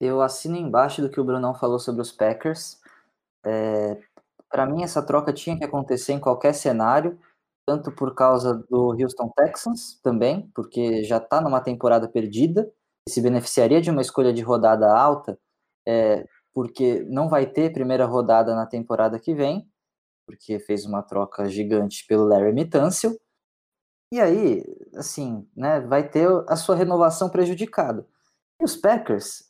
eu 0.00 0.20
assino 0.20 0.56
embaixo 0.56 1.02
do 1.02 1.10
que 1.10 1.20
o 1.20 1.24
Brunão 1.24 1.54
falou 1.54 1.78
sobre 1.78 2.02
os 2.02 2.12
Packers. 2.12 2.80
É, 3.44 3.98
para 4.48 4.66
mim, 4.66 4.82
essa 4.82 5.04
troca 5.04 5.32
tinha 5.32 5.56
que 5.58 5.64
acontecer 5.64 6.12
em 6.12 6.20
qualquer 6.20 6.54
cenário, 6.54 7.18
tanto 7.66 7.92
por 7.92 8.14
causa 8.14 8.54
do 8.68 8.92
Houston 8.92 9.30
Texans 9.36 10.00
também, 10.02 10.50
porque 10.54 11.04
já 11.04 11.18
está 11.18 11.40
numa 11.40 11.60
temporada 11.60 12.08
perdida 12.08 12.70
e 13.06 13.10
se 13.10 13.20
beneficiaria 13.20 13.80
de 13.80 13.90
uma 13.90 14.02
escolha 14.02 14.32
de 14.32 14.42
rodada 14.42 14.90
alta, 14.90 15.38
é, 15.86 16.26
porque 16.52 17.04
não 17.04 17.28
vai 17.28 17.46
ter 17.46 17.72
primeira 17.72 18.06
rodada 18.06 18.54
na 18.54 18.66
temporada 18.66 19.18
que 19.18 19.34
vem, 19.34 19.68
porque 20.26 20.58
fez 20.60 20.84
uma 20.84 21.02
troca 21.02 21.48
gigante 21.48 22.06
pelo 22.06 22.24
Larry 22.24 22.52
Mitancio. 22.52 23.18
E 24.12 24.20
aí, 24.20 24.64
assim, 24.96 25.48
né, 25.56 25.80
vai 25.80 26.08
ter 26.08 26.28
a 26.48 26.56
sua 26.56 26.74
renovação 26.74 27.28
prejudicada. 27.28 28.06
E 28.60 28.64
os 28.64 28.76
Packers, 28.76 29.44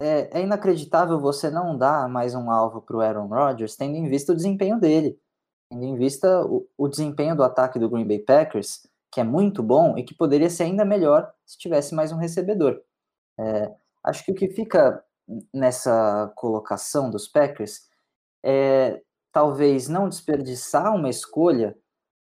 é, 0.00 0.40
é 0.40 0.42
inacreditável 0.42 1.18
você 1.18 1.50
não 1.50 1.76
dar 1.76 2.08
mais 2.08 2.34
um 2.34 2.50
alvo 2.50 2.82
para 2.82 2.96
o 2.96 3.00
Aaron 3.00 3.28
Rodgers, 3.28 3.76
tendo 3.76 3.96
em 3.96 4.08
vista 4.08 4.32
o 4.32 4.36
desempenho 4.36 4.78
dele, 4.78 5.18
tendo 5.70 5.84
em 5.84 5.96
vista 5.96 6.44
o, 6.44 6.68
o 6.76 6.88
desempenho 6.88 7.36
do 7.36 7.42
ataque 7.42 7.78
do 7.78 7.88
Green 7.88 8.06
Bay 8.06 8.18
Packers, 8.18 8.86
que 9.10 9.20
é 9.20 9.24
muito 9.24 9.62
bom 9.62 9.96
e 9.96 10.04
que 10.04 10.14
poderia 10.14 10.50
ser 10.50 10.64
ainda 10.64 10.84
melhor 10.84 11.32
se 11.46 11.56
tivesse 11.56 11.94
mais 11.94 12.12
um 12.12 12.18
recebedor. 12.18 12.82
É, 13.38 13.74
acho 14.04 14.24
que 14.24 14.32
o 14.32 14.34
que 14.34 14.48
fica 14.48 15.02
nessa 15.52 16.32
colocação 16.36 17.10
dos 17.10 17.26
Packers 17.26 17.82
é 18.44 19.02
talvez 19.32 19.88
não 19.88 20.08
desperdiçar 20.08 20.94
uma 20.94 21.10
escolha 21.10 21.76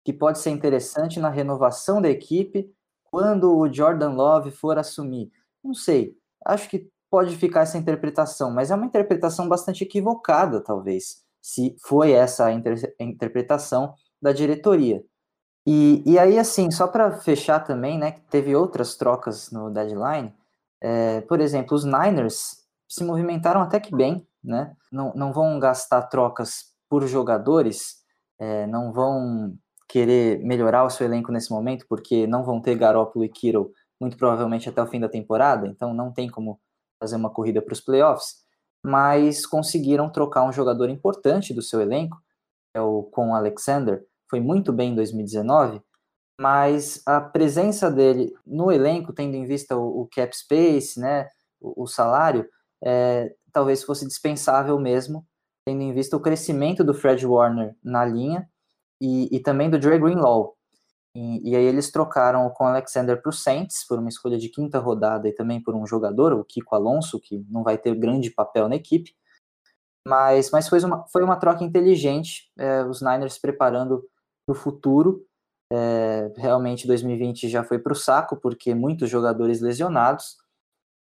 que 0.04 0.12
pode 0.12 0.40
ser 0.40 0.50
interessante 0.50 1.20
na 1.20 1.30
renovação 1.30 2.02
da 2.02 2.10
equipe 2.10 2.70
quando 3.04 3.58
o 3.58 3.72
Jordan 3.72 4.12
Love 4.12 4.52
for 4.52 4.78
assumir. 4.78 5.32
Não 5.64 5.74
sei, 5.74 6.16
acho 6.46 6.70
que 6.70 6.90
pode 7.10 7.36
ficar 7.36 7.62
essa 7.62 7.78
interpretação, 7.78 8.52
mas 8.52 8.72
é 8.72 8.76
uma 8.76 8.86
interpretação 8.86 9.48
bastante 9.48 9.84
equivocada, 9.84 10.62
talvez, 10.62 11.24
se 11.42 11.76
foi 11.86 12.12
essa 12.12 12.46
a 12.46 12.54
inter 12.54 12.94
interpretação 13.00 13.94
da 14.22 14.34
diretoria. 14.34 15.04
E, 15.66 16.02
e 16.06 16.18
aí, 16.18 16.40
assim, 16.40 16.72
só 16.72 16.88
para 16.88 17.12
fechar 17.20 17.60
também, 17.60 17.98
né, 17.98 18.12
que 18.12 18.22
teve 18.22 18.56
outras 18.56 18.96
trocas 18.96 19.52
no 19.52 19.70
deadline, 19.70 20.34
é, 20.82 21.22
por 21.22 21.42
exemplo, 21.42 21.76
os 21.76 21.84
Niners 21.84 22.67
se 22.88 23.04
movimentaram 23.04 23.62
até 23.62 23.80
que 23.80 23.96
bem, 23.96 24.26
né, 24.44 24.76
não, 24.92 25.14
não 25.16 25.34
vão 25.34 25.60
gastar 25.60 26.04
trocas 26.04 26.74
por 26.90 27.06
jogadores, 27.08 27.98
é, 28.40 28.66
não 28.68 28.94
vão 28.94 29.54
querer 29.88 30.40
melhorar 30.44 30.84
o 30.84 30.90
seu 30.90 31.06
elenco 31.06 31.32
nesse 31.32 31.52
momento, 31.52 31.86
porque 31.88 32.28
não 32.28 32.44
vão 32.44 32.62
ter 32.62 32.76
Garoppolo 32.76 33.26
e 33.26 33.30
Kittle 33.30 33.72
muito 34.00 34.18
provavelmente 34.18 34.70
até 34.70 34.82
o 34.82 34.88
fim 34.88 35.00
da 35.00 35.10
temporada, 35.10 35.68
então 35.68 35.94
não 35.94 36.12
tem 36.12 36.30
como 36.30 36.60
fazer 37.00 37.16
uma 37.16 37.30
corrida 37.30 37.62
para 37.62 37.74
os 37.74 37.82
playoffs, 37.82 38.36
mas 38.84 39.46
conseguiram 39.46 40.10
trocar 40.10 40.44
um 40.44 40.52
jogador 40.52 40.90
importante 40.90 41.54
do 41.54 41.62
seu 41.62 41.82
elenco, 41.82 42.18
é 42.74 42.82
o 42.82 43.04
Con 43.04 43.34
Alexander, 43.34 44.06
foi 44.30 44.40
muito 44.40 44.72
bem 44.72 44.92
em 44.92 44.96
2019, 44.96 45.82
mas 46.40 47.02
a 47.06 47.20
presença 47.20 47.90
dele 47.90 48.34
no 48.46 48.72
elenco, 48.72 49.12
tendo 49.12 49.36
em 49.36 49.46
vista 49.46 49.76
o, 49.76 50.02
o 50.02 50.08
cap 50.08 50.36
space, 50.38 51.00
né, 51.00 51.28
o, 51.60 51.84
o 51.84 51.88
salário, 51.88 52.48
é, 52.84 53.34
talvez 53.52 53.84
fosse 53.84 54.08
dispensável 54.08 54.80
mesmo, 54.80 55.26
tendo 55.66 55.82
em 55.82 55.94
vista 55.94 56.16
o 56.16 56.22
crescimento 56.22 56.84
do 56.84 56.94
Fred 56.94 57.26
Warner 57.26 57.76
na 57.84 58.06
linha 58.06 58.50
e, 59.02 59.36
e 59.36 59.40
também 59.40 59.70
do 59.70 59.80
Dre 59.80 60.00
Greenlaw, 60.00 60.58
e, 61.20 61.50
e, 61.50 61.56
aí 61.56 61.64
eles 61.64 61.92
trocaram 61.92 62.48
com 62.52 62.66
Alexander 62.66 63.20
para 63.20 63.32
o 63.32 63.34
Saints, 63.34 63.84
por 63.88 63.98
uma 63.98 64.08
escolha 64.08 64.38
de 64.38 64.50
quinta 64.50 64.78
rodada 64.78 65.28
e 65.28 65.34
também 65.34 65.60
por 65.60 65.74
um 65.74 65.84
jogador, 65.84 66.32
o 66.32 66.46
Kiko 66.46 66.76
Alonso, 66.76 67.20
que 67.20 67.44
não 67.50 67.64
vai 67.64 67.76
ter 67.76 67.96
grande 67.96 68.30
papel 68.30 68.70
na 68.70 68.76
equipe. 68.76 69.16
Mas, 70.08 70.52
mas 70.52 70.70
foi, 70.70 70.80
uma, 70.84 71.08
foi 71.08 71.24
uma 71.24 71.36
troca 71.36 71.64
inteligente, 71.64 72.52
é, 72.56 72.84
os 72.84 73.02
Niners 73.02 73.40
preparando 73.40 74.08
para 74.46 74.54
o 74.54 74.56
futuro. 74.56 75.26
É, 75.74 76.32
realmente 76.38 76.86
2020 76.86 77.50
já 77.50 77.64
foi 77.64 77.80
para 77.80 77.94
o 77.94 77.96
saco, 77.96 78.38
porque 78.38 78.76
muitos 78.76 79.10
jogadores 79.10 79.60
lesionados. 79.60 80.38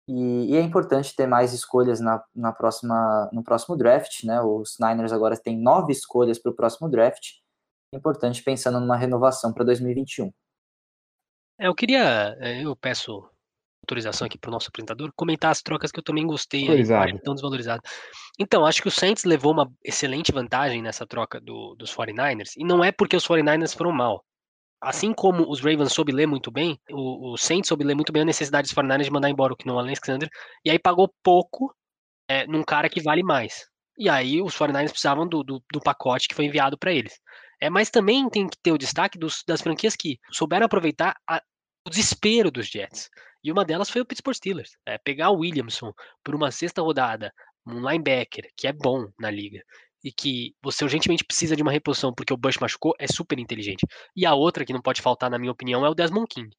E, 0.08 0.52
e, 0.52 0.58
é 0.58 0.62
importante 0.62 1.16
ter 1.16 1.28
mais 1.28 1.54
escolhas 1.54 2.00
na, 2.00 2.22
na 2.36 2.52
próxima, 2.52 3.30
no 3.32 3.44
próximo 3.44 3.78
draft. 3.78 4.24
Né? 4.24 4.42
Os 4.42 4.76
Niners 4.80 5.14
agora 5.14 5.38
têm 5.38 5.58
nove 5.58 5.94
escolhas 5.94 6.38
para 6.38 6.52
o 6.52 6.56
próximo 6.56 6.90
draft 6.90 7.44
importante 7.98 8.44
pensando 8.44 8.80
numa 8.80 8.98
renovação 8.98 9.54
para 9.54 9.64
2021. 9.66 10.32
É, 11.60 11.68
eu 11.68 11.76
queria, 11.76 12.36
é, 12.40 12.64
eu 12.64 12.76
peço 12.76 13.30
autorização 13.84 14.26
aqui 14.26 14.38
para 14.38 14.50
o 14.50 14.52
nosso 14.52 14.70
apresentador, 14.70 15.12
comentar 15.16 15.52
as 15.52 15.62
trocas 15.62 15.92
que 15.92 16.00
eu 16.00 16.04
também 16.04 16.26
gostei, 16.26 16.70
aí, 16.70 17.20
tão 17.20 17.34
desvalorizado. 17.34 17.82
Então, 18.40 18.66
acho 18.66 18.82
que 18.82 18.88
o 18.88 18.92
Saints 18.92 19.26
levou 19.26 19.52
uma 19.52 19.70
excelente 19.84 20.32
vantagem 20.32 20.82
nessa 20.82 21.06
troca 21.06 21.40
do, 21.40 21.76
dos 21.76 21.94
49ers, 21.94 22.54
e 22.58 22.64
não 22.64 22.84
é 22.84 22.92
porque 22.92 23.16
os 23.16 23.28
49ers 23.28 23.76
foram 23.76 23.92
mal. 23.92 24.24
Assim 24.84 25.14
como 25.14 25.50
os 25.50 25.62
Ravens 25.62 25.94
soube 25.94 26.12
ler 26.12 26.28
muito 26.28 26.52
bem, 26.52 26.78
o, 26.92 27.34
o 27.34 27.38
Saints 27.38 27.70
soube 27.70 27.86
ler 27.86 27.96
muito 27.96 28.12
bem 28.12 28.24
a 28.24 28.26
necessidade 28.26 28.68
dos 28.68 28.76
49ers 28.76 29.06
de 29.06 29.12
mandar 29.12 29.30
embora 29.30 29.54
o 29.54 29.56
Knon 29.56 29.80
Alexander, 29.80 30.30
e 30.66 30.70
aí 30.70 30.78
pagou 30.78 31.14
pouco 31.24 31.74
é, 32.28 32.46
num 32.48 32.64
cara 32.64 32.90
que 32.90 33.02
vale 33.02 33.24
mais. 33.24 33.66
E 33.98 34.10
aí 34.10 34.42
os 34.42 34.54
49ers 34.56 34.90
precisavam 34.90 35.26
do, 35.26 35.42
do, 35.42 35.64
do 35.72 35.80
pacote 35.80 36.28
que 36.28 36.36
foi 36.36 36.46
enviado 36.46 36.78
para 36.78 36.92
eles. 36.92 37.18
É, 37.62 37.70
mas 37.70 37.90
também 37.90 38.30
tem 38.30 38.46
que 38.48 38.58
ter 38.62 38.74
o 38.74 38.78
destaque 38.78 39.18
dos, 39.18 39.42
das 39.48 39.62
franquias 39.62 39.96
que 39.96 40.20
souberam 40.32 40.66
aproveitar 40.66 41.16
a, 41.30 41.42
o 41.88 41.90
desespero 41.90 42.52
dos 42.52 42.68
Jets. 42.68 43.10
E 43.42 43.52
uma 43.52 43.64
delas 43.64 43.90
foi 43.90 44.02
o 44.02 44.06
Pittsburgh 44.06 44.36
Steelers. 44.36 44.72
É, 44.86 44.98
pegar 44.98 45.30
o 45.30 45.40
Williamson 45.40 45.94
por 46.22 46.36
uma 46.36 46.52
sexta 46.52 46.82
rodada, 46.82 47.32
um 47.66 47.80
linebacker 47.80 48.50
que 48.58 48.68
é 48.68 48.74
bom 48.74 49.08
na 49.18 49.32
liga, 49.32 49.64
e 50.04 50.12
que 50.12 50.54
você 50.62 50.84
urgentemente 50.84 51.24
precisa 51.24 51.56
de 51.56 51.62
uma 51.62 51.72
reposição 51.72 52.14
porque 52.14 52.34
o 52.34 52.38
Bush 52.38 52.58
machucou, 52.58 52.94
é 53.00 53.08
super 53.08 53.40
inteligente. 53.40 53.86
E 54.16 54.26
a 54.26 54.34
outra 54.34 54.66
que 54.66 54.74
não 54.74 54.82
pode 54.82 55.02
faltar, 55.02 55.30
na 55.30 55.40
minha 55.40 55.52
opinião, 55.52 55.86
é 55.86 55.90
o 55.90 55.96
Desmond 55.96 56.28
King. 56.28 56.50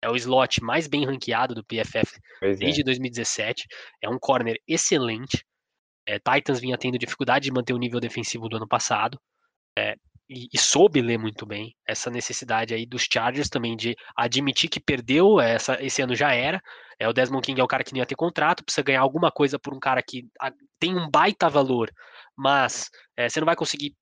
É 0.00 0.08
o 0.08 0.16
slot 0.16 0.62
mais 0.62 0.86
bem 0.86 1.04
ranqueado 1.04 1.54
do 1.54 1.64
PFF 1.64 2.18
pois 2.40 2.58
desde 2.58 2.80
é. 2.80 2.84
2017. 2.84 3.66
É 4.02 4.08
um 4.08 4.18
corner 4.18 4.56
excelente. 4.66 5.44
É, 6.06 6.18
Titans 6.18 6.60
vinha 6.60 6.78
tendo 6.78 6.98
dificuldade 6.98 7.44
de 7.44 7.52
manter 7.52 7.72
o 7.72 7.78
nível 7.78 8.00
defensivo 8.00 8.48
do 8.48 8.56
ano 8.56 8.66
passado. 8.66 9.18
É, 9.78 9.96
e, 10.28 10.48
e, 10.52 10.58
soube 10.58 11.00
ler 11.00 11.18
muito 11.18 11.44
bem 11.44 11.74
essa 11.86 12.10
necessidade 12.10 12.74
aí 12.74 12.86
dos 12.86 13.06
Chargers 13.10 13.48
também 13.48 13.76
de 13.76 13.94
admitir 14.16 14.68
que 14.68 14.80
perdeu, 14.80 15.40
essa, 15.40 15.82
esse 15.82 16.02
ano 16.02 16.14
já 16.14 16.32
era. 16.32 16.60
É, 16.98 17.08
o 17.08 17.12
Desmond 17.12 17.44
King 17.44 17.60
é 17.60 17.64
o 17.64 17.68
cara 17.68 17.84
que 17.84 17.92
não 17.92 17.98
ia 17.98 18.06
ter 18.06 18.14
contrato, 18.14 18.64
precisa 18.64 18.82
ganhar 18.82 19.00
alguma 19.00 19.30
coisa 19.30 19.58
por 19.58 19.74
um 19.74 19.80
cara 19.80 20.02
que 20.02 20.26
a, 20.40 20.52
tem 20.78 20.96
um 20.96 21.08
baita 21.08 21.48
valor, 21.48 21.90
mas 22.42 22.90
é, 23.16 23.28
você 23.28 23.38
não 23.38 23.46
vai 23.46 23.54
conseguir 23.54 23.94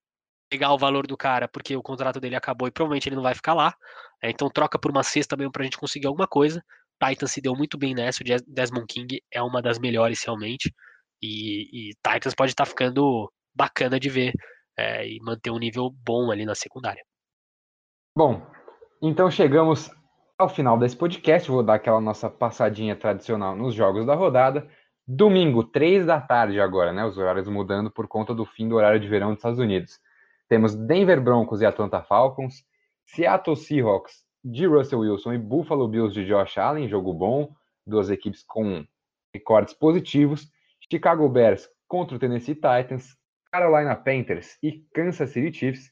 pegar 0.49 0.73
o 0.73 0.77
valor 0.77 1.05
do 1.05 1.15
cara 1.15 1.47
porque 1.47 1.75
o 1.75 1.83
contrato 1.83 2.19
dele 2.19 2.35
acabou 2.35 2.67
e 2.67 2.71
provavelmente 2.71 3.07
ele 3.07 3.15
não 3.15 3.23
vai 3.23 3.35
ficar 3.35 3.53
lá. 3.53 3.75
É, 4.21 4.31
então 4.31 4.49
troca 4.49 4.79
por 4.79 4.89
uma 4.89 5.03
cesta 5.03 5.37
mesmo 5.37 5.51
pra 5.51 5.63
gente 5.63 5.77
conseguir 5.77 6.07
alguma 6.07 6.27
coisa. 6.27 6.63
Titan 7.03 7.27
se 7.27 7.39
deu 7.39 7.55
muito 7.55 7.77
bem 7.77 7.93
nessa, 7.93 8.23
o 8.23 8.25
Desmond 8.47 8.87
King 8.87 9.21
é 9.31 9.41
uma 9.43 9.61
das 9.61 9.77
melhores 9.77 10.23
realmente. 10.23 10.73
E, 11.21 11.89
e 11.89 11.93
Titans 11.95 12.33
pode 12.33 12.51
estar 12.51 12.65
tá 12.65 12.69
ficando 12.69 13.31
bacana 13.53 13.99
de 13.99 14.09
ver 14.09 14.33
é, 14.75 15.07
e 15.07 15.19
manter 15.21 15.51
um 15.51 15.59
nível 15.59 15.91
bom 16.03 16.31
ali 16.31 16.43
na 16.43 16.55
secundária. 16.55 17.03
Bom, 18.17 18.45
então 19.01 19.29
chegamos 19.29 19.91
ao 20.37 20.49
final 20.49 20.79
desse 20.79 20.97
podcast. 20.97 21.49
Vou 21.49 21.61
dar 21.61 21.75
aquela 21.75 22.01
nossa 22.01 22.27
passadinha 22.27 22.95
tradicional 22.95 23.55
nos 23.55 23.75
jogos 23.75 24.05
da 24.05 24.15
rodada. 24.15 24.67
Domingo, 25.07 25.63
três 25.63 26.05
da 26.05 26.21
tarde 26.21 26.59
agora, 26.61 26.93
né? 26.93 27.03
Os 27.05 27.17
horários 27.17 27.47
mudando 27.47 27.89
por 27.91 28.07
conta 28.07 28.33
do 28.33 28.45
fim 28.45 28.69
do 28.69 28.75
horário 28.75 28.99
de 28.99 29.07
verão 29.07 29.29
dos 29.29 29.39
Estados 29.39 29.59
Unidos. 29.59 29.99
Temos 30.47 30.75
Denver 30.75 31.21
Broncos 31.21 31.61
e 31.61 31.65
Atlanta 31.65 32.01
Falcons, 32.01 32.63
Seattle 33.05 33.55
Seahawks 33.55 34.23
de 34.43 34.65
Russell 34.65 34.99
Wilson 34.99 35.33
e 35.33 35.37
Buffalo 35.37 35.87
Bills 35.87 36.13
de 36.13 36.25
Josh 36.25 36.57
Allen, 36.57 36.87
jogo 36.87 37.13
bom, 37.13 37.53
duas 37.85 38.09
equipes 38.09 38.43
com 38.43 38.85
recordes 39.33 39.73
positivos. 39.73 40.49
Chicago 40.89 41.27
Bears 41.29 41.69
contra 41.87 42.15
o 42.15 42.19
Tennessee 42.19 42.55
Titans, 42.55 43.15
Carolina 43.51 43.95
Panthers 43.95 44.57
e 44.61 44.85
Kansas 44.93 45.29
City 45.29 45.51
Chiefs, 45.57 45.91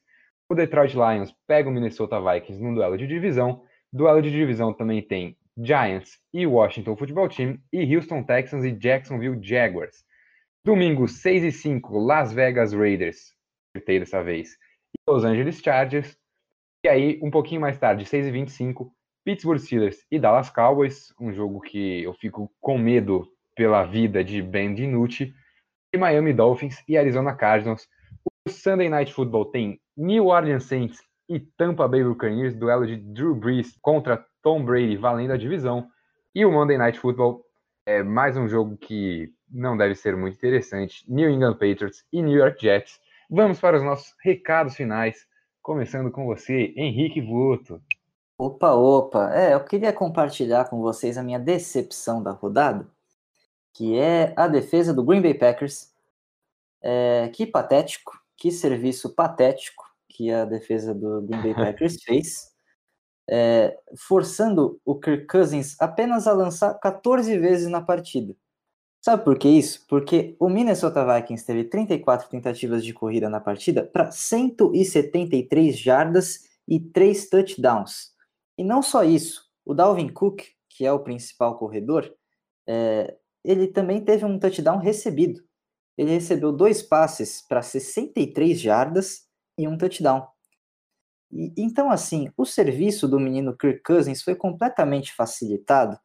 O 0.50 0.56
Detroit 0.56 0.94
Lions 0.94 1.36
pega 1.46 1.70
o 1.70 1.72
Minnesota 1.72 2.20
Vikings 2.20 2.62
num 2.62 2.74
duelo 2.74 2.98
de 2.98 3.06
divisão. 3.06 3.64
Duelo 3.94 4.22
de 4.22 4.32
divisão 4.32 4.74
também 4.74 5.02
tem 5.02 5.38
Giants 5.62 6.18
e 6.34 6.48
Washington 6.48 6.96
Football 6.96 7.30
Team 7.30 7.60
e 7.72 7.96
Houston 7.96 8.24
Texans 8.24 8.64
e 8.64 8.72
Jacksonville 8.72 9.40
Jaguars. 9.42 10.04
Domingo, 10.64 11.08
6 11.08 11.44
e 11.44 11.52
5, 11.52 11.98
Las 12.00 12.32
Vegas 12.32 12.74
Raiders, 12.74 13.34
acertei 13.74 14.00
dessa 14.00 14.24
vez, 14.24 14.54
e 14.94 15.12
Los 15.12 15.24
Angeles 15.24 15.60
Chargers. 15.60 16.18
E 16.84 16.88
aí, 16.88 17.20
um 17.22 17.32
pouquinho 17.32 17.62
mais 17.62 17.78
tarde, 17.78 18.06
6 18.06 18.28
e 18.28 18.32
25, 18.32 18.94
Pittsburgh 19.26 19.60
Steelers 19.60 20.06
e 20.12 20.20
Dallas 20.20 20.50
Cowboys, 20.50 21.14
um 21.20 21.34
jogo 21.34 21.60
que 21.62 22.04
eu 22.04 22.14
fico 22.14 22.52
com 22.60 22.78
medo 22.78 23.28
pela 23.56 23.84
vida 23.84 24.24
de 24.24 24.42
Ben 24.42 24.74
DiNucci, 24.74 25.34
e 25.94 25.98
Miami 25.98 26.34
Dolphins 26.34 26.84
e 26.88 26.98
Arizona 26.98 27.36
Cardinals. 27.36 27.88
O 28.48 28.50
Sunday 28.50 28.90
Night 28.90 29.14
Football 29.14 29.46
tem 29.46 29.82
New 29.98 30.28
Orleans 30.28 30.64
Saints 30.64 31.00
e 31.28 31.40
Tampa 31.40 31.88
Bay 31.88 32.04
Buccaneers, 32.04 32.56
duelo 32.56 32.88
de 32.88 32.96
Drew 32.96 33.36
Brees 33.36 33.78
contra 33.82 34.26
Tom 34.42 34.64
Brady 34.64 34.96
valendo 34.96 35.34
a 35.34 35.38
divisão. 35.38 35.90
E 36.34 36.46
o 36.46 36.52
Monday 36.52 36.78
Night 36.78 37.00
Football 37.00 37.44
é 37.86 38.04
mais 38.04 38.38
um 38.38 38.48
jogo 38.48 38.78
que 38.78 39.34
não 39.50 39.76
deve 39.76 39.96
ser 39.96 40.16
muito 40.16 40.36
interessante. 40.36 41.04
New 41.08 41.30
England 41.30 41.54
Patriots 41.54 42.06
e 42.12 42.22
New 42.22 42.38
York 42.38 42.62
Jets. 42.62 43.00
Vamos 43.30 43.60
para 43.60 43.78
os 43.78 43.84
nossos 43.84 44.16
recados 44.24 44.76
finais, 44.76 45.28
começando 45.62 46.12
com 46.12 46.26
você, 46.26 46.74
Henrique 46.76 47.22
Vuto. 47.22 47.82
Opa, 48.38 48.74
opa. 48.74 49.34
É, 49.34 49.54
eu 49.54 49.64
queria 49.64 49.92
compartilhar 49.92 50.70
com 50.70 50.82
vocês 50.82 51.18
a 51.18 51.24
minha 51.24 51.40
decepção 51.40 52.24
da 52.24 52.32
rodada, 52.32 52.88
que 53.74 53.98
é 53.98 54.34
a 54.36 54.48
defesa 54.48 54.94
do 54.94 55.04
Green 55.04 55.22
Bay 55.22 55.34
Packers. 55.34 55.94
É, 56.82 57.30
que 57.34 57.46
patético, 57.46 58.18
que 58.38 58.52
serviço 58.52 59.14
patético 59.14 59.84
que 60.08 60.32
a 60.32 60.46
defesa 60.46 60.94
do 60.94 61.22
Green 61.22 61.42
Bay 61.42 61.54
Packers 61.74 62.02
fez, 62.04 62.49
é, 63.30 63.78
forçando 63.96 64.82
o 64.84 65.00
Kirk 65.00 65.28
Cousins 65.28 65.76
apenas 65.80 66.26
a 66.28 66.34
lançar 66.34 66.74
14 66.76 67.38
vezes 67.38 67.68
na 67.68 67.82
partida. 67.82 68.36
Sabe 69.02 69.24
por 69.24 69.38
que 69.38 69.48
isso? 69.48 69.86
Porque 69.88 70.36
o 70.40 70.50
Minnesota 70.50 71.06
Vikings 71.06 71.46
teve 71.46 71.64
34 71.66 72.28
tentativas 72.28 72.84
de 72.84 72.94
corrida 72.94 73.30
na 73.30 73.40
partida 73.40 73.86
para 73.86 74.12
173 74.12 75.78
jardas 75.78 76.44
e 76.68 76.80
3 76.80 77.30
touchdowns. 77.30 78.12
E 78.58 78.64
não 78.64 78.82
só 78.82 79.04
isso, 79.04 79.44
o 79.66 79.74
Dalvin 79.74 80.10
Cook, 80.10 80.42
que 80.68 80.86
é 80.86 80.92
o 80.92 81.00
principal 81.00 81.58
corredor, 81.58 82.14
é, 82.68 83.16
ele 83.44 83.68
também 83.68 84.04
teve 84.04 84.26
um 84.26 84.38
touchdown 84.38 84.80
recebido. 84.80 85.42
Ele 85.98 86.12
recebeu 86.12 86.52
dois 86.52 86.82
passes 86.82 87.42
para 87.42 87.62
63 87.62 88.60
jardas 88.60 89.28
e 89.58 89.68
um 89.68 89.78
touchdown. 89.78 90.28
E, 91.32 91.54
então, 91.58 91.92
assim, 91.92 92.32
o 92.38 92.46
serviço 92.46 93.08
do 93.08 93.20
menino 93.20 93.56
Kirk 93.56 93.82
Cousins 93.84 94.22
foi 94.22 94.36
completamente 94.36 95.14
facilitado 95.14 95.98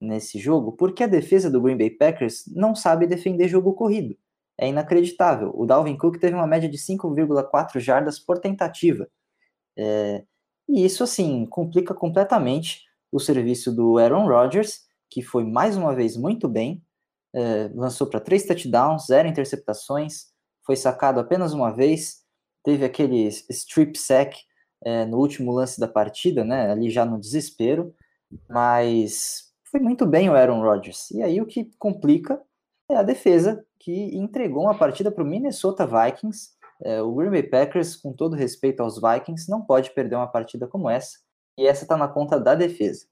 nesse 0.00 0.38
jogo, 0.38 0.72
porque 0.72 1.04
a 1.04 1.06
defesa 1.06 1.50
do 1.50 1.60
Green 1.60 1.76
Bay 1.76 1.90
Packers 1.90 2.44
não 2.48 2.74
sabe 2.74 3.06
defender 3.06 3.48
jogo 3.48 3.72
corrido. 3.74 4.16
É 4.58 4.68
inacreditável. 4.68 5.52
O 5.54 5.64
Dalvin 5.64 5.96
Cook 5.96 6.18
teve 6.18 6.34
uma 6.34 6.46
média 6.46 6.68
de 6.68 6.76
5,4 6.76 7.78
jardas 7.80 8.18
por 8.18 8.38
tentativa. 8.38 9.08
É, 9.76 10.24
e 10.68 10.84
isso, 10.84 11.04
assim, 11.04 11.46
complica 11.46 11.94
completamente 11.94 12.82
o 13.10 13.20
serviço 13.20 13.74
do 13.74 13.98
Aaron 13.98 14.26
Rodgers, 14.26 14.80
que 15.10 15.22
foi 15.22 15.44
mais 15.44 15.76
uma 15.76 15.94
vez 15.94 16.16
muito 16.16 16.48
bem, 16.48 16.82
é, 17.34 17.70
lançou 17.74 18.06
para 18.06 18.20
três 18.20 18.44
touchdowns, 18.44 19.06
zero 19.06 19.28
interceptações, 19.28 20.26
foi 20.64 20.76
sacado 20.76 21.20
apenas 21.20 21.52
uma 21.52 21.70
vez, 21.70 22.22
teve 22.62 22.84
aquele 22.84 23.26
strip 23.50 23.98
sack 23.98 24.38
é, 24.84 25.04
no 25.04 25.18
último 25.18 25.52
lance 25.52 25.78
da 25.80 25.88
partida, 25.88 26.44
né, 26.44 26.70
ali 26.70 26.90
já 26.90 27.04
no 27.04 27.18
desespero, 27.18 27.94
mas 28.48 29.52
foi 29.70 29.80
muito 29.80 30.06
bem 30.06 30.28
o 30.28 30.34
Aaron 30.34 30.60
Rodgers. 30.60 31.10
E 31.10 31.22
aí 31.22 31.40
o 31.40 31.46
que 31.46 31.70
complica 31.78 32.40
é 32.90 32.96
a 32.96 33.02
defesa, 33.02 33.64
que 33.78 34.16
entregou 34.16 34.64
uma 34.64 34.76
partida 34.76 35.10
para 35.10 35.24
o 35.24 35.26
Minnesota 35.26 35.86
Vikings. 35.86 36.50
É, 36.84 37.00
o 37.00 37.14
Green 37.14 37.30
Bay 37.30 37.42
Packers, 37.42 37.96
com 37.96 38.12
todo 38.12 38.36
respeito 38.36 38.80
aos 38.80 39.00
Vikings, 39.00 39.50
não 39.50 39.62
pode 39.62 39.90
perder 39.90 40.16
uma 40.16 40.26
partida 40.26 40.66
como 40.66 40.90
essa. 40.90 41.18
E 41.58 41.66
essa 41.66 41.84
está 41.84 41.96
na 41.96 42.06
conta 42.06 42.38
da 42.38 42.54
defesa. 42.54 43.06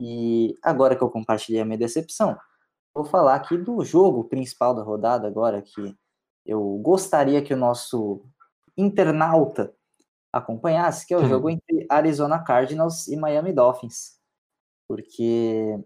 E 0.00 0.54
agora 0.62 0.96
que 0.96 1.02
eu 1.02 1.10
compartilhei 1.10 1.60
a 1.60 1.64
minha 1.64 1.78
decepção, 1.78 2.36
vou 2.94 3.04
falar 3.04 3.34
aqui 3.34 3.56
do 3.56 3.84
jogo 3.84 4.24
principal 4.24 4.74
da 4.74 4.82
rodada 4.82 5.26
agora, 5.26 5.62
que 5.62 5.94
eu 6.44 6.62
gostaria 6.78 7.42
que 7.42 7.52
o 7.52 7.56
nosso 7.56 8.24
internauta 8.76 9.74
acompanhasse, 10.36 11.06
que 11.06 11.14
é 11.14 11.16
o 11.16 11.26
jogo 11.26 11.50
entre 11.50 11.86
Arizona 11.88 12.38
Cardinals 12.38 13.08
e 13.08 13.16
Miami 13.16 13.52
Dolphins 13.52 14.16
porque 14.88 15.78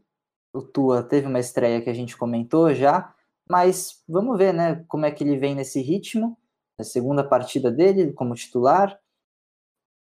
o 0.52 0.62
Tua 0.62 1.02
teve 1.02 1.26
uma 1.26 1.38
estreia 1.38 1.80
que 1.80 1.90
a 1.90 1.94
gente 1.94 2.16
comentou 2.16 2.74
já, 2.74 3.14
mas 3.48 4.02
vamos 4.08 4.36
ver, 4.38 4.52
né, 4.52 4.84
como 4.88 5.06
é 5.06 5.10
que 5.10 5.24
ele 5.24 5.36
vem 5.36 5.54
nesse 5.54 5.80
ritmo. 5.80 6.36
A 6.78 6.84
segunda 6.84 7.22
partida 7.22 7.70
dele 7.70 8.12
como 8.12 8.34
titular 8.34 8.98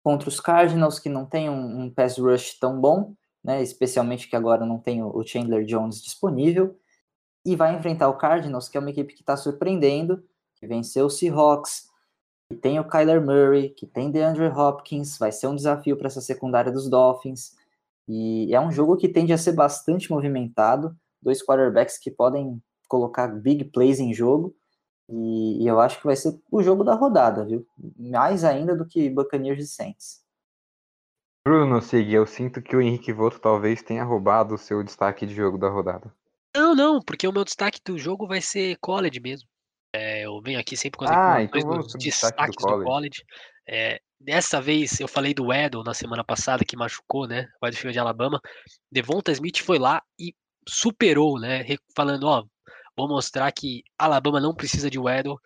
contra 0.02 0.28
os 0.28 0.40
Cardinals 0.40 0.98
que 0.98 1.08
não 1.08 1.26
tem 1.26 1.50
um, 1.50 1.82
um 1.82 1.90
pass 1.92 2.18
rush 2.18 2.58
tão 2.58 2.80
bom, 2.80 3.14
né, 3.42 3.62
especialmente 3.62 4.28
que 4.28 4.36
agora 4.36 4.64
não 4.66 4.78
tem 4.78 5.02
o 5.02 5.22
Chandler 5.24 5.64
Jones 5.64 6.02
disponível, 6.02 6.78
e 7.44 7.56
vai 7.56 7.74
enfrentar 7.74 8.08
o 8.08 8.18
Cardinals, 8.18 8.68
que 8.68 8.76
é 8.76 8.80
uma 8.80 8.90
equipe 8.90 9.14
que 9.14 9.22
está 9.22 9.36
surpreendendo, 9.36 10.22
que 10.56 10.66
venceu 10.66 11.06
o 11.06 11.10
Seahawks, 11.10 11.89
que 12.50 12.56
tem 12.56 12.80
o 12.80 12.84
Kyler 12.84 13.24
Murray, 13.24 13.70
que 13.70 13.86
tem 13.86 14.10
DeAndre 14.10 14.48
Hopkins, 14.48 15.16
vai 15.16 15.30
ser 15.30 15.46
um 15.46 15.54
desafio 15.54 15.96
para 15.96 16.08
essa 16.08 16.20
secundária 16.20 16.72
dos 16.72 16.90
Dolphins. 16.90 17.56
E 18.08 18.52
é 18.52 18.60
um 18.60 18.72
jogo 18.72 18.96
que 18.96 19.08
tende 19.08 19.32
a 19.32 19.38
ser 19.38 19.52
bastante 19.52 20.10
movimentado, 20.10 20.96
dois 21.22 21.40
quarterbacks 21.46 21.96
que 21.96 22.10
podem 22.10 22.60
colocar 22.88 23.28
big 23.28 23.66
plays 23.66 24.00
em 24.00 24.12
jogo, 24.12 24.52
e, 25.08 25.62
e, 25.62 25.66
eu 25.66 25.80
acho 25.80 25.98
que 25.98 26.06
vai 26.06 26.16
ser 26.16 26.40
o 26.50 26.62
jogo 26.62 26.84
da 26.84 26.94
rodada, 26.94 27.44
viu? 27.44 27.66
Mais 27.96 28.44
ainda 28.44 28.76
do 28.76 28.86
que 28.86 29.10
Buccaneers 29.10 29.64
e 29.64 29.66
Saints. 29.66 30.24
Bruno, 31.44 31.80
Sig, 31.80 32.12
eu 32.12 32.26
sinto 32.26 32.62
que 32.62 32.76
o 32.76 32.80
Henrique 32.80 33.12
Voto 33.12 33.40
talvez 33.40 33.82
tenha 33.82 34.04
roubado 34.04 34.54
o 34.54 34.58
seu 34.58 34.84
destaque 34.84 35.26
de 35.26 35.34
jogo 35.34 35.58
da 35.58 35.68
rodada. 35.68 36.12
Não, 36.56 36.74
não, 36.74 37.00
porque 37.00 37.26
o 37.26 37.32
meu 37.32 37.44
destaque 37.44 37.80
do 37.84 37.98
jogo 37.98 38.26
vai 38.26 38.40
ser 38.40 38.76
college 38.80 39.20
mesmo. 39.20 39.48
É, 39.92 40.24
eu 40.24 40.40
venho 40.40 40.60
aqui 40.60 40.76
sempre 40.76 40.98
com 40.98 41.04
as 41.04 41.10
ah, 41.10 41.42
então 41.42 41.60
vamos 41.62 41.92
destaques 41.94 42.56
do 42.56 42.62
college. 42.62 42.78
Do 42.78 42.84
college. 42.84 43.24
É, 43.68 44.00
Dessa 44.20 44.60
vez 44.60 45.00
eu 45.00 45.08
falei 45.08 45.32
do 45.32 45.50
Edel 45.50 45.82
na 45.82 45.94
semana 45.94 46.22
passada 46.22 46.62
que 46.62 46.76
machucou, 46.76 47.26
né? 47.26 47.48
O 47.58 47.64
wide 47.64 47.90
de 47.90 47.98
Alabama. 47.98 48.38
Devonta 48.92 49.32
Smith 49.32 49.60
foi 49.62 49.78
lá 49.78 50.02
e 50.18 50.34
superou, 50.68 51.40
né? 51.40 51.64
Falando, 51.96 52.24
ó, 52.24 52.44
vou 52.94 53.08
mostrar 53.08 53.50
que 53.50 53.82
Alabama 53.98 54.38
não 54.38 54.54
precisa 54.54 54.90
de 54.90 54.98
Weddle. 54.98 55.40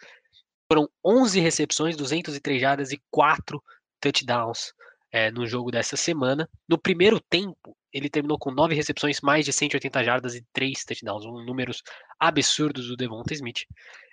Foram 0.69 0.89
11 1.05 1.39
recepções, 1.39 1.97
203 1.97 2.61
jardas 2.61 2.91
e 2.91 3.01
4 3.13 3.63
touchdowns 4.01 4.73
é, 5.15 5.31
no 5.31 5.47
jogo 5.47 5.71
dessa 5.71 5.97
semana. 5.97 6.49
No 6.69 6.77
primeiro 6.77 7.21
tempo, 7.21 7.77
ele 7.93 8.11
terminou 8.11 8.37
com 8.37 8.51
9 8.51 8.75
recepções, 8.75 9.21
mais 9.21 9.45
de 9.45 9.53
180 9.53 10.03
jardas 10.03 10.35
e 10.35 10.45
3 10.53 10.85
touchdowns, 10.85 11.25
um 11.25 11.45
números 11.45 11.85
absurdos 12.19 12.89
do 12.89 12.97
Devonta 12.97 13.33
Smith. 13.33 13.63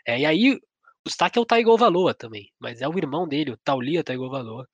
É, 0.06 0.20
e 0.20 0.26
aí 0.28 0.54
o 0.54 0.60
destaque 1.04 1.40
é 1.40 1.42
o 1.42 1.46
Tagovailoa 1.46 2.14
também, 2.14 2.52
mas 2.60 2.82
é 2.82 2.88
o 2.88 2.96
irmão 2.96 3.28
dele, 3.28 3.50
o 3.50 3.58
Taulia 3.58 4.04
Tagovailoa, 4.04 4.68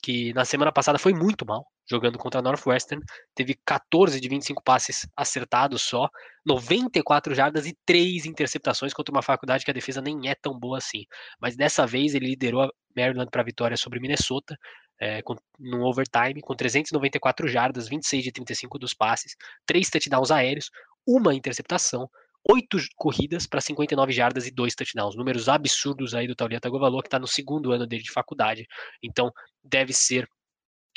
que 0.00 0.32
na 0.34 0.44
semana 0.44 0.70
passada 0.70 1.00
foi 1.00 1.12
muito 1.12 1.44
mal, 1.44 1.66
jogando 1.90 2.16
contra 2.16 2.38
a 2.38 2.42
Northwestern, 2.42 3.04
teve 3.34 3.58
14 3.66 4.20
de 4.20 4.28
25 4.28 4.62
passes 4.62 5.04
acertados 5.16 5.82
só, 5.82 6.08
94 6.46 7.34
jardas 7.34 7.66
e 7.66 7.76
3 7.84 8.24
interceptações 8.26 8.94
contra 8.94 9.12
uma 9.12 9.22
faculdade 9.22 9.64
que 9.64 9.70
a 9.72 9.74
defesa 9.74 10.00
nem 10.00 10.28
é 10.28 10.36
tão 10.36 10.56
boa 10.56 10.78
assim. 10.78 11.04
Mas 11.40 11.56
dessa 11.56 11.84
vez 11.84 12.14
ele 12.14 12.26
liderou 12.26 12.62
a 12.62 12.70
Maryland 12.96 13.28
para 13.32 13.42
a 13.42 13.44
vitória 13.44 13.76
sobre 13.76 13.98
Minnesota, 13.98 14.56
é, 15.02 15.20
com, 15.20 15.34
no 15.58 15.84
overtime, 15.84 16.40
com 16.40 16.54
394 16.54 17.48
jardas, 17.48 17.88
26 17.88 18.22
de 18.22 18.30
35 18.30 18.78
dos 18.78 18.94
passes, 18.94 19.34
3 19.66 19.90
touchdowns 19.90 20.30
aéreos, 20.30 20.70
uma 21.04 21.34
interceptação, 21.34 22.08
oito 22.48 22.78
corridas 22.94 23.44
para 23.44 23.60
59 23.60 24.12
jardas 24.12 24.46
e 24.46 24.52
dois 24.52 24.76
touchdowns. 24.76 25.16
Números 25.16 25.48
absurdos 25.48 26.14
aí 26.14 26.28
do 26.28 26.36
Taulia 26.36 26.60
Tagovailoa, 26.60 27.02
que 27.02 27.08
está 27.08 27.18
no 27.18 27.26
segundo 27.26 27.72
ano 27.72 27.84
dele 27.84 28.04
de 28.04 28.12
faculdade. 28.12 28.64
Então, 29.02 29.32
deve 29.64 29.92
ser 29.92 30.28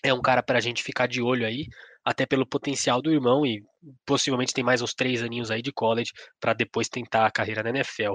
é 0.04 0.14
um 0.14 0.22
cara 0.22 0.44
para 0.44 0.60
a 0.60 0.62
gente 0.62 0.84
ficar 0.84 1.08
de 1.08 1.20
olho 1.20 1.48
aí, 1.48 1.66
até 2.04 2.28
pelo 2.28 2.46
potencial 2.46 3.02
do 3.02 3.12
irmão 3.12 3.44
e 3.44 3.64
possivelmente 4.06 4.54
tem 4.54 4.64
mais 4.64 4.84
uns 4.84 4.94
três 4.94 5.24
aninhos 5.24 5.50
aí 5.50 5.64
de 5.64 5.72
college 5.72 6.12
para 6.40 6.54
depois 6.54 6.88
tentar 6.88 7.26
a 7.26 7.32
carreira 7.32 7.64
na 7.64 7.72
NFL. 7.72 8.14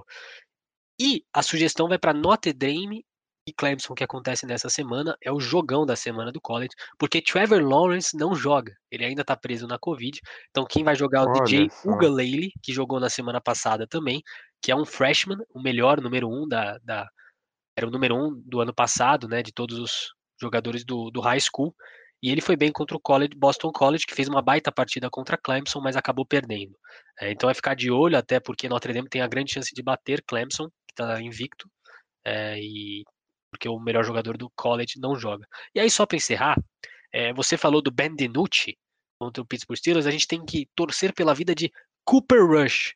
E 1.01 1.25
a 1.33 1.43
sugestão 1.43 1.89
vai 1.89 1.99
para 1.99 2.15
Notre 2.15 2.53
Dame 2.53 3.05
e 3.51 3.53
Clemson 3.53 3.95
que 3.95 4.05
acontece 4.05 4.47
nessa 4.47 4.69
semana 4.69 5.17
é 5.23 5.31
o 5.31 5.41
jogão 5.41 5.85
da 5.85 5.97
semana 5.97 6.33
do 6.33 6.41
college, 6.41 6.71
porque 6.99 7.21
Trevor 7.21 7.63
Lawrence 7.63 8.17
não 8.17 8.35
joga, 8.35 8.75
ele 8.91 9.05
ainda 9.05 9.25
tá 9.25 9.37
preso 9.37 9.67
na 9.67 9.79
Covid. 9.79 10.19
Então 10.51 10.65
quem 10.69 10.83
vai 10.85 10.95
jogar 10.95 11.21
é 11.21 11.23
o 11.25 11.31
Olha 11.31 11.43
DJ. 11.45 11.69
Ugalele, 11.85 12.51
que 12.63 12.73
jogou 12.73 12.99
na 12.99 13.11
semana 13.11 13.41
passada 13.41 13.87
também, 13.87 14.23
que 14.63 14.71
é 14.71 14.77
um 14.77 14.85
freshman, 14.85 15.39
o 15.55 15.61
melhor 15.61 16.01
número 16.01 16.29
um 16.29 16.47
da, 16.47 16.79
da 16.79 17.09
era 17.77 17.87
o 17.87 17.91
número 17.91 18.15
um 18.15 18.41
do 18.45 18.61
ano 18.61 18.75
passado, 18.75 19.29
né, 19.29 19.43
de 19.43 19.53
todos 19.53 19.79
os 19.79 20.13
jogadores 20.41 20.85
do, 20.85 21.11
do 21.11 21.21
high 21.21 21.41
school, 21.41 21.75
e 22.23 22.31
ele 22.31 22.41
foi 22.41 22.57
bem 22.57 22.71
contra 22.71 22.97
o 22.97 23.01
college, 23.01 23.33
Boston 23.35 23.73
College, 23.73 24.05
que 24.07 24.15
fez 24.15 24.29
uma 24.29 24.43
baita 24.43 24.71
partida 24.71 25.09
contra 25.11 25.39
Clemson, 25.39 25.81
mas 25.81 25.97
acabou 25.97 26.27
perdendo. 26.27 26.77
É, 27.19 27.31
então 27.31 27.49
é 27.49 27.55
ficar 27.55 27.75
de 27.75 27.91
olho, 27.91 28.19
até 28.19 28.39
porque 28.39 28.69
Notre 28.69 28.93
Dame 28.93 29.09
tem 29.09 29.23
a 29.23 29.27
grande 29.27 29.53
chance 29.53 29.75
de 29.75 29.83
bater 29.83 30.23
Clemson, 30.27 30.69
que 30.87 30.93
está 30.93 31.21
invicto, 31.23 31.67
é, 32.25 32.59
e 32.59 33.05
porque 33.61 33.69
o 33.69 33.79
melhor 33.79 34.03
jogador 34.03 34.39
do 34.39 34.51
college 34.57 34.99
não 34.99 35.15
joga. 35.15 35.47
E 35.75 35.81
aí, 35.81 35.91
só 35.91 36.07
para 36.07 36.17
encerrar, 36.17 36.57
é, 37.13 37.31
você 37.35 37.59
falou 37.59 37.83
do 37.83 37.91
Ben 37.91 38.17
DiNucci 38.17 38.79
contra 39.21 39.43
o 39.43 39.47
Pittsburgh 39.47 39.77
Steelers, 39.77 40.07
a 40.07 40.11
gente 40.11 40.27
tem 40.27 40.43
que 40.47 40.67
torcer 40.75 41.13
pela 41.13 41.35
vida 41.35 41.55
de 41.55 41.71
Cooper 42.03 42.43
Rush, 42.47 42.95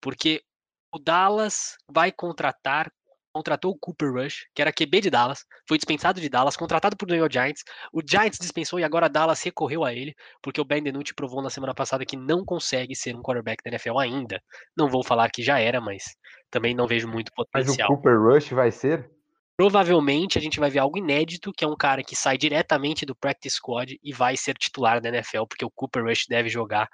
porque 0.00 0.42
o 0.90 0.98
Dallas 0.98 1.76
vai 1.92 2.10
contratar 2.10 2.90
contratou 3.36 3.72
o 3.72 3.78
Cooper 3.78 4.14
Rush, 4.14 4.46
que 4.54 4.62
era 4.62 4.72
QB 4.72 4.98
de 5.02 5.10
Dallas, 5.10 5.44
foi 5.68 5.76
dispensado 5.76 6.18
de 6.22 6.28
Dallas, 6.30 6.56
contratado 6.56 6.96
por 6.96 7.06
New 7.06 7.18
York 7.18 7.34
Giants. 7.34 7.64
O 7.92 8.00
Giants 8.00 8.38
dispensou 8.38 8.80
e 8.80 8.84
agora 8.84 9.10
Dallas 9.10 9.42
recorreu 9.42 9.84
a 9.84 9.92
ele, 9.92 10.14
porque 10.40 10.58
o 10.58 10.64
Ben 10.64 10.82
DiNucci 10.82 11.14
provou 11.14 11.42
na 11.42 11.50
semana 11.50 11.74
passada 11.74 12.06
que 12.06 12.16
não 12.16 12.46
consegue 12.46 12.96
ser 12.96 13.14
um 13.14 13.20
quarterback 13.20 13.62
da 13.62 13.72
NFL 13.72 13.98
ainda. 13.98 14.40
Não 14.74 14.88
vou 14.88 15.04
falar 15.04 15.28
que 15.28 15.42
já 15.42 15.58
era, 15.58 15.82
mas 15.82 16.16
também 16.50 16.74
não 16.74 16.86
vejo 16.86 17.06
muito 17.06 17.30
potencial. 17.36 17.90
Mas 17.90 17.98
o 17.98 18.00
Cooper 18.00 18.18
Rush 18.18 18.52
vai 18.52 18.70
ser? 18.70 19.10
Provavelmente 19.56 20.36
a 20.36 20.40
gente 20.40 20.60
vai 20.60 20.68
ver 20.68 20.80
algo 20.80 20.98
inédito, 20.98 21.52
que 21.52 21.64
é 21.64 21.68
um 21.68 21.76
cara 21.76 22.02
que 22.02 22.14
sai 22.14 22.36
diretamente 22.36 23.06
do 23.06 23.14
practice 23.14 23.56
squad 23.56 23.98
e 24.02 24.12
vai 24.12 24.36
ser 24.36 24.54
titular 24.54 25.00
da 25.00 25.08
NFL, 25.08 25.46
porque 25.48 25.64
o 25.64 25.70
Cooper 25.70 26.04
Rush 26.04 26.26
deve 26.28 26.50
jogar 26.50 26.90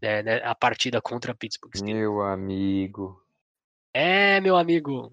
né, 0.00 0.22
né 0.22 0.40
a 0.44 0.54
partida 0.54 1.02
contra 1.02 1.32
a 1.32 1.34
Pittsburgh 1.34 1.76
Steelers. 1.76 1.98
Meu 1.98 2.22
amigo. 2.22 3.20
É, 3.92 4.40
meu 4.40 4.56
amigo. 4.56 5.12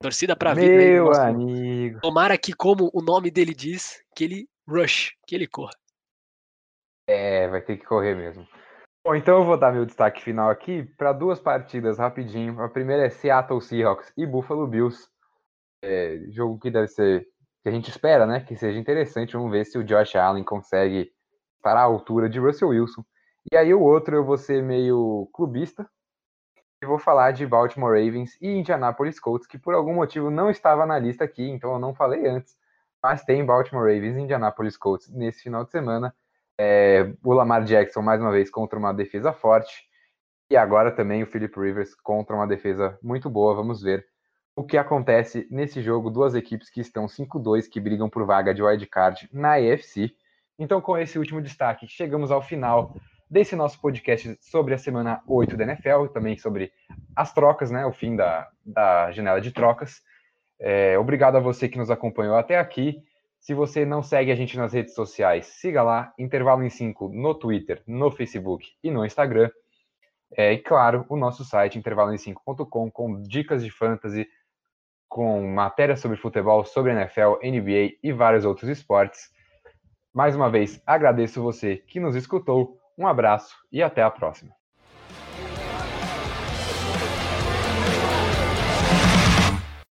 Torcida 0.00 0.34
pra 0.34 0.54
vida. 0.54 0.66
Meu 0.66 1.12
aí, 1.12 1.30
amigo. 1.30 2.00
Tomara 2.00 2.36
que, 2.36 2.52
como 2.52 2.90
o 2.92 3.00
nome 3.00 3.30
dele 3.30 3.54
diz, 3.54 4.02
que 4.14 4.24
ele 4.24 4.48
rush, 4.68 5.12
que 5.26 5.34
ele 5.34 5.46
corra. 5.46 5.72
É, 7.06 7.48
vai 7.48 7.60
ter 7.60 7.76
que 7.76 7.84
correr 7.84 8.14
mesmo. 8.14 8.46
Bom, 9.06 9.14
então 9.14 9.38
eu 9.38 9.44
vou 9.44 9.58
dar 9.58 9.72
meu 9.72 9.84
destaque 9.84 10.22
final 10.22 10.48
aqui 10.50 10.82
para 10.96 11.12
duas 11.12 11.38
partidas 11.38 11.98
rapidinho. 11.98 12.60
A 12.62 12.68
primeira 12.68 13.04
é 13.04 13.10
Seattle 13.10 13.60
Seahawks 13.60 14.12
e 14.16 14.26
Buffalo 14.26 14.66
Bills. 14.66 15.08
É, 15.84 16.18
jogo 16.30 16.58
que 16.58 16.70
deve 16.70 16.88
ser 16.88 17.26
que 17.62 17.68
a 17.68 17.72
gente 17.72 17.90
espera, 17.90 18.26
né, 18.26 18.40
que 18.40 18.56
seja 18.56 18.78
interessante. 18.78 19.34
Vamos 19.34 19.50
ver 19.50 19.64
se 19.64 19.78
o 19.78 19.84
Josh 19.84 20.16
Allen 20.16 20.44
consegue 20.44 21.10
estar 21.56 21.76
à 21.76 21.82
altura 21.82 22.28
de 22.28 22.38
Russell 22.38 22.68
Wilson. 22.68 23.04
E 23.52 23.56
aí 23.56 23.72
o 23.72 23.80
outro 23.80 24.16
eu 24.16 24.24
vou 24.24 24.36
ser 24.38 24.62
meio 24.62 25.28
clubista, 25.32 25.88
e 26.84 26.86
vou 26.86 26.98
falar 26.98 27.32
de 27.32 27.46
Baltimore 27.46 27.92
Ravens 27.92 28.36
e 28.40 28.48
Indianapolis 28.48 29.18
Colts, 29.18 29.46
que 29.46 29.58
por 29.58 29.74
algum 29.74 29.94
motivo 29.94 30.30
não 30.30 30.50
estava 30.50 30.84
na 30.86 30.98
lista 30.98 31.24
aqui, 31.24 31.42
então 31.48 31.72
eu 31.72 31.78
não 31.78 31.94
falei 31.94 32.26
antes, 32.26 32.54
mas 33.02 33.24
tem 33.24 33.44
Baltimore 33.44 33.82
Ravens 33.84 34.16
e 34.16 34.20
Indianapolis 34.20 34.76
Colts 34.76 35.08
nesse 35.10 35.42
final 35.42 35.64
de 35.64 35.70
semana. 35.70 36.14
É, 36.60 37.12
o 37.24 37.32
Lamar 37.32 37.64
Jackson, 37.64 38.02
mais 38.02 38.20
uma 38.20 38.30
vez, 38.30 38.50
contra 38.50 38.78
uma 38.78 38.92
defesa 38.92 39.32
forte, 39.32 39.88
e 40.50 40.56
agora 40.56 40.92
também 40.92 41.22
o 41.22 41.26
Philip 41.26 41.58
Rivers 41.58 41.94
contra 41.94 42.36
uma 42.36 42.46
defesa 42.46 42.98
muito 43.02 43.28
boa. 43.30 43.54
Vamos 43.54 43.82
ver 43.82 44.06
o 44.56 44.64
que 44.64 44.76
acontece 44.76 45.46
nesse 45.50 45.82
jogo. 45.82 46.10
Duas 46.10 46.34
equipes 46.34 46.70
que 46.70 46.80
estão 46.80 47.06
5-2, 47.06 47.68
que 47.68 47.80
brigam 47.80 48.08
por 48.08 48.24
vaga 48.24 48.54
de 48.54 48.62
wildcard 48.62 49.28
na 49.32 49.60
EFC. 49.60 50.14
Então, 50.58 50.80
com 50.80 50.96
esse 50.96 51.18
último 51.18 51.42
destaque, 51.42 51.86
chegamos 51.88 52.30
ao 52.30 52.40
final 52.40 52.94
desse 53.28 53.56
nosso 53.56 53.80
podcast 53.80 54.38
sobre 54.40 54.74
a 54.74 54.78
semana 54.78 55.22
8 55.26 55.56
da 55.56 55.64
NFL, 55.64 56.06
também 56.12 56.36
sobre 56.36 56.72
as 57.16 57.32
trocas, 57.32 57.70
né, 57.70 57.84
o 57.84 57.92
fim 57.92 58.14
da, 58.14 58.48
da 58.64 59.10
janela 59.10 59.40
de 59.40 59.50
trocas. 59.50 60.02
É, 60.60 60.96
obrigado 60.98 61.36
a 61.36 61.40
você 61.40 61.68
que 61.68 61.78
nos 61.78 61.90
acompanhou 61.90 62.36
até 62.36 62.58
aqui. 62.58 63.02
Se 63.40 63.52
você 63.52 63.84
não 63.84 64.02
segue 64.02 64.30
a 64.30 64.34
gente 64.36 64.56
nas 64.56 64.72
redes 64.72 64.94
sociais, 64.94 65.46
siga 65.46 65.82
lá, 65.82 66.14
Intervalo 66.18 66.62
em 66.62 66.70
5 66.70 67.08
no 67.08 67.34
Twitter, 67.34 67.82
no 67.86 68.10
Facebook 68.10 68.66
e 68.82 68.90
no 68.90 69.04
Instagram. 69.04 69.50
É, 70.36 70.52
e 70.52 70.58
claro, 70.58 71.04
o 71.08 71.16
nosso 71.16 71.44
site, 71.44 71.78
intervaloem5.com, 71.78 72.90
com 72.90 73.22
dicas 73.22 73.62
de 73.62 73.70
fantasy, 73.70 74.26
com 75.14 75.46
matérias 75.46 76.00
sobre 76.00 76.16
futebol, 76.16 76.64
sobre 76.64 76.90
NFL, 76.90 77.38
NBA 77.40 77.98
e 78.02 78.12
vários 78.12 78.44
outros 78.44 78.68
esportes. 78.68 79.30
Mais 80.12 80.34
uma 80.34 80.50
vez, 80.50 80.82
agradeço 80.84 81.40
você 81.40 81.76
que 81.76 82.00
nos 82.00 82.16
escutou. 82.16 82.80
Um 82.98 83.06
abraço 83.06 83.54
e 83.70 83.80
até 83.80 84.02
a 84.02 84.10
próxima. 84.10 84.52